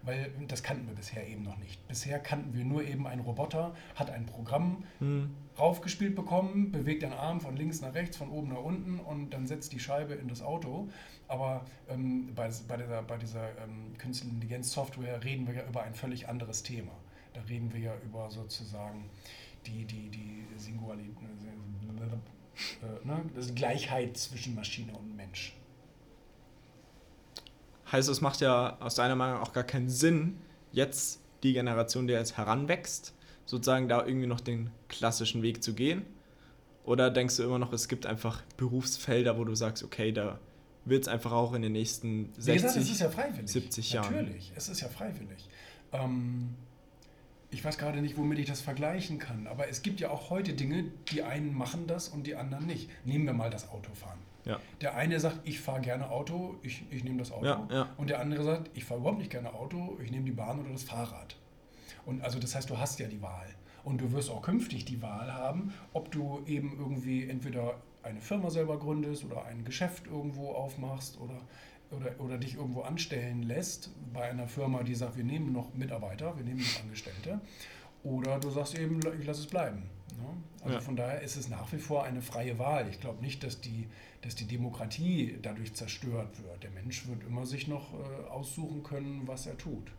Weil 0.03 0.31
das 0.47 0.61
kannten 0.61 0.87
wir 0.87 0.95
bisher 0.95 1.25
eben 1.25 1.43
noch 1.43 1.57
nicht. 1.57 1.87
Bisher 1.87 2.19
kannten 2.19 2.53
wir 2.53 2.65
nur 2.65 2.83
eben 2.83 3.07
ein 3.07 3.21
Roboter, 3.21 3.73
hat 3.95 4.09
ein 4.09 4.25
Programm 4.25 4.83
hm. 4.99 5.33
raufgespielt 5.57 6.15
bekommen, 6.15 6.71
bewegt 6.71 7.03
den 7.03 7.13
Arm 7.13 7.39
von 7.39 7.55
links 7.55 7.79
nach 7.79 7.93
rechts, 7.93 8.17
von 8.17 8.29
oben 8.29 8.49
nach 8.49 8.61
unten 8.61 8.99
und 8.99 9.29
dann 9.29 9.47
setzt 9.47 9.71
die 9.71 9.79
Scheibe 9.79 10.15
in 10.15 10.27
das 10.27 10.41
Auto. 10.41 10.89
Aber 11.29 11.65
ähm, 11.89 12.33
bei, 12.35 12.49
bei, 12.67 12.75
dieser, 12.77 13.03
bei 13.03 13.17
dieser 13.17 13.49
ähm, 13.63 13.97
künstlichen 13.97 14.35
Intelligenz-Software 14.35 15.23
reden 15.23 15.47
wir 15.47 15.53
ja 15.53 15.65
über 15.65 15.83
ein 15.83 15.95
völlig 15.95 16.27
anderes 16.27 16.61
Thema. 16.61 16.91
Da 17.33 17.41
reden 17.41 17.71
wir 17.71 17.79
ja 17.79 17.93
über 18.03 18.29
sozusagen 18.29 19.05
die, 19.65 19.85
die, 19.85 20.09
die 20.09 20.45
Singularität, 20.57 21.15
äh, 22.81 23.07
ne, 23.07 23.21
das 23.33 23.47
ist 23.47 23.55
Gleichheit 23.55 24.17
zwischen 24.17 24.55
Maschine 24.55 24.91
und 24.93 25.15
Mensch. 25.15 25.53
Heißt, 27.91 28.09
es 28.09 28.21
macht 28.21 28.41
ja 28.41 28.77
aus 28.79 28.95
deiner 28.95 29.15
Meinung 29.15 29.41
auch 29.41 29.53
gar 29.53 29.63
keinen 29.63 29.89
Sinn, 29.89 30.37
jetzt 30.71 31.21
die 31.43 31.53
Generation, 31.53 32.07
die 32.07 32.13
jetzt 32.13 32.37
heranwächst, 32.37 33.13
sozusagen 33.45 33.87
da 33.87 34.05
irgendwie 34.05 34.27
noch 34.27 34.41
den 34.41 34.69
klassischen 34.89 35.41
Weg 35.41 35.63
zu 35.63 35.73
gehen? 35.73 36.05
Oder 36.83 37.09
denkst 37.09 37.37
du 37.37 37.43
immer 37.43 37.59
noch, 37.59 37.73
es 37.73 37.87
gibt 37.87 38.05
einfach 38.05 38.41
Berufsfelder, 38.55 39.37
wo 39.37 39.43
du 39.43 39.55
sagst, 39.55 39.83
okay, 39.83 40.11
da 40.11 40.39
wird 40.85 41.03
es 41.03 41.07
einfach 41.07 41.31
auch 41.31 41.53
in 41.53 41.61
den 41.61 41.73
nächsten 41.73 42.29
60, 42.37 42.47
Wie 42.47 42.53
gesagt, 42.53 42.77
es 42.77 42.89
ist 42.89 43.01
ja 43.01 43.09
freiwillig. 43.09 43.51
70 43.51 43.91
Jahren. 43.91 44.13
Natürlich, 44.13 44.51
es 44.55 44.69
ist 44.69 44.81
ja 44.81 44.87
freiwillig. 44.87 45.49
Ähm, 45.91 46.55
ich 47.49 47.63
weiß 47.63 47.77
gerade 47.77 48.01
nicht, 48.01 48.17
womit 48.17 48.39
ich 48.39 48.47
das 48.47 48.61
vergleichen 48.61 49.19
kann, 49.19 49.47
aber 49.47 49.69
es 49.69 49.81
gibt 49.81 49.99
ja 49.99 50.09
auch 50.09 50.29
heute 50.29 50.53
Dinge, 50.53 50.85
die 51.11 51.23
einen 51.23 51.53
machen 51.53 51.87
das 51.87 52.09
und 52.09 52.27
die 52.27 52.35
anderen 52.35 52.65
nicht. 52.65 52.89
Nehmen 53.05 53.25
wir 53.25 53.33
mal 53.33 53.49
das 53.49 53.69
Autofahren. 53.69 54.19
Ja. 54.47 54.59
Der 54.81 54.95
eine 54.95 55.19
sagt, 55.19 55.39
ich 55.43 55.59
fahre 55.59 55.81
gerne 55.81 56.09
Auto, 56.09 56.55
ich, 56.61 56.83
ich 56.89 57.03
nehme 57.03 57.19
das 57.19 57.31
Auto. 57.31 57.45
Ja, 57.45 57.67
ja. 57.69 57.89
Und 57.97 58.09
der 58.09 58.19
andere 58.19 58.43
sagt, 58.43 58.69
ich 58.73 58.85
fahre 58.85 59.01
überhaupt 59.01 59.19
nicht 59.19 59.31
gerne 59.31 59.53
Auto, 59.53 59.97
ich 60.03 60.11
nehme 60.11 60.25
die 60.25 60.31
Bahn 60.31 60.59
oder 60.59 60.71
das 60.71 60.83
Fahrrad. 60.83 61.35
Und 62.05 62.21
also 62.21 62.39
das 62.39 62.55
heißt, 62.55 62.69
du 62.69 62.77
hast 62.77 62.99
ja 62.99 63.07
die 63.07 63.21
Wahl. 63.21 63.47
Und 63.83 64.01
du 64.01 64.11
wirst 64.11 64.29
auch 64.29 64.41
künftig 64.41 64.85
die 64.85 65.01
Wahl 65.01 65.33
haben, 65.33 65.73
ob 65.93 66.11
du 66.11 66.43
eben 66.45 66.77
irgendwie 66.77 67.29
entweder 67.29 67.75
eine 68.03 68.21
Firma 68.21 68.49
selber 68.49 68.79
gründest 68.79 69.25
oder 69.25 69.45
ein 69.45 69.63
Geschäft 69.65 70.07
irgendwo 70.07 70.51
aufmachst 70.51 71.19
oder, 71.19 71.41
oder, 71.91 72.19
oder 72.19 72.37
dich 72.37 72.55
irgendwo 72.55 72.81
anstellen 72.81 73.43
lässt 73.43 73.91
bei 74.13 74.29
einer 74.29 74.47
Firma, 74.47 74.83
die 74.83 74.95
sagt, 74.95 75.17
wir 75.17 75.23
nehmen 75.23 75.51
noch 75.51 75.73
Mitarbeiter, 75.73 76.37
wir 76.37 76.43
nehmen 76.43 76.59
noch 76.59 76.83
Angestellte. 76.83 77.41
Oder 78.03 78.39
du 78.39 78.49
sagst 78.49 78.77
eben, 78.77 78.99
ich 79.19 79.25
lasse 79.25 79.41
es 79.41 79.47
bleiben. 79.47 79.89
Ne? 80.17 80.23
Also 80.63 80.75
Ja. 80.75 80.81
von 80.81 80.95
daher 80.95 81.21
ist 81.21 81.35
es 81.35 81.49
nach 81.49 81.71
wie 81.71 81.77
vor 81.77 82.03
eine 82.03 82.21
freie 82.21 82.57
Wahl. 82.59 82.87
Ich 82.89 82.99
glaube 82.99 83.23
nicht, 83.23 83.43
dass 83.43 83.61
die, 83.61 83.87
dass 84.21 84.35
die 84.35 84.45
Demokratie 84.45 85.37
dadurch 85.41 85.73
zerstört 85.73 86.43
wird. 86.43 86.63
Der 86.63 86.71
Mensch 86.71 87.07
wird 87.07 87.23
immer 87.23 87.45
sich 87.45 87.67
noch 87.67 87.93
äh, 87.93 88.29
aussuchen 88.29 88.83
können, 88.83 89.23
was 89.25 89.45
er 89.45 89.57
tut. 89.57 89.91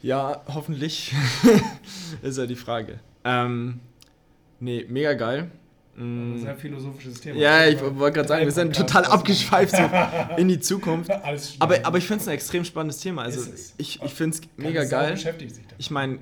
Ja, 0.00 0.42
hoffentlich 0.46 1.12
ist 2.22 2.38
ja 2.38 2.46
die 2.46 2.56
Frage. 2.56 3.00
Ähm, 3.24 3.80
nee, 4.60 4.86
mega 4.88 5.12
geil. 5.14 5.50
Mm. 5.96 6.34
Ein 6.34 6.40
sehr 6.40 6.56
philosophisches 6.56 7.20
Thema. 7.20 7.40
Ja, 7.40 7.66
ich 7.66 7.80
wollte 7.80 8.14
gerade 8.14 8.28
sagen, 8.28 8.44
wir 8.44 8.52
sind 8.52 8.76
total 8.76 9.04
abgeschweift 9.04 9.74
so 9.76 9.90
in 10.36 10.48
die 10.48 10.60
Zukunft. 10.60 11.10
Aber, 11.10 11.84
aber 11.84 11.98
ich 11.98 12.06
finde 12.06 12.22
es 12.22 12.28
ein 12.28 12.34
extrem 12.34 12.64
spannendes 12.64 13.00
Thema. 13.00 13.22
Also 13.22 13.52
ich, 13.76 14.00
ich 14.00 14.14
finde 14.14 14.36
es 14.36 14.42
mega 14.56 14.84
geil. 14.84 15.12
beschäftigt 15.12 15.54
sich 15.56 15.64
damit. 15.64 15.80
Ich 15.80 15.90
meine, 15.90 16.20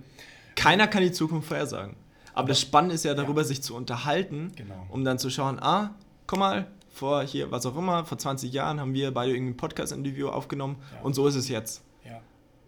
keiner 0.57 0.88
kann 0.88 1.03
die 1.03 1.12
Zukunft 1.12 1.47
vorhersagen. 1.49 1.95
Aber 2.35 2.49
das 2.49 2.61
Spannende 2.61 2.95
ist 2.97 3.05
ja 3.05 3.14
darüber, 3.14 3.42
Ja. 3.42 3.47
sich 3.47 3.62
zu 3.62 3.75
unterhalten, 3.77 4.53
Genau. 4.57 4.87
um 4.90 5.05
dann 5.05 5.19
zu 5.19 5.31
schauen, 5.31 5.59
ah, 5.61 5.95
guck 6.27 6.38
mal, 6.38 6.66
vor 6.90 7.23
hier, 7.23 7.51
was 7.51 7.64
auch 7.66 7.77
immer, 7.77 8.05
vor 8.05 8.19
20 8.19 8.53
Jahren 8.53 8.81
haben 8.81 8.92
wir 8.95 9.12
beide 9.12 9.33
irgendein 9.33 9.57
Podcast-Interview 9.57 10.29
aufgenommen 10.29 10.77
Ja. 10.95 11.03
und 11.03 11.14
so 11.14 11.27
ist 11.27 11.35
es 11.35 11.49
jetzt. 11.49 11.83
Ja, 12.05 12.21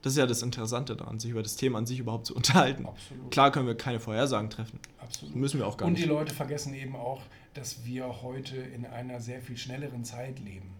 Das 0.02 0.12
ist 0.12 0.18
ja 0.18 0.26
das 0.26 0.42
Interessante 0.42 0.94
daran, 0.96 1.18
sich 1.18 1.30
über 1.30 1.42
das 1.42 1.56
Thema 1.56 1.78
an 1.78 1.86
sich 1.86 1.98
überhaupt 1.98 2.26
zu 2.26 2.34
unterhalten. 2.36 2.86
absolut. 2.86 3.30
Klar 3.30 3.50
können 3.50 3.66
wir 3.66 3.74
keine 3.76 4.00
Vorhersagen 4.00 4.48
treffen. 4.50 4.78
absolut. 5.00 5.34
Müssen 5.34 5.58
wir 5.60 5.66
auch 5.66 5.76
gar 5.76 5.88
Und 5.88 5.96
die 5.96 6.02
nicht. 6.02 6.08
Leute 6.10 6.34
vergessen 6.34 6.72
eben 6.74 6.94
auch, 6.96 7.22
dass 7.54 7.84
wir 7.84 8.22
heute 8.22 8.56
in 8.56 8.86
einer 8.86 9.20
sehr 9.20 9.40
viel 9.42 9.56
schnelleren 9.56 10.04
Zeit 10.04 10.38
leben. 10.38 10.70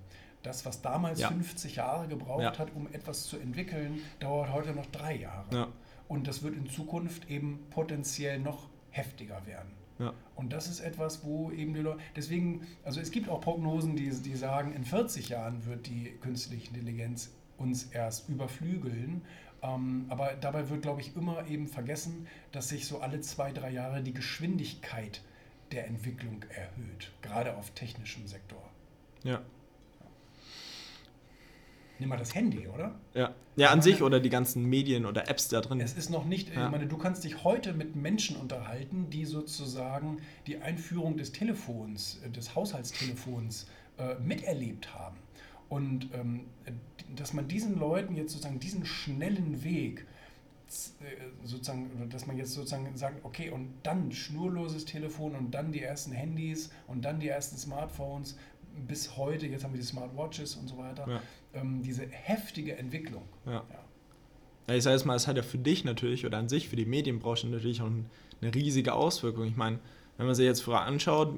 Das, 0.42 0.64
was 0.64 0.81
damals 0.83 1.18
Ja. 1.21 1.29
50 1.29 1.77
Jahre 1.77 2.07
gebraucht 2.07 2.42
Ja. 2.42 2.59
hat, 2.59 2.68
um 2.77 2.87
etwas 2.92 3.25
zu 3.27 3.38
entwickeln, 3.38 4.01
dauert 4.21 4.53
heute 4.53 4.73
noch 4.73 4.87
drei 4.87 5.16
Jahre. 5.16 5.68
Und 6.09 6.27
das 6.27 6.42
wird 6.42 6.57
in 6.57 6.68
Zukunft 6.68 7.31
eben 7.31 7.66
potenziell 7.71 8.38
noch 8.38 8.68
heftiger 8.90 9.47
werden. 9.47 9.71
Ja. 9.99 10.14
Und 10.37 10.53
das 10.53 10.68
ist 10.68 10.81
etwas, 10.81 11.25
wo 11.25 11.51
eben 11.51 11.75
die 11.75 11.81
Leute. 11.81 12.01
Deswegen, 12.16 12.66
also 12.85 13.01
es 13.01 13.11
gibt 13.11 13.29
auch 13.29 13.40
Prognosen, 13.40 13.97
die, 13.97 14.09
die 14.11 14.37
sagen, 14.37 14.73
in 14.73 14.85
40 14.85 15.29
Jahren 15.29 15.66
wird 15.66 15.87
die 15.87 16.12
künstliche 16.21 16.68
Intelligenz 16.68 17.33
uns 17.59 17.85
erst 17.85 18.29
überflügeln. 18.29 19.23
Ähm, 19.61 20.07
aber 20.09 20.35
dabei 20.40 20.71
wird, 20.71 20.83
glaube 20.83 21.01
ich, 21.01 21.16
immer 21.16 21.47
eben 21.49 21.66
vergessen, 21.66 22.29
dass 22.53 22.68
sich 22.68 22.87
so 22.87 23.01
alle 23.01 23.21
zwei, 23.21 23.53
drei 23.53 23.71
Jahre 23.71 24.03
die 24.03 24.14
Geschwindigkeit 24.14 25.23
der 25.73 25.87
Entwicklung 25.87 26.44
erhöht, 26.51 27.12
gerade 27.21 27.57
auf 27.57 27.71
technischem 27.71 28.27
Sektor. 28.27 28.62
Ja. 29.25 29.42
Nimm 31.98 32.08
mal 32.11 32.16
das 32.16 32.34
Handy, 32.34 32.68
oder? 32.68 32.94
Ja. 33.14 33.34
ja, 33.56 33.70
an 33.70 33.82
sich 33.82 34.02
oder 34.02 34.20
die 34.20 34.30
ganzen 34.30 34.64
Medien 34.64 35.04
oder 35.04 35.28
Apps 35.28 35.48
da 35.48 35.61
drin. 35.61 35.80
Es 35.80 35.94
ist 35.94 36.11
noch 36.11 36.24
nicht, 36.24 36.54
Ja. 36.54 36.66
ich 36.66 36.70
meine, 36.70 36.87
du 36.87 36.96
kannst 36.96 37.24
dich 37.24 37.42
heute 37.44 37.72
mit 37.72 37.96
Menschen 37.96 38.37
unterhalten, 38.37 39.11
die 39.11 39.24
sozusagen 39.24 40.18
die 40.46 40.58
Einführung 40.58 41.16
des 41.16 41.32
Telefons, 41.32 42.20
äh, 42.24 42.30
des 42.30 42.54
Haushaltstelefons 42.54 43.66
äh, 43.98 44.14
miterlebt 44.20 44.94
haben. 44.94 45.16
Und 45.68 46.08
ähm, 46.14 46.46
dass 47.16 47.32
man 47.32 47.48
diesen 47.48 47.78
Leuten 47.78 48.14
jetzt 48.16 48.32
sozusagen 48.32 48.61
diesen 48.61 48.87
schnellen 48.87 49.64
Weg 49.64 50.06
äh, 51.00 51.46
sozusagen, 51.46 52.08
dass 52.11 52.26
man 52.26 52.37
jetzt 52.37 52.52
sozusagen 52.52 52.96
sagt, 52.96 53.24
okay, 53.24 53.50
und 53.50 53.72
dann 53.82 54.12
schnurloses 54.12 54.84
Telefon 54.84 55.34
und 55.34 55.50
dann 55.50 55.72
die 55.72 55.82
ersten 55.82 56.12
Handys 56.12 56.70
und 56.87 57.04
dann 57.04 57.20
die 57.20 57.28
ersten 57.28 57.56
Smartphones 57.56 58.37
bis 58.87 59.17
heute, 59.17 59.47
jetzt 59.47 59.64
haben 59.64 59.73
wir 59.73 59.81
die 59.81 59.87
Smartwatches 59.87 60.57
und 60.57 60.69
so 60.69 60.79
weiter, 60.79 61.07
Ja. 61.09 61.21
ähm, 61.55 61.83
diese 61.83 62.07
heftige 62.09 62.77
Entwicklung. 62.77 63.23
Ja. 63.47 63.53
Ja. 63.53 63.62
Ja, 64.69 64.75
ich 64.75 64.83
sage 64.83 64.97
jetzt 64.97 65.07
mal, 65.07 65.14
es 65.17 65.27
hat 65.27 65.37
ja 65.38 65.43
für 65.43 65.57
dich 65.59 65.85
natürlich 65.85 66.27
oder 66.27 66.37
an 66.38 66.49
sich 66.51 66.69
für 66.69 66.77
die 66.77 66.85
Medienbranche 66.85 67.47
natürlich 67.49 67.81
auch 67.81 67.87
eine 68.41 68.55
riesige 68.55 68.93
Auswirkung. 68.93 69.47
Ich 69.47 69.57
meine, 69.57 69.79
wenn 70.19 70.27
man 70.27 70.35
sich 70.35 70.45
jetzt 70.45 70.61
vorher 70.61 70.85
anschaut, 70.85 71.35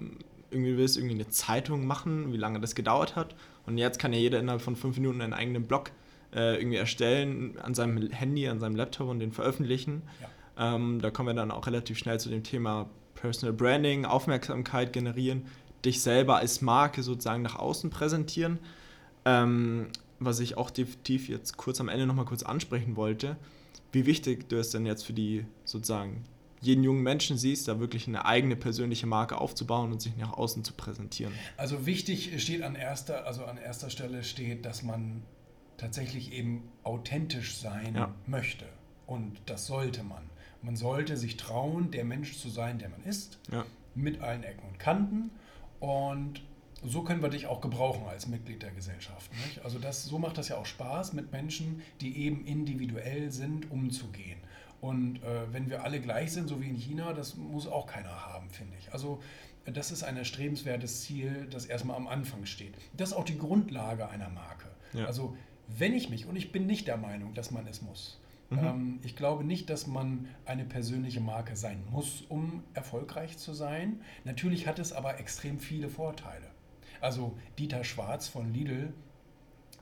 irgendwie 0.50 0.76
willst 0.76 0.96
du 0.96 1.00
irgendwie 1.00 1.14
eine 1.14 1.29
Zeitung 1.29 1.87
machen, 1.87 2.33
wie 2.33 2.37
lange 2.37 2.59
das 2.61 2.74
gedauert 2.74 3.14
hat. 3.14 3.37
Und 3.66 3.79
jetzt 3.79 4.00
kann 4.00 4.12
ja 4.12 4.18
jeder 4.18 4.40
innerhalb 4.40 4.62
von 4.62 4.74
fünf 4.74 4.96
Minuten 4.96 5.20
einen 5.20 5.33
eigenen 5.33 5.62
Blog 5.64 5.92
äh, 6.35 6.57
irgendwie 6.57 6.79
erstellen, 6.79 7.57
an 7.61 7.74
seinem 7.74 8.11
Handy, 8.11 8.48
an 8.48 8.59
seinem 8.59 8.74
Laptop 8.74 9.09
und 9.09 9.20
den 9.20 9.31
veröffentlichen. 9.31 10.03
Ähm, 10.59 10.98
da 11.00 11.11
kommen 11.12 11.29
wir 11.29 11.35
dann 11.35 11.53
auch 11.53 11.66
relativ 11.68 11.98
schnell 11.98 12.18
zu 12.18 12.31
dem 12.31 12.42
Thema 12.42 12.90
Personal 13.14 13.53
Branding, 13.53 14.07
Aufmerksamkeit 14.07 14.92
generieren, 14.92 15.44
dich 15.84 16.02
selber 16.02 16.36
als 16.36 16.60
Marke 16.60 17.02
sozusagen 17.02 17.42
nach 17.42 17.56
außen 17.56 17.90
präsentieren. 17.90 18.58
Ähm, 19.24 19.88
was 20.18 20.40
ich 20.40 20.56
auch 20.56 20.70
definitiv 20.70 21.28
jetzt 21.28 21.56
kurz 21.56 21.80
am 21.80 21.88
Ende 21.88 22.06
nochmal 22.06 22.26
kurz 22.26 22.42
ansprechen 22.42 22.96
wollte, 22.96 23.36
wie 23.92 24.06
wichtig 24.06 24.48
du 24.48 24.58
es 24.58 24.70
denn 24.70 24.84
jetzt 24.86 25.04
für 25.04 25.12
die 25.14 25.46
sozusagen 25.64 26.24
jeden 26.60 26.84
jungen 26.84 27.02
Menschen 27.02 27.38
siehst, 27.38 27.68
da 27.68 27.80
wirklich 27.80 28.06
eine 28.06 28.26
eigene 28.26 28.54
persönliche 28.54 29.06
Marke 29.06 29.38
aufzubauen 29.40 29.92
und 29.92 30.02
sich 30.02 30.14
nach 30.18 30.34
außen 30.34 30.62
zu 30.62 30.74
präsentieren. 30.74 31.32
Also 31.56 31.86
wichtig 31.86 32.42
steht 32.42 32.62
an 32.62 32.74
erster, 32.74 33.26
also 33.26 33.44
an 33.46 33.56
erster 33.56 33.88
Stelle 33.88 34.22
steht, 34.24 34.66
dass 34.66 34.82
man 34.82 35.22
tatsächlich 35.78 36.32
eben 36.32 36.70
authentisch 36.82 37.56
sein 37.56 37.94
Ja. 37.94 38.14
möchte. 38.26 38.66
Und 39.06 39.38
das 39.46 39.66
sollte 39.66 40.02
man. 40.02 40.22
Man 40.60 40.76
sollte 40.76 41.16
sich 41.16 41.38
trauen, 41.38 41.90
der 41.90 42.04
Mensch 42.04 42.36
zu 42.38 42.50
sein, 42.50 42.78
der 42.78 42.90
man 42.90 43.02
ist, 43.04 43.38
Ja. 43.50 43.64
mit 43.94 44.20
allen 44.20 44.42
Ecken 44.44 44.68
und 44.68 44.78
Kanten. 44.78 45.30
Und 45.80 46.42
so 46.82 47.02
können 47.02 47.22
wir 47.22 47.28
dich 47.28 47.46
auch 47.46 47.60
gebrauchen 47.60 48.06
als 48.08 48.26
Mitglied 48.26 48.62
der 48.62 48.70
Gesellschaft. 48.70 49.30
Nicht? 49.46 49.64
Also 49.64 49.78
das, 49.78 50.04
so 50.04 50.18
macht 50.18 50.38
das 50.38 50.48
ja 50.48 50.56
auch 50.56 50.66
Spaß, 50.66 51.12
mit 51.12 51.32
Menschen, 51.32 51.82
die 52.00 52.24
eben 52.24 52.44
individuell 52.44 53.30
sind, 53.30 53.70
umzugehen. 53.70 54.38
Und 54.80 55.22
äh, 55.22 55.52
wenn 55.52 55.68
wir 55.68 55.84
alle 55.84 56.00
gleich 56.00 56.32
sind, 56.32 56.48
so 56.48 56.60
wie 56.60 56.68
in 56.68 56.76
China, 56.76 57.12
das 57.12 57.36
muss 57.36 57.66
auch 57.66 57.86
keiner 57.86 58.26
haben, 58.26 58.48
finde 58.48 58.76
ich. 58.78 58.92
Also 58.92 59.20
äh, 59.66 59.72
das 59.72 59.90
ist 59.90 60.02
ein 60.02 60.16
erstrebenswertes 60.16 61.02
Ziel, 61.02 61.48
das 61.50 61.66
erstmal 61.66 61.96
am 61.96 62.08
Anfang 62.08 62.46
steht. 62.46 62.74
Das 62.96 63.10
ist 63.10 63.14
auch 63.14 63.24
die 63.24 63.38
Grundlage 63.38 64.08
einer 64.08 64.30
Marke. 64.30 64.68
Ja. 64.94 65.04
Also 65.04 65.36
wenn 65.68 65.94
ich 65.94 66.08
mich, 66.08 66.26
und 66.26 66.36
ich 66.36 66.50
bin 66.50 66.66
nicht 66.66 66.88
der 66.88 66.96
Meinung, 66.96 67.34
dass 67.34 67.50
man 67.50 67.66
es 67.66 67.82
muss, 67.82 68.19
Mhm. 68.50 68.58
ähm, 68.58 69.00
ich 69.02 69.16
glaube 69.16 69.44
nicht, 69.44 69.70
dass 69.70 69.86
man 69.86 70.28
eine 70.44 70.64
persönliche 70.64 71.20
Marke 71.20 71.56
sein 71.56 71.82
muss, 71.90 72.22
um 72.28 72.62
erfolgreich 72.74 73.38
zu 73.38 73.54
sein. 73.54 74.00
Natürlich 74.24 74.66
hat 74.66 74.78
es 74.78 74.92
aber 74.92 75.18
extrem 75.18 75.58
viele 75.58 75.88
Vorteile. 75.88 76.50
Also 77.00 77.38
Dieter 77.58 77.84
Schwarz 77.84 78.28
von 78.28 78.53
Lidl, 78.53 78.92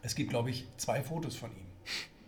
es 0.03 0.15
gibt, 0.15 0.31
glaube 0.31 0.51
ich, 0.51 0.67
zwei 0.77 1.03
Fotos 1.03 1.37
von 1.37 1.51
ihm. 1.51 1.67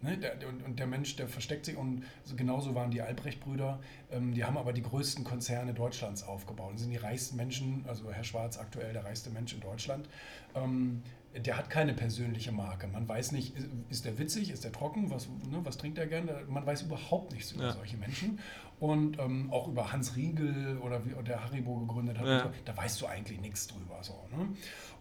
Ne, 0.00 0.16
der, 0.16 0.36
und, 0.48 0.62
und 0.62 0.78
der 0.78 0.86
Mensch, 0.86 1.16
der 1.16 1.26
versteckt 1.26 1.66
sich 1.66 1.76
und 1.76 2.04
so, 2.22 2.36
genauso 2.36 2.76
waren 2.76 2.92
die 2.92 3.02
Albrecht-Brüder. 3.02 3.80
Ähm, 4.12 4.32
die 4.32 4.44
haben 4.44 4.56
aber 4.56 4.72
die 4.72 4.82
größten 4.82 5.24
Konzerne 5.24 5.74
Deutschlands 5.74 6.22
aufgebaut. 6.22 6.74
Das 6.74 6.82
sind 6.82 6.92
die 6.92 6.98
reichsten 6.98 7.36
Menschen, 7.36 7.84
also 7.88 8.12
Herr 8.12 8.22
Schwarz 8.22 8.58
aktuell 8.58 8.92
der 8.92 9.04
reichste 9.04 9.30
Mensch 9.30 9.54
in 9.54 9.58
Deutschland. 9.58 10.08
Ähm, 10.54 11.02
der 11.36 11.56
hat 11.58 11.70
keine 11.70 11.94
persönliche 11.94 12.52
Marke. 12.52 12.86
Man 12.88 13.08
weiß 13.08 13.32
nicht, 13.32 13.56
ist, 13.56 13.68
ist 13.90 14.04
der 14.04 14.18
witzig, 14.18 14.50
ist 14.50 14.64
der 14.64 14.72
trocken, 14.72 15.10
was, 15.10 15.28
ne, 15.28 15.60
was 15.62 15.76
trinkt 15.76 15.98
er 15.98 16.06
gerne? 16.06 16.42
Man 16.48 16.64
weiß 16.66 16.82
überhaupt 16.82 17.32
nichts 17.32 17.52
über 17.52 17.64
Ja. 17.64 17.72
solche 17.72 17.96
Menschen. 17.96 18.38
Und 18.80 19.18
ähm, 19.18 19.52
auch 19.52 19.68
über 19.68 19.92
Hans 19.92 20.16
Riegel 20.16 20.78
oder 20.78 21.04
wie 21.04 21.10
der 21.24 21.44
Haribo 21.44 21.76
gegründet 21.80 22.18
hat, 22.18 22.26
Ja. 22.26 22.42
so, 22.44 22.50
da 22.64 22.76
weißt 22.76 23.00
du 23.00 23.06
eigentlich 23.06 23.40
nichts 23.40 23.66
drüber. 23.66 23.98
So, 24.02 24.14
ne? 24.36 24.48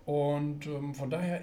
Und 0.05 0.65
ähm, 0.67 0.93
von 0.95 1.09
daher 1.09 1.41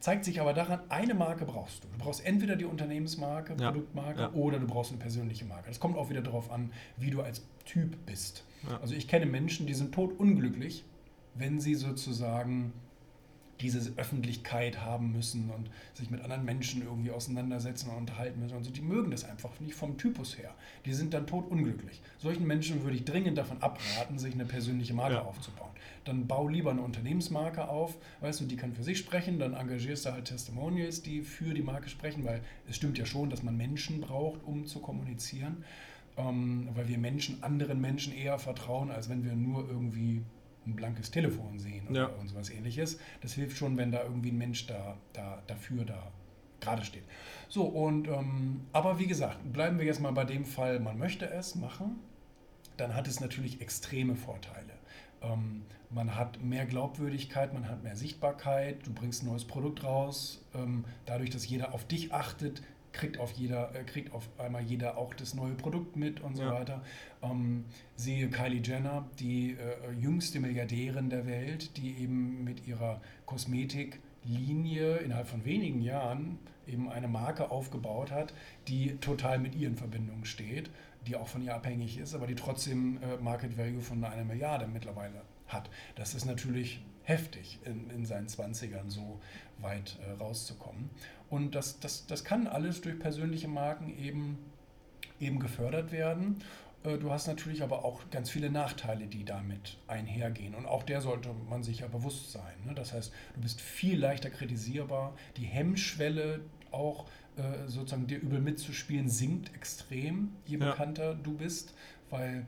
zeigt 0.00 0.24
sich 0.24 0.40
aber 0.40 0.52
daran, 0.52 0.80
eine 0.88 1.14
Marke 1.14 1.44
brauchst 1.44 1.82
du. 1.84 1.88
Du 1.88 1.98
brauchst 1.98 2.24
entweder 2.24 2.56
die 2.56 2.64
Unternehmensmarke, 2.64 3.54
Ja. 3.58 3.70
Produktmarke 3.70 4.20
Ja. 4.20 4.32
oder 4.32 4.58
du 4.58 4.66
brauchst 4.66 4.90
eine 4.92 5.00
persönliche 5.00 5.44
Marke. 5.44 5.68
Das 5.68 5.80
kommt 5.80 5.96
auch 5.96 6.10
wieder 6.10 6.22
darauf 6.22 6.50
an, 6.50 6.70
wie 6.96 7.10
du 7.10 7.22
als 7.22 7.42
Typ 7.64 7.96
bist. 8.06 8.44
Ja. 8.68 8.78
Also 8.80 8.94
ich 8.94 9.08
kenne 9.08 9.26
Menschen, 9.26 9.66
die 9.66 9.74
sind 9.74 9.92
totunglücklich, 9.94 10.84
wenn 11.34 11.60
sie 11.60 11.74
sozusagen 11.74 12.72
diese 13.60 13.92
Öffentlichkeit 13.96 14.80
haben 14.82 15.12
müssen 15.12 15.50
und 15.50 15.70
sich 15.94 16.10
mit 16.10 16.20
anderen 16.22 16.44
Menschen 16.44 16.82
irgendwie 16.82 17.10
auseinandersetzen 17.10 17.90
und 17.90 17.96
unterhalten 17.96 18.40
müssen. 18.40 18.56
Und 18.56 18.64
so, 18.64 18.70
die 18.70 18.82
mögen 18.82 19.10
das 19.10 19.24
einfach 19.24 19.58
nicht 19.60 19.74
vom 19.74 19.96
Typus 19.96 20.36
her. 20.38 20.54
Die 20.84 20.92
sind 20.92 21.14
dann 21.14 21.26
totunglücklich. 21.26 22.00
Solchen 22.18 22.46
Menschen 22.46 22.82
würde 22.82 22.96
ich 22.96 23.04
dringend 23.04 23.38
davon 23.38 23.62
abraten, 23.62 24.18
sich 24.18 24.34
eine 24.34 24.44
persönliche 24.44 24.94
Marke 24.94 25.14
Ja. 25.14 25.22
aufzubauen. 25.22 25.70
Dann 26.04 26.26
bau 26.26 26.48
lieber 26.48 26.70
eine 26.70 26.82
Unternehmensmarke 26.82 27.68
auf, 27.68 27.96
weißt 28.20 28.40
du, 28.40 28.44
die 28.44 28.56
kann 28.56 28.72
für 28.74 28.82
sich 28.84 28.98
sprechen, 28.98 29.38
dann 29.38 29.54
engagierst 29.54 30.06
du 30.06 30.12
halt 30.12 30.26
Testimonials, 30.26 31.02
die 31.02 31.22
für 31.22 31.54
die 31.54 31.62
Marke 31.62 31.88
sprechen, 31.88 32.24
weil 32.24 32.42
es 32.68 32.76
stimmt 32.76 32.98
ja 32.98 33.06
schon, 33.06 33.30
dass 33.30 33.42
man 33.42 33.56
Menschen 33.56 34.00
braucht, 34.00 34.44
um 34.44 34.66
zu 34.66 34.80
kommunizieren. 34.80 35.64
Ähm, 36.18 36.68
weil 36.74 36.88
wir 36.88 36.96
Menschen 36.96 37.42
anderen 37.42 37.78
Menschen 37.80 38.14
eher 38.14 38.38
vertrauen, 38.38 38.90
als 38.90 39.10
wenn 39.10 39.22
wir 39.24 39.34
nur 39.34 39.68
irgendwie 39.68 40.22
ein 40.66 40.74
blankes 40.76 41.10
Telefon 41.10 41.58
sehen 41.58 41.86
oder 41.88 42.00
Ja. 42.00 42.06
und 42.06 42.28
sowas 42.28 42.50
ähnliches. 42.50 42.98
Das 43.20 43.32
hilft 43.34 43.56
schon, 43.56 43.76
wenn 43.76 43.92
da 43.92 44.02
irgendwie 44.02 44.30
ein 44.30 44.38
Mensch 44.38 44.66
da, 44.66 44.96
da 45.12 45.42
dafür 45.46 45.84
da 45.84 46.10
gerade 46.60 46.84
steht. 46.84 47.04
So, 47.48 47.64
und 47.64 48.08
ähm, 48.08 48.62
aber 48.72 48.98
wie 48.98 49.06
gesagt, 49.06 49.38
bleiben 49.52 49.78
wir 49.78 49.84
jetzt 49.86 50.00
mal 50.00 50.12
bei 50.12 50.24
dem 50.24 50.44
Fall, 50.44 50.80
man 50.80 50.98
möchte 50.98 51.28
es 51.30 51.54
machen, 51.54 51.98
dann 52.76 52.94
hat 52.94 53.06
es 53.08 53.20
natürlich 53.20 53.60
extreme 53.60 54.16
Vorteile. 54.16 54.72
Ähm, 55.22 55.62
man 55.90 56.16
hat 56.16 56.42
mehr 56.42 56.66
Glaubwürdigkeit, 56.66 57.54
man 57.54 57.68
hat 57.68 57.82
mehr 57.84 57.94
Sichtbarkeit, 57.96 58.84
du 58.86 58.92
bringst 58.92 59.22
ein 59.22 59.26
neues 59.26 59.44
Produkt 59.44 59.84
raus. 59.84 60.44
Ähm, 60.54 60.84
dadurch, 61.04 61.30
dass 61.30 61.46
jeder 61.48 61.72
auf 61.74 61.86
dich 61.86 62.12
achtet, 62.12 62.62
kriegt 62.96 63.18
auf, 63.18 63.32
jeder, 63.32 63.74
äh, 63.74 63.84
kriegt 63.84 64.12
auf 64.12 64.28
einmal 64.38 64.62
jeder 64.62 64.96
auch 64.98 65.14
das 65.14 65.34
neue 65.34 65.54
Produkt 65.54 65.96
mit 65.96 66.20
und 66.20 66.36
so 66.36 66.42
Ja. 66.42 66.52
weiter. 66.54 66.82
Ähm, 67.22 67.64
siehe 67.94 68.28
Kylie 68.28 68.60
Jenner, 68.62 69.08
die 69.20 69.52
äh, 69.52 69.92
jüngste 70.00 70.40
Milliardärin 70.40 71.10
der 71.10 71.26
Welt, 71.26 71.76
die 71.76 71.96
eben 71.98 72.42
mit 72.44 72.66
ihrer 72.66 73.00
Kosmetiklinie 73.26 74.96
innerhalb 74.98 75.28
von 75.28 75.44
wenigen 75.44 75.80
Jahren 75.80 76.38
eben 76.66 76.90
eine 76.90 77.08
Marke 77.08 77.50
aufgebaut 77.50 78.10
hat, 78.10 78.34
die 78.68 78.96
total 78.96 79.38
mit 79.38 79.54
ihr 79.54 79.68
in 79.68 79.76
Verbindung 79.76 80.24
steht, 80.24 80.70
die 81.06 81.14
auch 81.16 81.28
von 81.28 81.42
ihr 81.42 81.54
abhängig 81.54 81.98
ist, 81.98 82.14
aber 82.14 82.26
die 82.26 82.34
trotzdem 82.34 82.98
äh, 83.02 83.16
Market 83.22 83.56
Value 83.56 83.80
von 83.80 84.02
einer 84.04 84.24
Milliarde 84.24 84.66
mittlerweile 84.66 85.22
hat. 85.46 85.70
Das 85.94 86.14
ist 86.14 86.24
natürlich 86.24 86.82
heftig, 87.04 87.60
in, 87.64 87.88
in 87.90 88.04
seinen 88.04 88.26
20ern 88.26 88.88
so 88.90 89.20
weit 89.58 89.96
äh, 90.04 90.10
rauszukommen. 90.20 90.90
Und 91.30 91.54
das, 91.54 91.80
das, 91.80 92.06
das 92.06 92.24
kann 92.24 92.46
alles 92.46 92.80
durch 92.80 92.98
persönliche 92.98 93.48
Marken 93.48 93.96
eben, 93.98 94.38
eben 95.20 95.38
gefördert 95.40 95.92
werden. 95.92 96.42
Äh, 96.84 96.98
Du 96.98 97.10
hast 97.10 97.26
natürlich 97.26 97.62
aber 97.62 97.84
auch 97.84 98.08
ganz 98.10 98.30
viele 98.30 98.48
Nachteile, 98.50 99.06
die 99.06 99.24
damit 99.24 99.76
einhergehen. 99.88 100.54
Und 100.54 100.66
auch 100.66 100.82
der 100.84 101.00
sollte 101.00 101.30
man 101.50 101.62
sich 101.62 101.80
ja 101.80 101.88
bewusst 101.88 102.30
sein. 102.32 102.54
ne? 102.64 102.74
Das 102.74 102.92
heißt, 102.92 103.12
du 103.34 103.40
bist 103.40 103.60
viel 103.60 103.98
leichter 103.98 104.30
kritisierbar. 104.30 105.14
Die 105.36 105.44
Hemmschwelle 105.44 106.40
auch 106.70 107.06
äh, 107.36 107.66
sozusagen 107.68 108.06
dir 108.06 108.18
übel 108.18 108.40
mitzuspielen 108.40 109.08
sinkt 109.08 109.54
extrem, 109.54 110.32
je 110.46 110.58
Ja. 110.58 110.70
bekannter 110.70 111.14
du 111.14 111.34
bist, 111.36 111.74
weil 112.08 112.46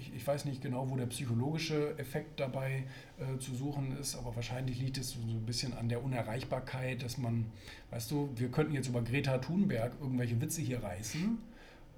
ich, 0.00 0.14
ich 0.14 0.26
weiß 0.26 0.46
nicht 0.46 0.62
genau, 0.62 0.88
wo 0.90 0.96
der 0.96 1.06
psychologische 1.06 1.98
Effekt 1.98 2.40
dabei 2.40 2.84
äh, 3.18 3.38
zu 3.38 3.54
suchen 3.54 3.96
ist, 3.98 4.16
aber 4.16 4.34
wahrscheinlich 4.34 4.80
liegt 4.80 4.98
es 4.98 5.10
so 5.10 5.18
ein 5.20 5.44
bisschen 5.46 5.74
an 5.74 5.88
der 5.88 6.02
Unerreichbarkeit, 6.02 7.02
dass 7.02 7.18
man, 7.18 7.46
weißt 7.90 8.10
du, 8.10 8.30
wir 8.36 8.48
könnten 8.50 8.74
jetzt 8.74 8.88
über 8.88 9.02
Greta 9.02 9.38
Thunberg 9.38 9.92
irgendwelche 10.00 10.40
Witze 10.40 10.62
hier 10.62 10.82
reißen, 10.82 11.38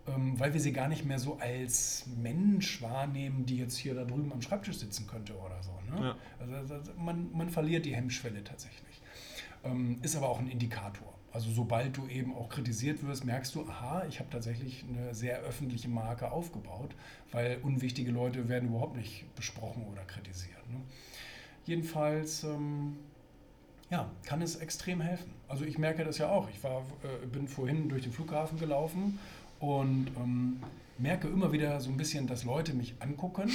ähm, 0.08 0.38
weil 0.38 0.52
wir 0.52 0.60
sie 0.60 0.72
gar 0.72 0.88
nicht 0.88 1.04
mehr 1.04 1.18
so 1.18 1.38
als 1.38 2.06
Mensch 2.20 2.82
wahrnehmen, 2.82 3.46
die 3.46 3.58
jetzt 3.58 3.76
hier 3.76 3.94
da 3.94 4.04
drüben 4.04 4.32
am 4.32 4.42
Schreibtisch 4.42 4.78
sitzen 4.78 5.06
könnte 5.06 5.34
oder 5.36 5.62
so. 5.62 5.72
Ne? 5.94 6.06
Ja. 6.06 6.16
Also, 6.40 6.74
also 6.74 6.92
man, 6.98 7.30
man 7.32 7.48
verliert 7.48 7.86
die 7.86 7.94
Hemmschwelle 7.94 8.42
tatsächlich. 8.42 9.00
Ähm, 9.64 9.98
ist 10.02 10.16
aber 10.16 10.28
auch 10.28 10.40
ein 10.40 10.48
Indikator. 10.48 11.11
Also 11.32 11.50
sobald 11.50 11.96
du 11.96 12.06
eben 12.08 12.34
auch 12.34 12.48
kritisiert 12.48 13.02
wirst, 13.06 13.24
merkst 13.24 13.54
du, 13.54 13.66
aha, 13.66 14.04
ich 14.08 14.18
habe 14.18 14.28
tatsächlich 14.30 14.84
eine 14.88 15.14
sehr 15.14 15.38
öffentliche 15.40 15.88
Marke 15.88 16.30
aufgebaut, 16.30 16.94
weil 17.30 17.58
unwichtige 17.62 18.10
Leute 18.10 18.48
werden 18.48 18.68
überhaupt 18.68 18.96
nicht 18.96 19.34
besprochen 19.34 19.86
oder 19.90 20.02
kritisiert. 20.04 20.68
Ne? 20.70 20.80
Jedenfalls 21.64 22.44
ähm, 22.44 22.96
ja, 23.90 24.10
kann 24.24 24.42
es 24.42 24.56
extrem 24.56 25.00
helfen. 25.00 25.32
Also 25.48 25.64
ich 25.64 25.78
merke 25.78 26.04
das 26.04 26.18
ja 26.18 26.28
auch. 26.28 26.50
Ich 26.50 26.62
war, 26.62 26.82
äh, 27.02 27.26
bin 27.26 27.48
vorhin 27.48 27.88
durch 27.88 28.02
den 28.02 28.12
Flughafen 28.12 28.58
gelaufen 28.58 29.18
und 29.58 30.08
ähm, 30.18 30.60
merke 30.98 31.28
immer 31.28 31.52
wieder 31.52 31.80
so 31.80 31.90
ein 31.90 31.96
bisschen, 31.96 32.26
dass 32.26 32.44
Leute 32.44 32.74
mich 32.74 32.94
angucken. 33.00 33.50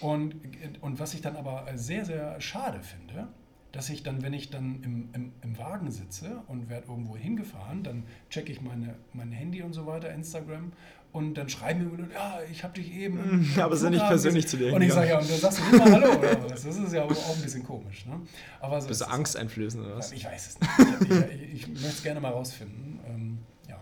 Und, 0.00 0.36
und 0.80 0.98
was 0.98 1.14
ich 1.14 1.20
dann 1.20 1.36
aber 1.36 1.66
sehr, 1.74 2.04
sehr 2.04 2.40
schade 2.40 2.80
finde, 2.80 3.28
dass 3.72 3.90
ich 3.90 4.02
dann, 4.02 4.22
wenn 4.22 4.32
ich 4.32 4.50
dann 4.50 4.82
im, 4.82 5.08
im, 5.12 5.32
im 5.42 5.58
Wagen 5.58 5.90
sitze 5.90 6.42
und 6.46 6.68
werde 6.70 6.88
irgendwo 6.88 7.16
hingefahren, 7.16 7.82
dann 7.82 8.04
checke 8.30 8.50
ich 8.50 8.60
meine, 8.60 8.94
mein 9.12 9.30
Handy 9.30 9.62
und 9.62 9.72
so 9.72 9.86
weiter, 9.86 10.10
Instagram, 10.12 10.72
und 11.10 11.34
dann 11.34 11.48
schreiben 11.48 11.90
mir 11.90 11.96
Leute, 11.96 12.12
ja, 12.12 12.38
ich 12.50 12.62
habe 12.64 12.74
dich 12.74 12.94
eben. 12.94 13.18
im 13.18 13.40
Mhm, 13.54 13.60
aber 13.60 13.76
sind 13.76 13.92
nicht 13.92 14.06
persönlich 14.06 14.44
gesehen." 14.44 14.60
zu 14.60 14.64
dir 14.66 14.74
Und 14.74 14.82
ich 14.82 14.92
sage, 14.92 15.08
ja, 15.08 15.18
und 15.18 15.30
dann 15.30 15.38
sagst 15.38 15.58
du 15.58 15.76
immer 15.76 15.84
Hallo 15.90 16.18
oder 16.18 16.50
was? 16.50 16.62
Das 16.62 16.76
ist 16.76 16.92
ja 16.92 17.02
aber 17.02 17.12
auch 17.16 17.36
ein 17.36 17.42
bisschen 17.42 17.64
komisch. 17.64 18.04
Ne? 18.06 18.20
Aber 18.60 18.80
so 18.80 18.88
Bist 18.88 19.00
ist 19.00 19.06
du 19.08 19.12
es. 19.12 19.18
angsteinflößend 19.18 19.84
oder 19.86 19.96
was? 19.96 20.12
Ich 20.12 20.24
weiß 20.24 20.48
es 20.48 20.60
nicht. 20.60 21.10
Ich, 21.10 21.42
ich, 21.42 21.52
ich 21.62 21.68
möchte 21.68 21.88
es 21.88 22.02
gerne 22.02 22.20
mal 22.20 22.32
rausfinden. 22.32 23.00
Ähm, 23.06 23.38
ja. 23.68 23.80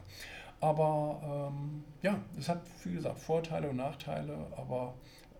Aber 0.61 1.51
ähm, 1.53 1.82
ja, 2.03 2.20
es 2.39 2.49
hat, 2.49 2.62
wie 2.84 2.93
gesagt, 2.95 3.18
Vorteile 3.18 3.70
und 3.70 3.76
Nachteile, 3.76 4.47
aber 4.57 4.95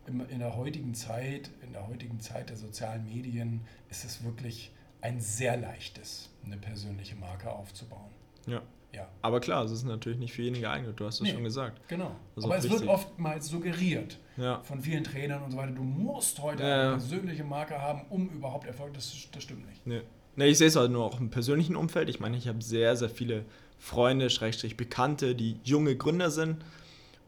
in 0.07 0.39
der 0.39 0.57
heutigen 0.57 0.95
Zeit, 0.95 1.51
in 1.63 1.73
der 1.73 1.87
heutigen 1.89 2.21
Zeit 2.21 2.51
der 2.51 2.57
sozialen 2.57 3.05
Medien 3.05 3.61
ist 3.91 4.05
es 4.05 4.25
wirklich 4.25 4.71
ein 5.01 5.21
sehr 5.21 5.57
leichtes, 5.57 6.31
eine 6.45 6.57
persönliche 6.57 7.17
Marke 7.17 7.51
aufzubauen. 7.51 8.11
Ja. 8.47 8.63
Ja, 8.95 9.09
Aber 9.21 9.41
klar, 9.41 9.63
es 9.65 9.73
ist 9.73 9.85
natürlich 9.85 10.19
nicht 10.19 10.33
für 10.33 10.41
jeden 10.43 10.59
geeignet, 10.59 10.99
du 10.99 11.05
hast 11.05 11.17
es 11.17 11.21
Nee. 11.23 11.33
schon 11.33 11.45
gesagt. 11.45 11.87
genau. 11.87 12.13
Aber 12.37 12.57
es 12.57 12.65
richtig. 12.65 12.81
wird 12.81 12.89
oftmals 12.89 13.47
suggeriert 13.49 14.19
Ja. 14.39 14.61
von 14.63 14.81
vielen 14.81 15.05
Trainern 15.05 15.43
und 15.43 15.51
so 15.51 15.59
weiter, 15.59 15.73
du 15.73 15.83
musst 15.83 16.41
heute 16.41 16.63
ja. 16.63 16.81
eine 16.83 16.91
persönliche 16.93 17.45
Marke 17.45 17.79
haben, 17.79 18.07
um 18.09 18.31
überhaupt 18.31 18.67
Erfolg. 18.67 18.95
Das, 18.95 19.15
das 19.33 19.43
stimmt 19.43 19.67
nicht. 19.69 19.87
Nee. 19.87 20.01
Nee, 20.37 20.47
ich 20.47 20.57
sehe 20.59 20.69
es 20.69 20.77
halt 20.77 20.91
nur 20.93 21.05
auch 21.05 21.21
im 21.21 21.29
persönlichen 21.29 21.77
Umfeld. 21.77 22.09
Ich 22.09 22.21
meine, 22.21 22.37
ich 22.39 22.49
habe 22.49 22.63
sehr, 22.63 22.97
sehr 22.97 23.11
viele 23.11 23.45
Freunde, 23.79 24.31
Schrägstrich 24.31 24.77
Bekannte, 24.79 25.35
die 25.35 25.59
junge 25.65 25.95
Gründer 25.97 26.31
sind. 26.31 26.65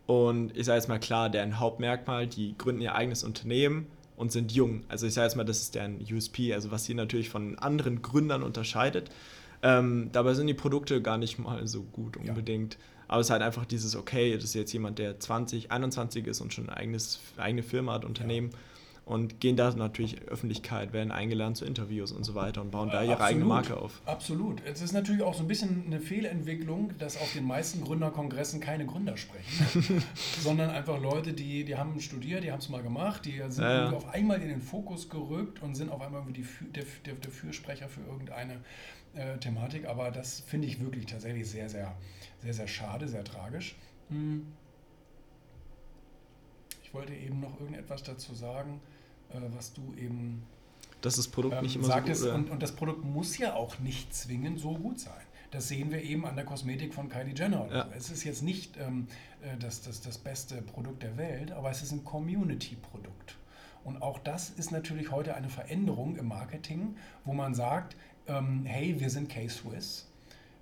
Und 0.08 0.56
ich 0.56 0.64
sage 0.64 0.78
jetzt 0.78 0.88
mal 0.88 0.98
klar, 0.98 1.28
deren 1.28 1.60
Hauptmerkmal, 1.60 2.26
die 2.26 2.56
gründen 2.56 2.80
ihr 2.80 2.94
eigenes 2.94 3.22
Unternehmen 3.22 3.88
und 4.16 4.32
sind 4.32 4.52
jung. 4.52 4.82
Also 4.88 5.06
ich 5.06 5.12
sage 5.12 5.26
jetzt 5.26 5.36
mal, 5.36 5.44
das 5.44 5.60
ist 5.60 5.74
deren 5.74 6.00
USP, 6.00 6.54
also 6.54 6.70
was 6.70 6.86
sie 6.86 6.94
natürlich 6.94 7.28
von 7.28 7.58
anderen 7.58 8.00
Gründern 8.00 8.42
unterscheidet. 8.42 9.10
Ähm, 9.62 10.08
dabei 10.12 10.32
sind 10.32 10.46
die 10.46 10.54
Produkte 10.54 11.02
gar 11.02 11.18
nicht 11.18 11.38
mal 11.38 11.66
so 11.68 11.82
gut 11.82 12.16
Ja. 12.16 12.30
unbedingt. 12.30 12.78
Aber 13.06 13.20
es 13.20 13.26
ist 13.26 13.30
halt 13.30 13.42
einfach 13.42 13.66
dieses, 13.66 13.96
okay, 13.96 14.32
das 14.34 14.44
ist 14.44 14.54
jetzt 14.54 14.72
jemand, 14.72 14.98
der 14.98 15.20
20, 15.20 15.70
21 15.72 16.26
ist 16.26 16.40
und 16.40 16.54
schon 16.54 16.70
ein 16.70 16.74
eigenes, 16.74 17.20
eigene 17.36 17.62
Firma 17.62 17.92
hat, 17.92 18.06
Unternehmen. 18.06 18.48
Und 19.08 19.40
gehen 19.40 19.56
da 19.56 19.70
natürlich 19.70 20.20
Öffentlichkeit, 20.28 20.92
werden 20.92 21.10
eingeladen 21.10 21.54
zu 21.54 21.64
Interviews 21.64 22.12
und 22.12 22.24
so 22.24 22.34
weiter 22.34 22.60
und 22.60 22.70
bauen 22.70 22.90
da 22.90 23.02
ihre 23.02 23.18
eigene 23.22 23.46
Absolut. 23.46 23.48
Marke 23.48 23.76
auf. 23.78 24.02
Absolut. 24.04 24.62
Es 24.66 24.82
ist 24.82 24.92
natürlich 24.92 25.22
auch 25.22 25.32
so 25.32 25.44
ein 25.44 25.48
bisschen 25.48 25.84
eine 25.86 25.98
Fehlentwicklung, 25.98 26.92
dass 26.98 27.16
auf 27.16 27.32
den 27.32 27.46
meisten 27.46 27.80
Gründerkongressen 27.80 28.60
keine 28.60 28.84
Gründer 28.84 29.16
sprechen, 29.16 30.02
sondern 30.42 30.68
einfach 30.68 31.00
Leute, 31.00 31.32
die, 31.32 31.64
die 31.64 31.76
haben 31.76 31.98
studiert, 32.00 32.44
die 32.44 32.52
haben 32.52 32.58
es 32.58 32.68
mal 32.68 32.82
gemacht, 32.82 33.24
die 33.24 33.38
sind 33.48 33.64
Ja, 33.64 33.70
ja. 33.70 33.78
irgendwie 33.84 33.96
auf 33.96 34.12
einmal 34.12 34.42
in 34.42 34.48
den 34.48 34.60
Fokus 34.60 35.08
gerückt 35.08 35.62
und 35.62 35.74
sind 35.74 35.90
auf 35.90 36.02
einmal 36.02 36.20
irgendwie 36.20 36.42
die, 36.42 36.72
der, 36.74 36.84
der, 37.06 37.14
der 37.14 37.30
Fürsprecher 37.30 37.88
für 37.88 38.02
irgendeine 38.02 38.60
äh, 39.14 39.38
Thematik. 39.38 39.88
Aber 39.88 40.10
das 40.10 40.40
finde 40.40 40.66
ich 40.66 40.80
wirklich 40.80 41.06
tatsächlich 41.06 41.48
sehr, 41.48 41.70
sehr, 41.70 41.96
sehr, 42.42 42.52
sehr 42.52 42.68
schade, 42.68 43.08
sehr 43.08 43.24
tragisch. 43.24 43.74
Hm. 44.10 44.46
Ich 46.82 46.92
wollte 46.92 47.14
eben 47.14 47.40
noch 47.40 47.58
irgendetwas 47.58 48.02
dazu 48.02 48.34
sagen, 48.34 48.82
was 49.56 49.72
du 49.72 49.94
eben 49.96 50.42
Dass 51.00 51.16
das 51.16 51.28
Produkt 51.28 51.56
ähm, 51.56 51.62
nicht 51.62 51.76
immer 51.76 51.86
sagt 51.86 52.14
so 52.16 52.26
gut 52.26 52.34
und, 52.34 52.50
und 52.50 52.62
das 52.62 52.72
Produkt 52.72 53.04
muss 53.04 53.38
ja 53.38 53.54
auch 53.54 53.78
nicht 53.78 54.14
zwingend 54.14 54.58
so 54.58 54.74
gut 54.74 54.98
sein. 55.00 55.12
Das 55.50 55.68
sehen 55.68 55.90
wir 55.90 56.02
eben 56.02 56.26
an 56.26 56.36
der 56.36 56.44
Kosmetik 56.44 56.92
von 56.92 57.08
Kylie 57.08 57.34
Jenner. 57.34 57.66
Ja. 57.72 57.88
Es 57.96 58.10
ist 58.10 58.24
jetzt 58.24 58.42
nicht 58.42 58.76
ähm, 58.76 59.06
äh, 59.40 59.56
das, 59.58 59.80
das, 59.80 60.00
das 60.02 60.18
beste 60.18 60.60
Produkt 60.60 61.02
der 61.02 61.16
Welt, 61.16 61.52
aber 61.52 61.70
es 61.70 61.82
ist 61.82 61.92
ein 61.92 62.04
Community-Produkt. 62.04 63.36
Und 63.84 64.02
auch 64.02 64.18
das 64.18 64.50
ist 64.50 64.72
natürlich 64.72 65.10
heute 65.10 65.34
eine 65.34 65.48
Veränderung 65.48 66.16
im 66.16 66.28
Marketing, 66.28 66.96
wo 67.24 67.32
man 67.32 67.54
sagt, 67.54 67.96
ähm, 68.26 68.64
hey, 68.66 69.00
wir 69.00 69.08
sind 69.10 69.28
K-Swiss. 69.30 70.04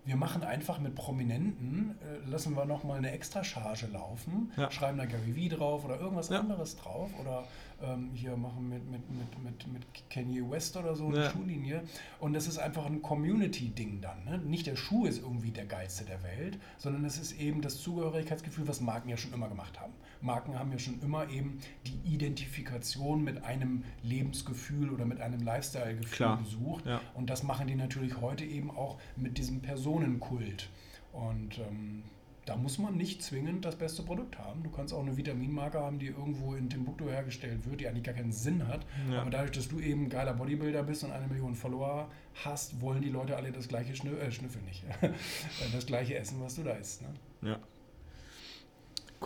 wir 0.05 0.15
machen 0.15 0.45
einfach 0.45 0.79
mit 0.79 0.95
Prominenten, 0.95 1.97
äh, 2.01 2.31
lassen 2.31 2.55
wir 2.55 2.65
nochmal 2.65 2.99
eine 2.99 3.11
Extracharge 3.11 3.89
laufen, 3.89 4.53
Ja. 4.57 4.71
schreiben 4.71 4.99
da 4.99 5.05
Gary 5.05 5.35
Vee 5.35 5.49
drauf 5.49 5.85
oder 5.85 5.99
irgendwas 5.99 6.29
Ja. 6.29 6.39
anderes 6.39 6.77
drauf 6.77 7.11
oder 7.21 7.43
ähm, 7.83 8.11
hier 8.15 8.37
machen 8.37 8.69
mit, 8.69 8.91
mit, 8.91 9.03
mit, 9.11 9.45
mit, 9.45 9.73
mit 9.73 10.11
Kanye 10.11 10.43
West 10.51 10.77
oder 10.77 10.95
so 10.95 11.07
eine 11.09 11.25
Ja. 11.25 11.31
Schuhlinie. 11.31 11.83
Und 12.21 12.33
das 12.33 12.47
ist 12.47 12.59
einfach 12.59 12.87
ein 12.87 13.03
Community-Ding 13.03 14.01
dann. 14.01 14.25
Ne? 14.25 14.39
Nicht 14.39 14.67
der 14.67 14.77
Schuh 14.77 15.07
ist 15.07 15.19
irgendwie 15.23 15.51
der 15.51 15.67
geilste 15.67 16.05
der 16.05 16.23
Welt, 16.23 16.59
sondern 16.79 17.05
es 17.05 17.19
ist 17.19 17.39
eben 17.39 17.61
das 17.61 17.79
Zugehörigkeitsgefühl, 17.79 18.67
was 18.67 18.81
Marken 18.81 19.09
ja 19.09 19.17
schon 19.17 19.33
immer 19.33 19.49
gemacht 19.49 19.79
haben. 19.81 19.93
Marken 20.23 20.59
haben 20.59 20.73
ja 20.73 20.79
schon 20.79 21.01
immer 21.03 21.29
eben 21.29 21.59
die 21.87 22.15
Identifikation 22.15 23.23
mit 23.23 23.45
einem 23.45 23.85
Lebensgefühl 24.03 24.91
oder 24.91 25.05
mit 25.05 25.21
einem 25.21 25.41
Lifestyle-Gefühl 25.43 26.39
gesucht. 26.39 26.87
Ja. 26.87 27.01
Und 27.15 27.29
das 27.29 27.43
machen 27.43 27.67
die 27.67 27.75
natürlich 27.75 28.21
heute 28.21 28.45
eben 28.45 28.71
auch 28.71 28.99
mit 29.17 29.37
diesem 29.39 29.61
Personenkult. 29.61 30.71
Und 31.13 31.59
ähm, 31.59 32.03
da 32.47 32.55
muss 32.57 32.79
man 32.79 32.97
nicht 32.97 33.23
zwingend 33.25 33.65
das 33.65 33.75
beste 33.75 34.05
Produkt 34.05 34.39
haben. 34.39 34.63
Du 34.63 34.71
kannst 34.71 34.95
auch 34.95 35.01
eine 35.01 35.17
Vitaminmarke 35.17 35.81
haben, 35.81 35.99
die 35.99 36.07
irgendwo 36.07 36.55
in 36.55 36.71
Timbuktu 36.71 37.09
hergestellt 37.09 37.69
wird, 37.69 37.81
die 37.81 37.89
eigentlich 37.89 38.05
gar 38.05 38.15
keinen 38.15 38.31
Sinn 38.31 38.69
hat. 38.69 38.87
Ja. 39.11 39.21
Aber 39.21 39.31
dadurch, 39.31 39.51
dass 39.51 39.69
du 39.69 39.81
eben 39.81 40.05
ein 40.05 40.09
geiler 40.09 40.33
Bodybuilder 40.33 40.85
bist 40.85 41.03
und 41.03 41.11
eine 41.11 41.27
Million 41.27 41.57
Follower 41.57 42.09
hast, 42.45 42.81
wollen 42.81 43.03
die 43.03 43.09
Leute 43.09 43.37
alle 43.37 43.51
das 43.51 43.67
gleiche 43.67 43.97
Schnü 43.97 44.17
äh, 44.17 44.31
Schnüffel 44.31 44.63
nicht. 44.63 44.85
das 45.73 45.87
gleiche 45.87 46.17
essen, 46.17 46.41
was 46.41 46.55
du 46.55 46.63
da 46.63 46.75
isst. 46.75 47.03
Ne? 47.03 47.09
Ja. 47.43 47.59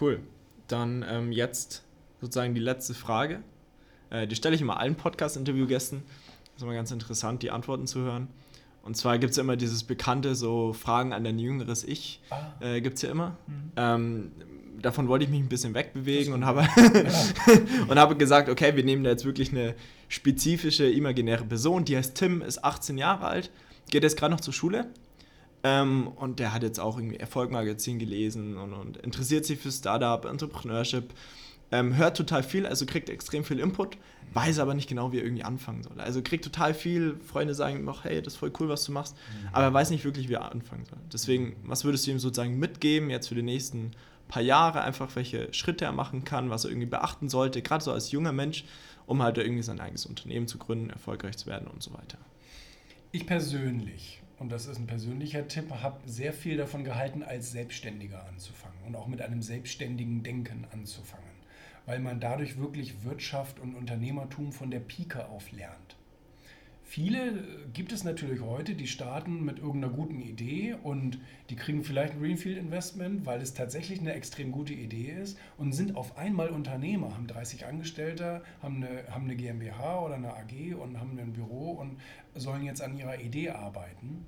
Cool. 0.01 0.21
Dann 0.67 1.05
ähm, 1.07 1.31
jetzt 1.31 1.85
sozusagen 2.23 2.55
die 2.55 2.61
letzte 2.61 2.95
Frage. 2.95 3.43
Äh, 4.09 4.29
die 4.29 4.37
stelle 4.37 4.55
ich 4.55 4.63
immer 4.63 4.81
allen 4.81 4.95
Podcast-Interviewgästen. 4.95 6.03
Das 6.07 6.57
ist 6.57 6.63
immer 6.63 6.75
ganz 6.75 6.91
interessant, 6.91 7.43
die 7.43 7.51
Antworten 7.51 7.87
zu 7.87 8.01
hören. 8.01 8.29
Und 8.83 8.97
zwar 8.97 9.19
gibt 9.19 9.33
es 9.33 9.37
ja 9.37 9.43
immer 9.43 9.57
dieses 9.57 9.85
bekannte 9.85 10.35
so 10.35 10.73
Fragen 10.73 11.13
an 11.13 11.25
dein 11.25 11.39
jüngeres 11.39 11.85
Ich. 11.85 12.21
Ah. 12.31 12.53
Äh, 12.61 12.81
gibt 12.81 12.97
es 12.97 13.03
ja 13.03 13.11
immer. 13.11 13.37
Mhm. 13.47 13.73
Ähm, 13.77 14.33
davon 14.81 15.09
wollte 15.09 15.25
ich 15.25 15.31
mich 15.31 15.41
ein 15.41 15.49
bisschen 15.49 15.75
wegbewegen 15.75 16.33
und 16.33 16.45
habe, 16.45 16.61
und 17.89 17.99
habe 17.99 18.17
gesagt, 18.17 18.49
okay, 18.49 18.75
wir 18.77 18.85
nehmen 18.85 19.05
da 19.05 19.11
jetzt 19.11 19.25
wirklich 19.25 19.51
eine 19.53 19.75
spezifische 20.09 20.91
imaginäre 20.91 21.45
Person, 21.45 21.85
die 21.85 21.97
heißt 21.97 22.15
Tim, 22.15 22.43
ist 22.43 22.65
18 22.65 22.99
Jahre 22.99 23.27
alt, 23.27 23.51
geht 23.91 24.03
jetzt 24.03 24.17
gerade 24.17 24.33
noch 24.33 24.41
zur 24.41 24.55
Schule 24.55 24.87
ähm, 25.63 26.09
und 26.17 26.39
der 26.39 26.55
hat 26.55 26.63
jetzt 26.63 26.81
auch 26.81 26.97
irgendwie 26.97 27.19
Erfolgmagazin 27.19 27.99
gelesen 27.99 28.57
und, 28.57 28.73
und 28.73 28.97
interessiert 28.99 29.45
sich 29.45 29.59
für 29.59 29.71
Startup, 29.71 30.25
Entrepreneurship, 30.25 31.13
ähm, 31.73 31.97
hört 31.97 32.17
total 32.17 32.43
viel, 32.43 32.67
also 32.67 32.87
kriegt 32.87 33.09
extrem 33.09 33.45
viel 33.45 33.59
Input, 33.59 33.97
weiß 34.33 34.59
aber 34.59 34.75
nicht 34.75 34.89
genau, 34.89 35.13
wie 35.13 35.19
er 35.19 35.25
irgendwie 35.25 35.45
anfangen 35.45 35.83
soll. 35.83 36.01
Also 36.01 36.23
kriegt 36.23 36.45
total 36.45 36.75
viel, 36.75 37.17
Freunde 37.21 37.55
sagen 37.55 37.79
ihm 37.79 37.89
auch, 37.89 38.05
hey, 38.05 38.23
das 38.23 38.35
ist 38.35 38.39
voll 38.39 38.53
cool, 38.61 38.69
was 38.69 38.85
du 38.85 38.93
machst, 38.93 39.17
aber 39.53 39.65
er 39.65 39.75
weiß 39.75 39.91
nicht 39.91 40.05
wirklich, 40.05 40.29
wie 40.29 40.35
er 40.35 40.51
anfangen 40.51 40.85
soll. 40.85 40.99
Deswegen, 41.13 41.57
was 41.65 41.85
würdest 41.85 42.07
du 42.07 42.13
ihm 42.13 42.19
sozusagen 42.19 42.59
mitgeben 42.59 43.11
jetzt 43.11 43.29
für 43.29 43.35
die 43.35 43.43
nächsten 43.43 43.93
paar 44.29 44.43
Jahre, 44.43 44.83
einfach 44.83 45.15
welche 45.17 45.53
Schritte 45.53 45.85
er 45.85 45.93
machen 45.93 46.25
kann, 46.25 46.51
was 46.51 46.65
er 46.65 46.71
irgendwie 46.71 46.87
beachten 46.87 47.29
sollte, 47.29 47.63
gerade 47.63 47.85
so 47.85 47.93
als 47.93 48.13
junger 48.13 48.33
Mensch, 48.33 48.65
um 49.07 49.23
halt 49.23 49.37
irgendwie 49.39 49.63
sein 49.63 49.81
eigenes 49.81 50.07
Unternehmen 50.07 50.47
zu 50.47 50.57
gründen, 50.57 50.91
erfolgreich 50.91 51.37
zu 51.37 51.47
werden 51.47 51.67
und 51.67 51.83
so 51.83 51.93
weiter. 51.93 52.17
Ich 53.13 53.27
persönlich, 53.27 54.23
und 54.39 54.53
das 54.53 54.67
ist 54.67 54.79
ein 54.79 54.87
persönlicher 54.87 55.49
Tipp, 55.49 55.71
habe 55.71 55.99
sehr 56.07 56.33
viel 56.33 56.57
davon 56.57 56.85
gehalten, 56.85 57.25
als 57.25 57.51
Selbstständiger 57.51 58.25
anzufangen 58.29 58.79
und 58.87 58.95
auch 58.95 59.09
mit 59.09 59.21
einem 59.21 59.43
selbstständigen 59.43 60.23
Denken 60.23 60.65
anzufangen, 60.71 61.30
weil 61.91 61.99
man 61.99 62.21
dadurch 62.21 62.57
wirklich 62.57 63.03
Wirtschaft 63.03 63.59
und 63.59 63.75
Unternehmertum 63.75 64.53
von 64.53 64.71
der 64.71 64.79
Pike 64.79 65.29
auf 65.29 65.51
lernt. 65.51 65.97
Viele 66.85 67.31
äh, 67.31 67.43
gibt 67.73 67.91
es 67.91 68.05
natürlich 68.05 68.43
heute, 68.43 68.77
die 68.77 68.87
starten 68.87 69.45
mit 69.45 69.59
irgendeiner 69.59 69.93
guten 69.93 70.21
Idee 70.21 70.77
und 70.85 71.19
die 71.49 71.57
kriegen 71.57 71.83
vielleicht 71.83 72.13
ein 72.13 72.21
Greenfield 72.21 72.59
Investment, 72.59 73.27
weil 73.27 73.41
es 73.41 73.55
tatsächlich 73.55 73.99
eine 73.99 74.13
extrem 74.13 74.53
gute 74.53 74.73
Idee 74.73 75.17
ist 75.21 75.37
und 75.59 75.73
sind 75.73 75.97
auf 75.97 76.17
einmal 76.17 76.51
Unternehmer, 76.51 77.17
haben 77.17 77.27
30 77.27 77.67
Angestellte, 77.67 78.45
haben 78.63 78.85
eine, 78.85 79.13
haben 79.13 79.25
eine 79.25 79.35
GmbH 79.35 80.01
oder 80.01 80.15
eine 80.15 80.33
AG 80.35 80.77
und 80.81 81.01
haben 81.01 81.19
ein 81.19 81.33
Büro 81.33 81.73
und 81.73 81.99
sollen 82.37 82.63
jetzt 82.63 82.83
an 82.83 82.97
ihrer 82.97 83.19
Idee 83.19 83.51
arbeiten. 83.51 84.27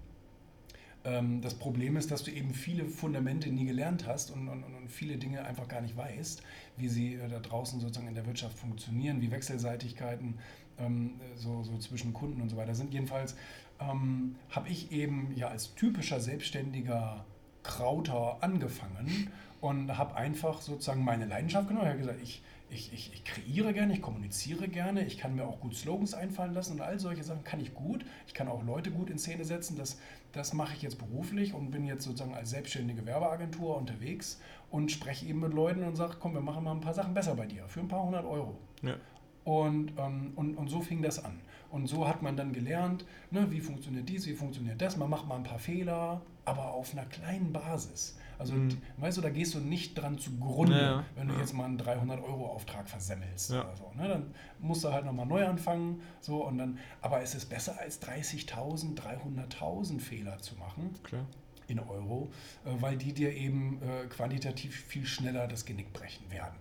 Ähm, 1.05 1.41
Das 1.41 1.55
Problem 1.55 1.97
ist, 1.97 2.11
dass 2.11 2.23
du 2.23 2.31
eben 2.31 2.55
viele 2.55 2.85
Fundamente 2.87 3.51
nie 3.51 3.65
gelernt 3.65 4.07
hast 4.07 4.31
und, 4.31 4.49
und, 4.49 4.63
und 4.65 4.89
viele 4.91 5.17
Dinge 5.17 5.45
einfach 5.45 5.69
gar 5.69 5.81
nicht 5.81 5.97
weißt, 5.97 6.43
wie 6.77 6.89
sie 6.89 7.15
äh, 7.15 7.29
da 7.29 7.41
draußen 7.41 7.81
sozusagen 7.81 8.09
in 8.09 8.15
der 8.15 8.27
Wirtschaft 8.27 8.59
funktionieren, 8.59 9.21
wie 9.21 9.31
Wechselseitigkeiten 9.31 10.39
ähm, 10.79 11.21
so, 11.35 11.63
so 11.63 11.77
zwischen 11.79 12.13
Kunden 12.13 12.41
und 12.41 12.49
so 12.49 12.57
weiter 12.57 12.75
sind. 12.75 12.93
Jedenfalls 12.95 13.35
ähm, 13.81 14.37
habe 14.51 14.69
ich 14.69 14.93
eben 14.93 15.33
ja 15.35 15.49
als 15.49 15.75
typischer 15.75 16.21
selbstständiger 16.21 17.25
Krauter 17.63 18.39
angefangen 18.41 19.31
und 19.61 19.97
habe 19.97 20.17
einfach 20.17 20.61
sozusagen 20.61 21.05
meine 21.05 21.27
Leidenschaft 21.27 21.69
genommen. 21.69 21.87
Ich 21.87 21.91
habe 21.93 22.01
gesagt, 22.01 22.23
ich, 22.23 22.43
ich, 22.73 22.93
ich, 22.93 23.13
ich 23.13 23.25
kreiere 23.25 23.73
gerne, 23.73 23.93
ich 23.93 24.03
kommuniziere 24.03 24.67
gerne, 24.67 25.05
ich 25.05 25.19
kann 25.19 25.35
mir 25.35 25.45
auch 25.45 25.61
gut 25.61 25.77
Slogans 25.77 26.15
einfallen 26.15 26.55
lassen 26.55 26.73
und 26.73 26.81
all 26.81 26.99
solche 26.99 27.23
Sachen 27.23 27.45
kann 27.45 27.61
ich 27.61 27.75
gut. 27.75 28.05
Ich 28.27 28.35
kann 28.35 28.49
auch 28.49 28.65
Leute 28.65 28.91
gut 28.91 29.11
in 29.11 29.19
Szene 29.19 29.45
setzen. 29.45 29.77
Das, 29.77 29.99
das 30.33 30.55
mache 30.55 30.75
ich 30.75 30.83
jetzt 30.83 30.99
beruflich 30.99 31.53
und 31.53 31.71
bin 31.71 31.85
jetzt 31.85 32.05
sozusagen 32.05 32.35
als 32.35 32.51
selbstständige 32.51 33.05
Werbeagentur 33.05 33.77
unterwegs 33.77 34.41
und 34.71 34.91
spreche 34.91 35.27
eben 35.27 35.41
mit 35.41 35.53
Leuten 35.53 35.83
und 35.83 35.97
sage, 35.97 36.17
komm, 36.19 36.35
wir 36.35 36.41
machen 36.41 36.65
mal 36.65 36.73
ein 36.73 36.81
paar 36.81 36.95
Sachen 36.95 37.15
besser 37.15 37.35
bei 37.35 37.47
dir 37.47 37.69
für 37.69 37.81
ein 37.81 37.89
paar 37.89 38.05
hundert 38.05 38.25
Euro. 38.25 38.59
Ja. 38.83 38.97
Und, 39.45 39.93
ähm, 39.99 40.33
und, 40.37 40.57
und 40.57 40.69
so 40.69 40.81
fing 40.81 41.03
das 41.03 41.23
an. 41.23 41.41
Und 41.71 41.87
so 41.87 42.07
hat 42.07 42.23
man 42.23 42.37
dann 42.37 42.53
gelernt, 42.53 43.05
ne, 43.31 43.51
wie 43.51 43.61
funktioniert 43.61 44.09
dies, 44.09 44.27
wie 44.27 44.35
funktioniert 44.35 44.81
das. 44.81 44.97
Man 44.97 45.11
macht 45.11 45.27
mal 45.27 45.37
ein 45.37 45.43
paar 45.43 45.59
Fehler, 45.59 46.23
aber 46.45 46.73
auf 46.73 46.93
einer 46.93 47.07
kleinen 47.07 47.53
Basis. 47.53 48.19
Also, 48.43 48.55
Mhm. 48.55 48.77
weißt 48.99 49.17
du, 49.19 49.23
da 49.23 49.31
gehst 49.31 49.55
du 49.55 49.61
nicht 49.61 49.95
dran 49.97 50.19
zugrunde, 50.19 50.81
Ja, 50.81 51.05
wenn 51.15 51.29
du 51.29 51.35
ja. 51.35 51.41
jetzt 51.41 51.53
mal 51.55 51.65
einen 51.65 51.79
300-Euro-Auftrag 51.79 52.89
versemmelst 52.89 53.51
Ja. 53.51 53.63
oder 53.63 53.77
so. 53.77 53.93
Ne? 53.97 54.09
Dann 54.09 54.35
musst 54.59 54.83
du 54.85 54.93
halt 54.93 55.05
nochmal 55.05 55.27
neu 55.27 55.47
anfangen. 55.47 56.03
So, 56.21 56.45
und 56.47 56.59
dann, 56.59 56.79
aber 57.01 57.23
es 57.23 57.35
ist 57.35 57.47
besser 57.49 57.79
als 57.79 58.03
30.000, 58.03 58.97
300.000 58.97 60.01
Fehler 60.01 60.39
zu 60.39 60.57
machen 60.57 60.95
Klar. 61.03 61.25
in 61.69 61.79
Euro, 61.79 62.31
äh, 62.65 62.71
weil 62.81 62.97
die 62.97 63.13
dir 63.13 63.33
eben 63.35 63.81
äh, 63.83 64.07
quantitativ 64.09 64.75
viel 64.75 65.07
schneller 65.07 65.47
das 65.47 65.65
Genick 65.65 65.93
brechen 65.93 66.31
werden. 66.31 66.57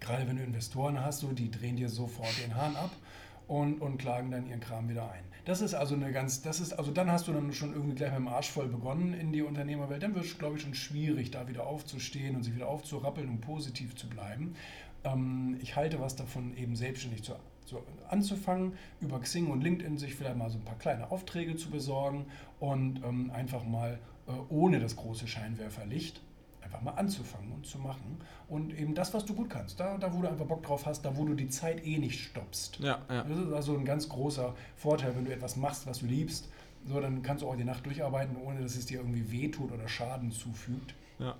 Gerade 0.00 0.28
wenn 0.28 0.36
du 0.36 0.42
Investoren 0.44 1.00
hast, 1.00 1.20
so, 1.20 1.32
die 1.32 1.50
drehen 1.50 1.76
dir 1.76 1.88
sofort 1.88 2.34
den 2.44 2.54
Hahn 2.54 2.76
ab 2.76 2.90
und, 3.46 3.80
und 3.80 3.98
klagen 3.98 4.30
dann 4.30 4.46
ihren 4.46 4.60
Kram 4.60 4.88
wieder 4.88 5.10
ein. 5.10 5.24
Das 5.44 5.60
ist 5.60 5.74
also 5.74 5.94
eine 5.94 6.10
ganz, 6.10 6.40
das 6.40 6.60
ist, 6.60 6.72
also 6.72 6.90
dann 6.90 7.10
hast 7.10 7.28
du 7.28 7.32
dann 7.32 7.52
schon 7.52 7.74
irgendwie 7.74 7.94
gleich 7.94 8.10
mit 8.10 8.20
dem 8.20 8.28
Arsch 8.28 8.50
voll 8.50 8.68
begonnen 8.68 9.12
in 9.12 9.32
die 9.32 9.42
Unternehmerwelt. 9.42 10.02
Dann 10.02 10.14
wird 10.14 10.24
es, 10.24 10.38
glaube 10.38 10.56
ich, 10.56 10.62
schon 10.62 10.74
schwierig, 10.74 11.30
da 11.30 11.48
wieder 11.48 11.66
aufzustehen 11.66 12.36
und 12.36 12.44
sich 12.44 12.54
wieder 12.54 12.68
aufzurappeln 12.68 13.28
und 13.28 13.40
positiv 13.42 13.94
zu 13.94 14.08
bleiben. 14.08 14.54
Ähm, 15.04 15.58
ich 15.60 15.76
halte 15.76 16.00
was 16.00 16.16
davon, 16.16 16.56
eben 16.56 16.76
selbstständig 16.76 17.22
zu, 17.22 17.34
zu, 17.66 17.80
anzufangen, 18.08 18.72
über 19.00 19.20
Xing 19.20 19.48
und 19.48 19.62
LinkedIn 19.62 19.98
sich 19.98 20.14
vielleicht 20.14 20.36
mal 20.36 20.48
so 20.48 20.58
ein 20.58 20.64
paar 20.64 20.78
kleine 20.78 21.10
Aufträge 21.10 21.56
zu 21.56 21.70
besorgen 21.70 22.24
und 22.58 23.02
ähm, 23.04 23.30
einfach 23.30 23.64
mal 23.64 23.98
äh, 24.26 24.32
ohne 24.48 24.80
das 24.80 24.96
große 24.96 25.28
Scheinwerferlicht 25.28 26.22
einfach 26.64 26.80
mal 26.80 26.92
anzufangen 26.92 27.52
und 27.52 27.66
zu 27.66 27.78
machen. 27.78 28.18
Und 28.48 28.78
eben 28.78 28.94
das, 28.94 29.14
was 29.14 29.24
du 29.24 29.34
gut 29.34 29.50
kannst, 29.50 29.78
da, 29.78 29.96
da 29.98 30.12
wo 30.12 30.22
du 30.22 30.28
einfach 30.28 30.46
Bock 30.46 30.62
drauf 30.62 30.86
hast, 30.86 31.02
da 31.02 31.16
wo 31.16 31.24
du 31.24 31.34
die 31.34 31.48
Zeit 31.48 31.86
eh 31.86 31.98
nicht 31.98 32.20
stoppst. 32.24 32.78
Ja, 32.80 33.00
ja. 33.08 33.22
Das 33.24 33.38
ist 33.38 33.52
also 33.52 33.76
ein 33.76 33.84
ganz 33.84 34.08
großer 34.08 34.54
Vorteil, 34.76 35.14
wenn 35.16 35.24
du 35.24 35.32
etwas 35.32 35.56
machst, 35.56 35.86
was 35.86 36.00
du 36.00 36.06
liebst, 36.06 36.48
so, 36.86 37.00
dann 37.00 37.22
kannst 37.22 37.42
du 37.42 37.48
auch 37.48 37.56
die 37.56 37.64
Nacht 37.64 37.86
durcharbeiten, 37.86 38.36
ohne 38.36 38.60
dass 38.60 38.76
es 38.76 38.86
dir 38.86 38.98
irgendwie 38.98 39.30
wehtut 39.30 39.72
oder 39.72 39.88
Schaden 39.88 40.30
zufügt. 40.30 40.94
ja. 41.18 41.34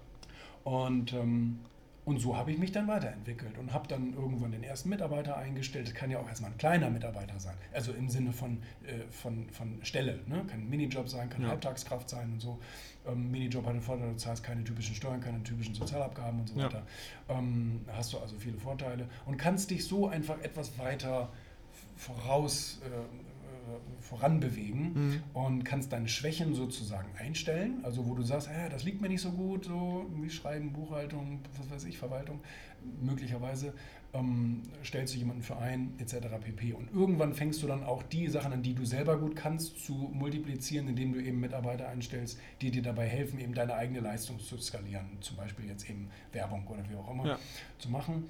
Und, 0.65 1.13
ähm, 1.13 1.59
und 2.07 2.21
so 2.21 2.37
habe 2.37 2.51
ich 2.51 2.59
mich 2.59 2.71
dann 2.73 2.87
weiterentwickelt 2.87 3.57
und 3.59 3.73
habe 3.73 3.89
dann 3.89 4.13
irgendwann 4.15 4.53
den 4.53 4.63
ersten 4.63 4.91
Mitarbeiter 4.91 5.37
eingestellt. 5.37 5.87
Das 5.87 5.95
kann 5.95 6.11
ja 6.11 6.19
auch 6.19 6.29
erstmal 6.29 6.51
ein 6.51 6.59
kleiner 6.59 6.91
Mitarbeiter 6.91 7.39
sein. 7.41 7.55
Also 7.73 7.93
im 7.93 8.11
Sinne 8.11 8.33
von, 8.33 8.59
äh, 8.87 9.11
von, 9.11 9.49
von 9.51 9.79
Stelle. 9.83 10.21
Ne? 10.27 10.45
Kann 10.49 10.61
ein 10.61 10.69
Minijob 10.69 11.09
sein, 11.09 11.31
kann 11.31 11.43
Ja. 11.43 11.49
Halbtagskraft 11.49 12.09
sein 12.11 12.33
und 12.33 12.41
so. 12.41 12.59
Ähm, 13.07 13.31
Minijob 13.31 13.67
hat 13.67 13.75
den 13.75 13.83
Vorteil, 13.83 14.11
du 14.13 14.17
zahlst 14.17 14.43
keine 14.43 14.65
typischen 14.65 14.95
Steuern, 14.95 15.21
keine 15.21 15.43
typischen 15.43 15.75
Sozialabgaben 15.75 16.41
und 16.41 16.49
so 16.49 16.59
Ja. 16.59 16.67
weiter. 16.67 16.83
Ähm, 17.29 17.81
hast 17.93 18.13
du 18.13 18.19
also 18.19 18.37
viele 18.39 18.57
Vorteile 18.59 19.09
und 19.27 19.37
kannst 19.37 19.71
dich 19.71 19.85
so 19.87 20.09
einfach 20.09 20.39
etwas 20.41 20.79
weiter 20.79 21.31
voraus 21.97 22.81
äh, 22.85 23.34
voranbewegen 24.01 24.93
Mhm. 24.95 25.23
und 25.33 25.65
kannst 25.65 25.93
deine 25.93 26.09
Schwächen 26.09 26.55
sozusagen 26.55 27.09
einstellen. 27.19 27.81
Also 27.85 28.07
wo 28.07 28.15
du 28.15 28.23
sagst, 28.23 28.49
ah, 28.49 28.69
das 28.69 28.85
liegt 28.85 29.01
mir 29.01 29.09
nicht 29.09 29.21
so 29.23 29.31
gut, 29.33 29.65
so 29.65 30.07
wie 30.21 30.31
Schreiben, 30.31 30.73
Buchhaltung, 30.73 31.41
was 31.59 31.71
weiß 31.71 31.85
ich, 31.85 31.99
Verwaltung. 31.99 32.41
Möglicherweise 33.01 33.73
ähm, 34.13 34.63
stellst 34.85 35.15
du 35.15 35.19
jemanden 35.19 35.43
für 35.43 35.57
ein, 35.57 35.95
etc. 35.99 36.17
pp. 36.41 36.73
Und 36.75 36.93
irgendwann 36.93 37.35
fängst 37.35 37.63
du 37.63 37.67
dann 37.67 37.83
auch 37.83 38.03
die 38.03 38.29
Sachen 38.29 38.53
an, 38.53 38.63
die 38.63 38.75
du 38.75 38.85
selber 38.85 39.19
gut 39.19 39.35
kannst, 39.35 39.85
zu 39.85 39.93
multiplizieren, 40.13 40.87
indem 40.89 41.13
du 41.15 41.21
eben 41.21 41.41
Mitarbeiter 41.41 41.89
einstellst, 41.89 42.39
die 42.61 42.71
dir 42.71 42.83
dabei 42.83 43.09
helfen, 43.09 43.41
eben 43.41 43.55
deine 43.55 43.75
eigene 43.75 44.01
Leistung 44.01 44.39
zu 44.39 44.57
skalieren. 44.59 45.07
Zum 45.21 45.37
Beispiel 45.37 45.67
jetzt 45.67 45.89
eben 45.91 46.09
Werbung 46.33 46.67
oder 46.69 46.85
wie 46.89 46.95
auch 46.95 47.11
immer 47.11 47.27
Ja. 47.27 47.39
zu 47.79 47.91
machen. 47.91 48.25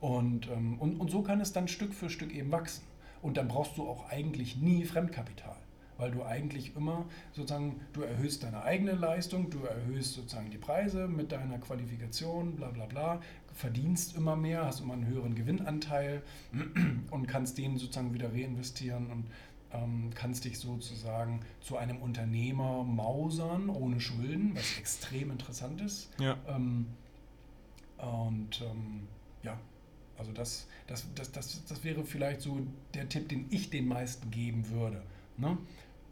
Und, 0.00 0.48
ähm, 0.48 0.78
und, 0.78 0.98
und 0.98 1.10
so 1.10 1.22
kann 1.22 1.40
es 1.40 1.52
dann 1.52 1.68
Stück 1.68 1.92
für 1.94 2.08
Stück 2.08 2.34
eben 2.34 2.50
wachsen. 2.50 2.82
Und 3.22 3.36
dann 3.36 3.48
brauchst 3.48 3.78
du 3.78 3.88
auch 3.88 4.10
eigentlich 4.10 4.56
nie 4.56 4.84
Fremdkapital. 4.84 5.56
weil 5.98 6.10
du 6.10 6.24
eigentlich 6.24 6.74
immer 6.74 7.04
sozusagen, 7.32 7.80
du 7.92 8.02
erhöhst 8.02 8.42
deine 8.42 8.64
eigene 8.64 8.92
Leistung, 8.92 9.50
du 9.50 9.62
erhöhst 9.64 10.14
sozusagen 10.14 10.50
die 10.50 10.58
Preise 10.58 11.06
mit 11.06 11.30
deiner 11.30 11.58
Qualifikation, 11.58 12.56
bla 12.56 12.70
bla 12.70 12.86
bla, 12.86 13.20
verdienst 13.52 14.16
immer 14.16 14.34
mehr, 14.34 14.64
hast 14.64 14.80
immer 14.80 14.94
einen 14.94 15.06
höheren 15.06 15.36
Gewinnanteil 15.36 16.22
und 17.10 17.28
kannst 17.28 17.56
den 17.58 17.76
sozusagen 17.76 18.14
wieder 18.14 18.32
reinvestieren 18.32 19.12
und 19.12 19.26
ähm, 19.72 20.10
kannst 20.14 20.44
dich 20.44 20.58
sozusagen 20.58 21.40
zu 21.60 21.76
einem 21.76 21.98
Unternehmer 21.98 22.82
mausern 22.82 23.68
ohne 23.68 24.00
Schulden, 24.00 24.54
was 24.54 24.78
extrem 24.78 25.30
interessant 25.30 25.80
ist. 25.80 26.10
Ja. 26.18 26.36
Ähm, 26.48 26.86
und 27.98 28.60
ähm, 28.62 29.08
also 30.22 30.32
das, 30.32 30.66
das, 30.86 31.04
das, 31.14 31.32
das, 31.32 31.64
das 31.68 31.84
wäre 31.84 32.04
vielleicht 32.04 32.40
so 32.40 32.60
der 32.94 33.08
Tipp, 33.08 33.28
den 33.28 33.46
ich 33.50 33.70
den 33.70 33.88
meisten 33.88 34.30
geben 34.30 34.70
würde. 34.70 35.02
Ne? 35.36 35.58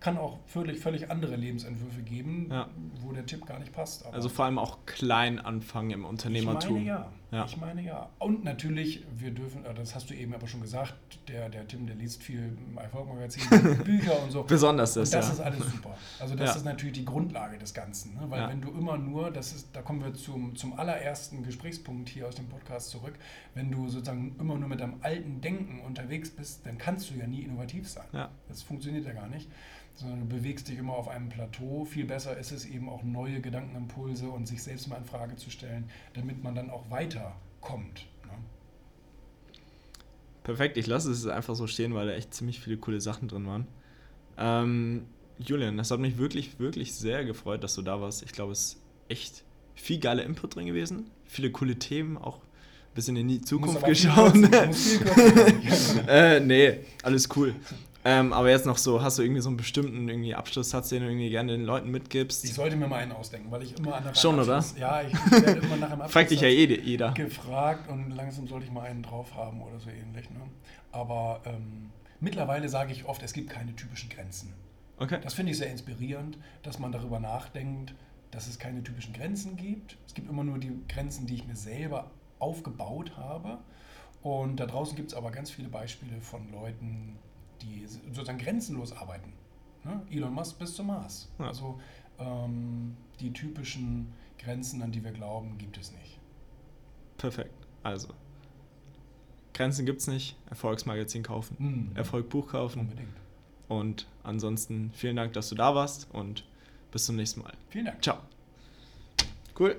kann 0.01 0.17
auch 0.17 0.39
völlig, 0.47 0.81
völlig 0.81 1.11
andere 1.11 1.37
Lebensentwürfe 1.37 2.01
geben, 2.03 2.49
ja. 2.51 2.69
wo 3.03 3.13
der 3.13 3.27
Tipp 3.27 3.47
gar 3.47 3.59
nicht 3.59 3.73
passt. 3.73 4.07
also 4.07 4.29
vor 4.29 4.47
allem 4.47 4.59
auch 4.59 4.79
klein 4.87 5.39
anfangen 5.39 5.91
im 5.91 6.05
Unternehmertum. 6.05 6.79
Ich 6.79 6.87
meine 6.87 6.87
ja. 6.87 7.13
Ja. 7.31 7.45
Ich 7.45 7.57
meine 7.57 7.83
ja. 7.83 8.09
Und 8.19 8.43
natürlich, 8.45 9.05
wir 9.17 9.31
dürfen, 9.31 9.65
äh, 9.65 9.73
das 9.73 9.95
hast 9.95 10.11
du 10.11 10.15
eben 10.15 10.35
aber 10.35 10.49
schon 10.49 10.61
gesagt, 10.61 10.95
der, 11.29 11.49
der 11.49 11.67
Tim, 11.67 11.87
der 11.87 11.95
liest 11.95 12.23
viel 12.23 12.57
Erfolgmagazin, 12.77 13.79
Bücher 13.85 14.21
und 14.23 14.31
so. 14.31 14.43
Besonders 14.43 14.95
das. 14.95 15.09
Und 15.09 15.15
das 15.15 15.27
ja. 15.27 15.33
ist 15.35 15.41
alles 15.41 15.71
super. 15.71 15.97
Also 16.19 16.35
das 16.35 16.57
ist 16.57 16.65
natürlich 16.65 16.95
die 16.95 17.05
Grundlage 17.05 17.59
des 17.59 17.73
Ganzen. 17.73 18.15
Ne? 18.15 18.23
Weil 18.29 18.49
wenn 18.49 18.61
du 18.61 18.71
immer 18.71 18.99
nur, 18.99 19.31
das 19.31 19.53
ist, 19.53 19.69
da 19.73 19.83
kommen 19.83 20.03
wir 20.03 20.13
zum, 20.15 20.57
zum 20.57 20.79
allerersten 20.79 21.43
Gesprächspunkt 21.43 22.09
hier 22.09 22.27
aus 22.27 22.35
dem 22.35 22.49
Podcast 22.49 22.91
zurück, 22.91 23.15
wenn 23.55 23.71
du 23.71 23.89
sozusagen 23.89 24.35
immer 24.41 24.57
nur 24.57 24.69
mit 24.69 24.81
deinem 24.81 24.97
alten 25.03 25.41
Denken 25.41 25.81
unterwegs 25.81 26.31
bist, 26.31 26.67
dann 26.67 26.79
kannst 26.79 27.11
du 27.11 27.15
ja 27.15 27.27
nie 27.27 27.43
innovativ 27.43 27.89
sein. 27.89 28.07
Das 28.49 28.63
funktioniert 28.63 29.07
ja 29.07 29.13
gar 29.13 29.29
nicht 29.29 29.49
sondern 30.01 30.21
du 30.21 30.27
bewegst 30.27 30.69
dich 30.69 30.79
immer 30.79 30.95
auf 30.95 31.09
einem 31.09 31.29
Plateau. 31.29 31.85
Viel 31.85 32.07
besser 32.07 32.37
ist 32.37 32.53
es 32.53 32.65
eben 32.65 32.89
auch 32.89 33.03
neue 33.03 33.41
Gedankenimpulse 33.41 34.31
und 34.31 34.47
sich 34.47 34.63
selbst 34.63 34.89
mal 34.89 34.97
in 34.97 35.05
Frage 35.05 35.37
zu 35.37 35.51
stellen, 35.51 35.91
damit 36.15 36.43
man 36.43 36.55
dann 36.55 36.71
auch 36.71 36.91
weiterkommt. 37.21 38.07
Ne? 38.25 38.33
Perfekt, 40.43 40.77
ich 40.77 40.87
lasse 40.87 41.11
es 41.11 41.27
einfach 41.27 41.55
so 41.55 41.67
stehen, 41.67 41.95
weil 41.95 42.07
da 42.07 42.13
echt 42.13 42.35
ziemlich 42.35 42.61
viele 42.61 42.77
coole 42.77 43.01
Sachen 43.01 43.29
drin 43.29 43.47
waren. 43.47 43.67
Ähm, 44.39 45.07
Julian, 45.39 45.77
das 45.77 45.91
hat 45.91 46.01
mich 46.01 46.19
wirklich, 46.19 46.59
wirklich 46.59 46.95
sehr 46.95 47.25
gefreut, 47.25 47.65
dass 47.65 47.75
du 47.75 47.83
da 47.83 48.01
warst. 48.01 48.23
Ich 48.23 48.33
glaube, 48.33 48.53
es 48.53 48.61
ist 48.61 48.83
echt 49.09 49.45
viel 49.75 49.99
geiler 49.99 50.25
Input 50.25 50.55
drin 50.57 50.67
gewesen, 50.67 51.11
viele 51.25 51.51
coole 51.51 51.79
Themen, 51.79 52.19
auch 52.19 52.39
ein 52.39 52.95
bisschen 52.95 53.17
in 53.17 53.29
die 53.29 53.41
Zukunft 53.41 53.85
geschaut. 53.85 54.35
äh, 56.09 56.41
nee, 56.41 56.81
alles 57.03 57.29
cool. 57.37 57.55
Ähm, 58.11 58.33
aber 58.33 58.51
jetzt 58.51 58.67
noch 58.67 58.77
so, 58.77 59.03
hast 59.03 59.19
du 59.19 59.23
irgendwie 59.23 59.41
so 59.41 59.49
einen 59.49 59.57
bestimmten 59.57 60.09
irgendwie 60.09 60.35
Abschlusssatz, 60.35 60.89
den 60.89 61.03
du 61.03 61.09
irgendwie 61.09 61.31
gerne 61.31 61.53
den 61.53 61.65
Leuten 61.65 61.91
mitgibst? 61.91 62.45
Ich 62.45 62.55
sollte 62.55 62.75
mir 62.77 62.89
mal 62.89 62.97
einen 62.97 63.13
ausdenken, 63.13 63.51
weil 63.51 63.63
ich 63.63 63.79
immer 63.79 63.95
an 63.95 64.05
der 64.05 64.15
Schon, 64.15 64.39
Abschluss, 64.39 64.73
oder? 64.73 64.81
Ja, 64.81 65.03
ich, 65.03 65.13
ich 65.13 65.31
werde 65.31 65.61
immer 65.61 65.77
nach 65.77 65.91
einem 65.91 66.01
Abschluss 66.03 66.13
Fragt 66.13 66.31
dich 66.33 66.41
ja 66.41 66.49
jeder. 66.49 67.13
gefragt 67.13 67.89
und 67.89 68.11
langsam 68.11 68.49
sollte 68.49 68.67
ich 68.67 68.73
mal 68.73 68.83
einen 68.83 69.03
drauf 69.03 69.35
haben 69.37 69.63
oder 69.63 69.79
so 69.79 69.91
ähnlich. 69.91 70.29
Ne? 70.31 70.41
Aber 70.91 71.41
ähm, 71.45 71.91
mittlerweile 72.19 72.69
sage 72.69 72.93
ich 72.93 73.05
oft, 73.05 73.23
es 73.23 73.33
gibt 73.33 73.51
keine 73.51 73.77
typischen 73.77 74.11
Grenzen. 74.11 74.53
Okay. 74.99 75.19
Das 75.23 75.35
finde 75.35 75.53
ich 75.53 75.59
sehr 75.59 75.71
inspirierend, 75.71 76.37
dass 76.63 76.79
man 76.79 76.91
darüber 76.93 77.21
nachdenkt, 77.21 77.95
dass 78.33 78.49
es 78.49 78.59
keine 78.59 78.83
typischen 78.83 79.13
Grenzen 79.13 79.57
gibt. 79.57 79.97
Es 80.07 80.15
gibt 80.15 80.29
immer 80.29 80.45
nur 80.45 80.59
die 80.59 80.73
Grenzen, 80.89 81.27
die 81.27 81.35
ich 81.35 81.47
mir 81.47 81.57
selber 81.57 82.11
aufgebaut 82.39 83.13
habe. 83.17 83.59
Und 84.23 84.57
da 84.59 84.67
draußen 84.67 84.97
gibt 84.97 85.13
es 85.13 85.17
aber 85.17 85.31
ganz 85.31 85.51
viele 85.51 85.69
Beispiele 85.69 86.21
von 86.21 86.51
Leuten, 86.53 87.17
die 87.63 87.87
sozusagen 87.87 88.39
grenzenlos 88.39 88.93
arbeiten. 88.93 89.33
Ne? 89.85 90.03
Elon 90.11 90.33
Musk 90.33 90.59
bis 90.59 90.75
zum 90.75 90.89
Mars. 90.89 91.31
Ja. 91.39 91.47
Also 91.47 91.81
ähm, 92.19 92.97
die 93.21 93.33
typischen 93.33 94.13
Grenzen, 94.39 94.83
an 94.83 94.93
die 94.93 95.03
wir 95.05 95.13
glauben, 95.13 95.59
gibt 95.59 95.79
es 95.79 95.93
nicht. 95.93 96.19
Perfekt. 97.19 97.55
Also, 97.83 98.09
Grenzen 99.55 99.85
gibt 99.85 100.01
es 100.01 100.07
nicht. 100.07 100.37
Erfolgsmagazin 100.49 101.23
kaufen. 101.23 101.57
Mhm. 101.59 101.97
Erfolgbuch 101.97 102.49
kaufen. 102.49 102.81
Unbedingt. 102.81 103.09
Und 103.69 104.07
ansonsten 104.23 104.91
vielen 104.95 105.17
Dank, 105.17 105.33
dass 105.35 105.49
du 105.49 105.55
da 105.55 105.75
warst 105.75 106.09
und 106.13 106.45
bis 106.91 107.07
zum 107.07 107.17
nächsten 107.17 107.43
Mal. 107.43 107.53
Vielen 107.69 107.87
Dank. 107.87 108.03
Ciao. 108.03 108.19
Cool. 109.59 109.77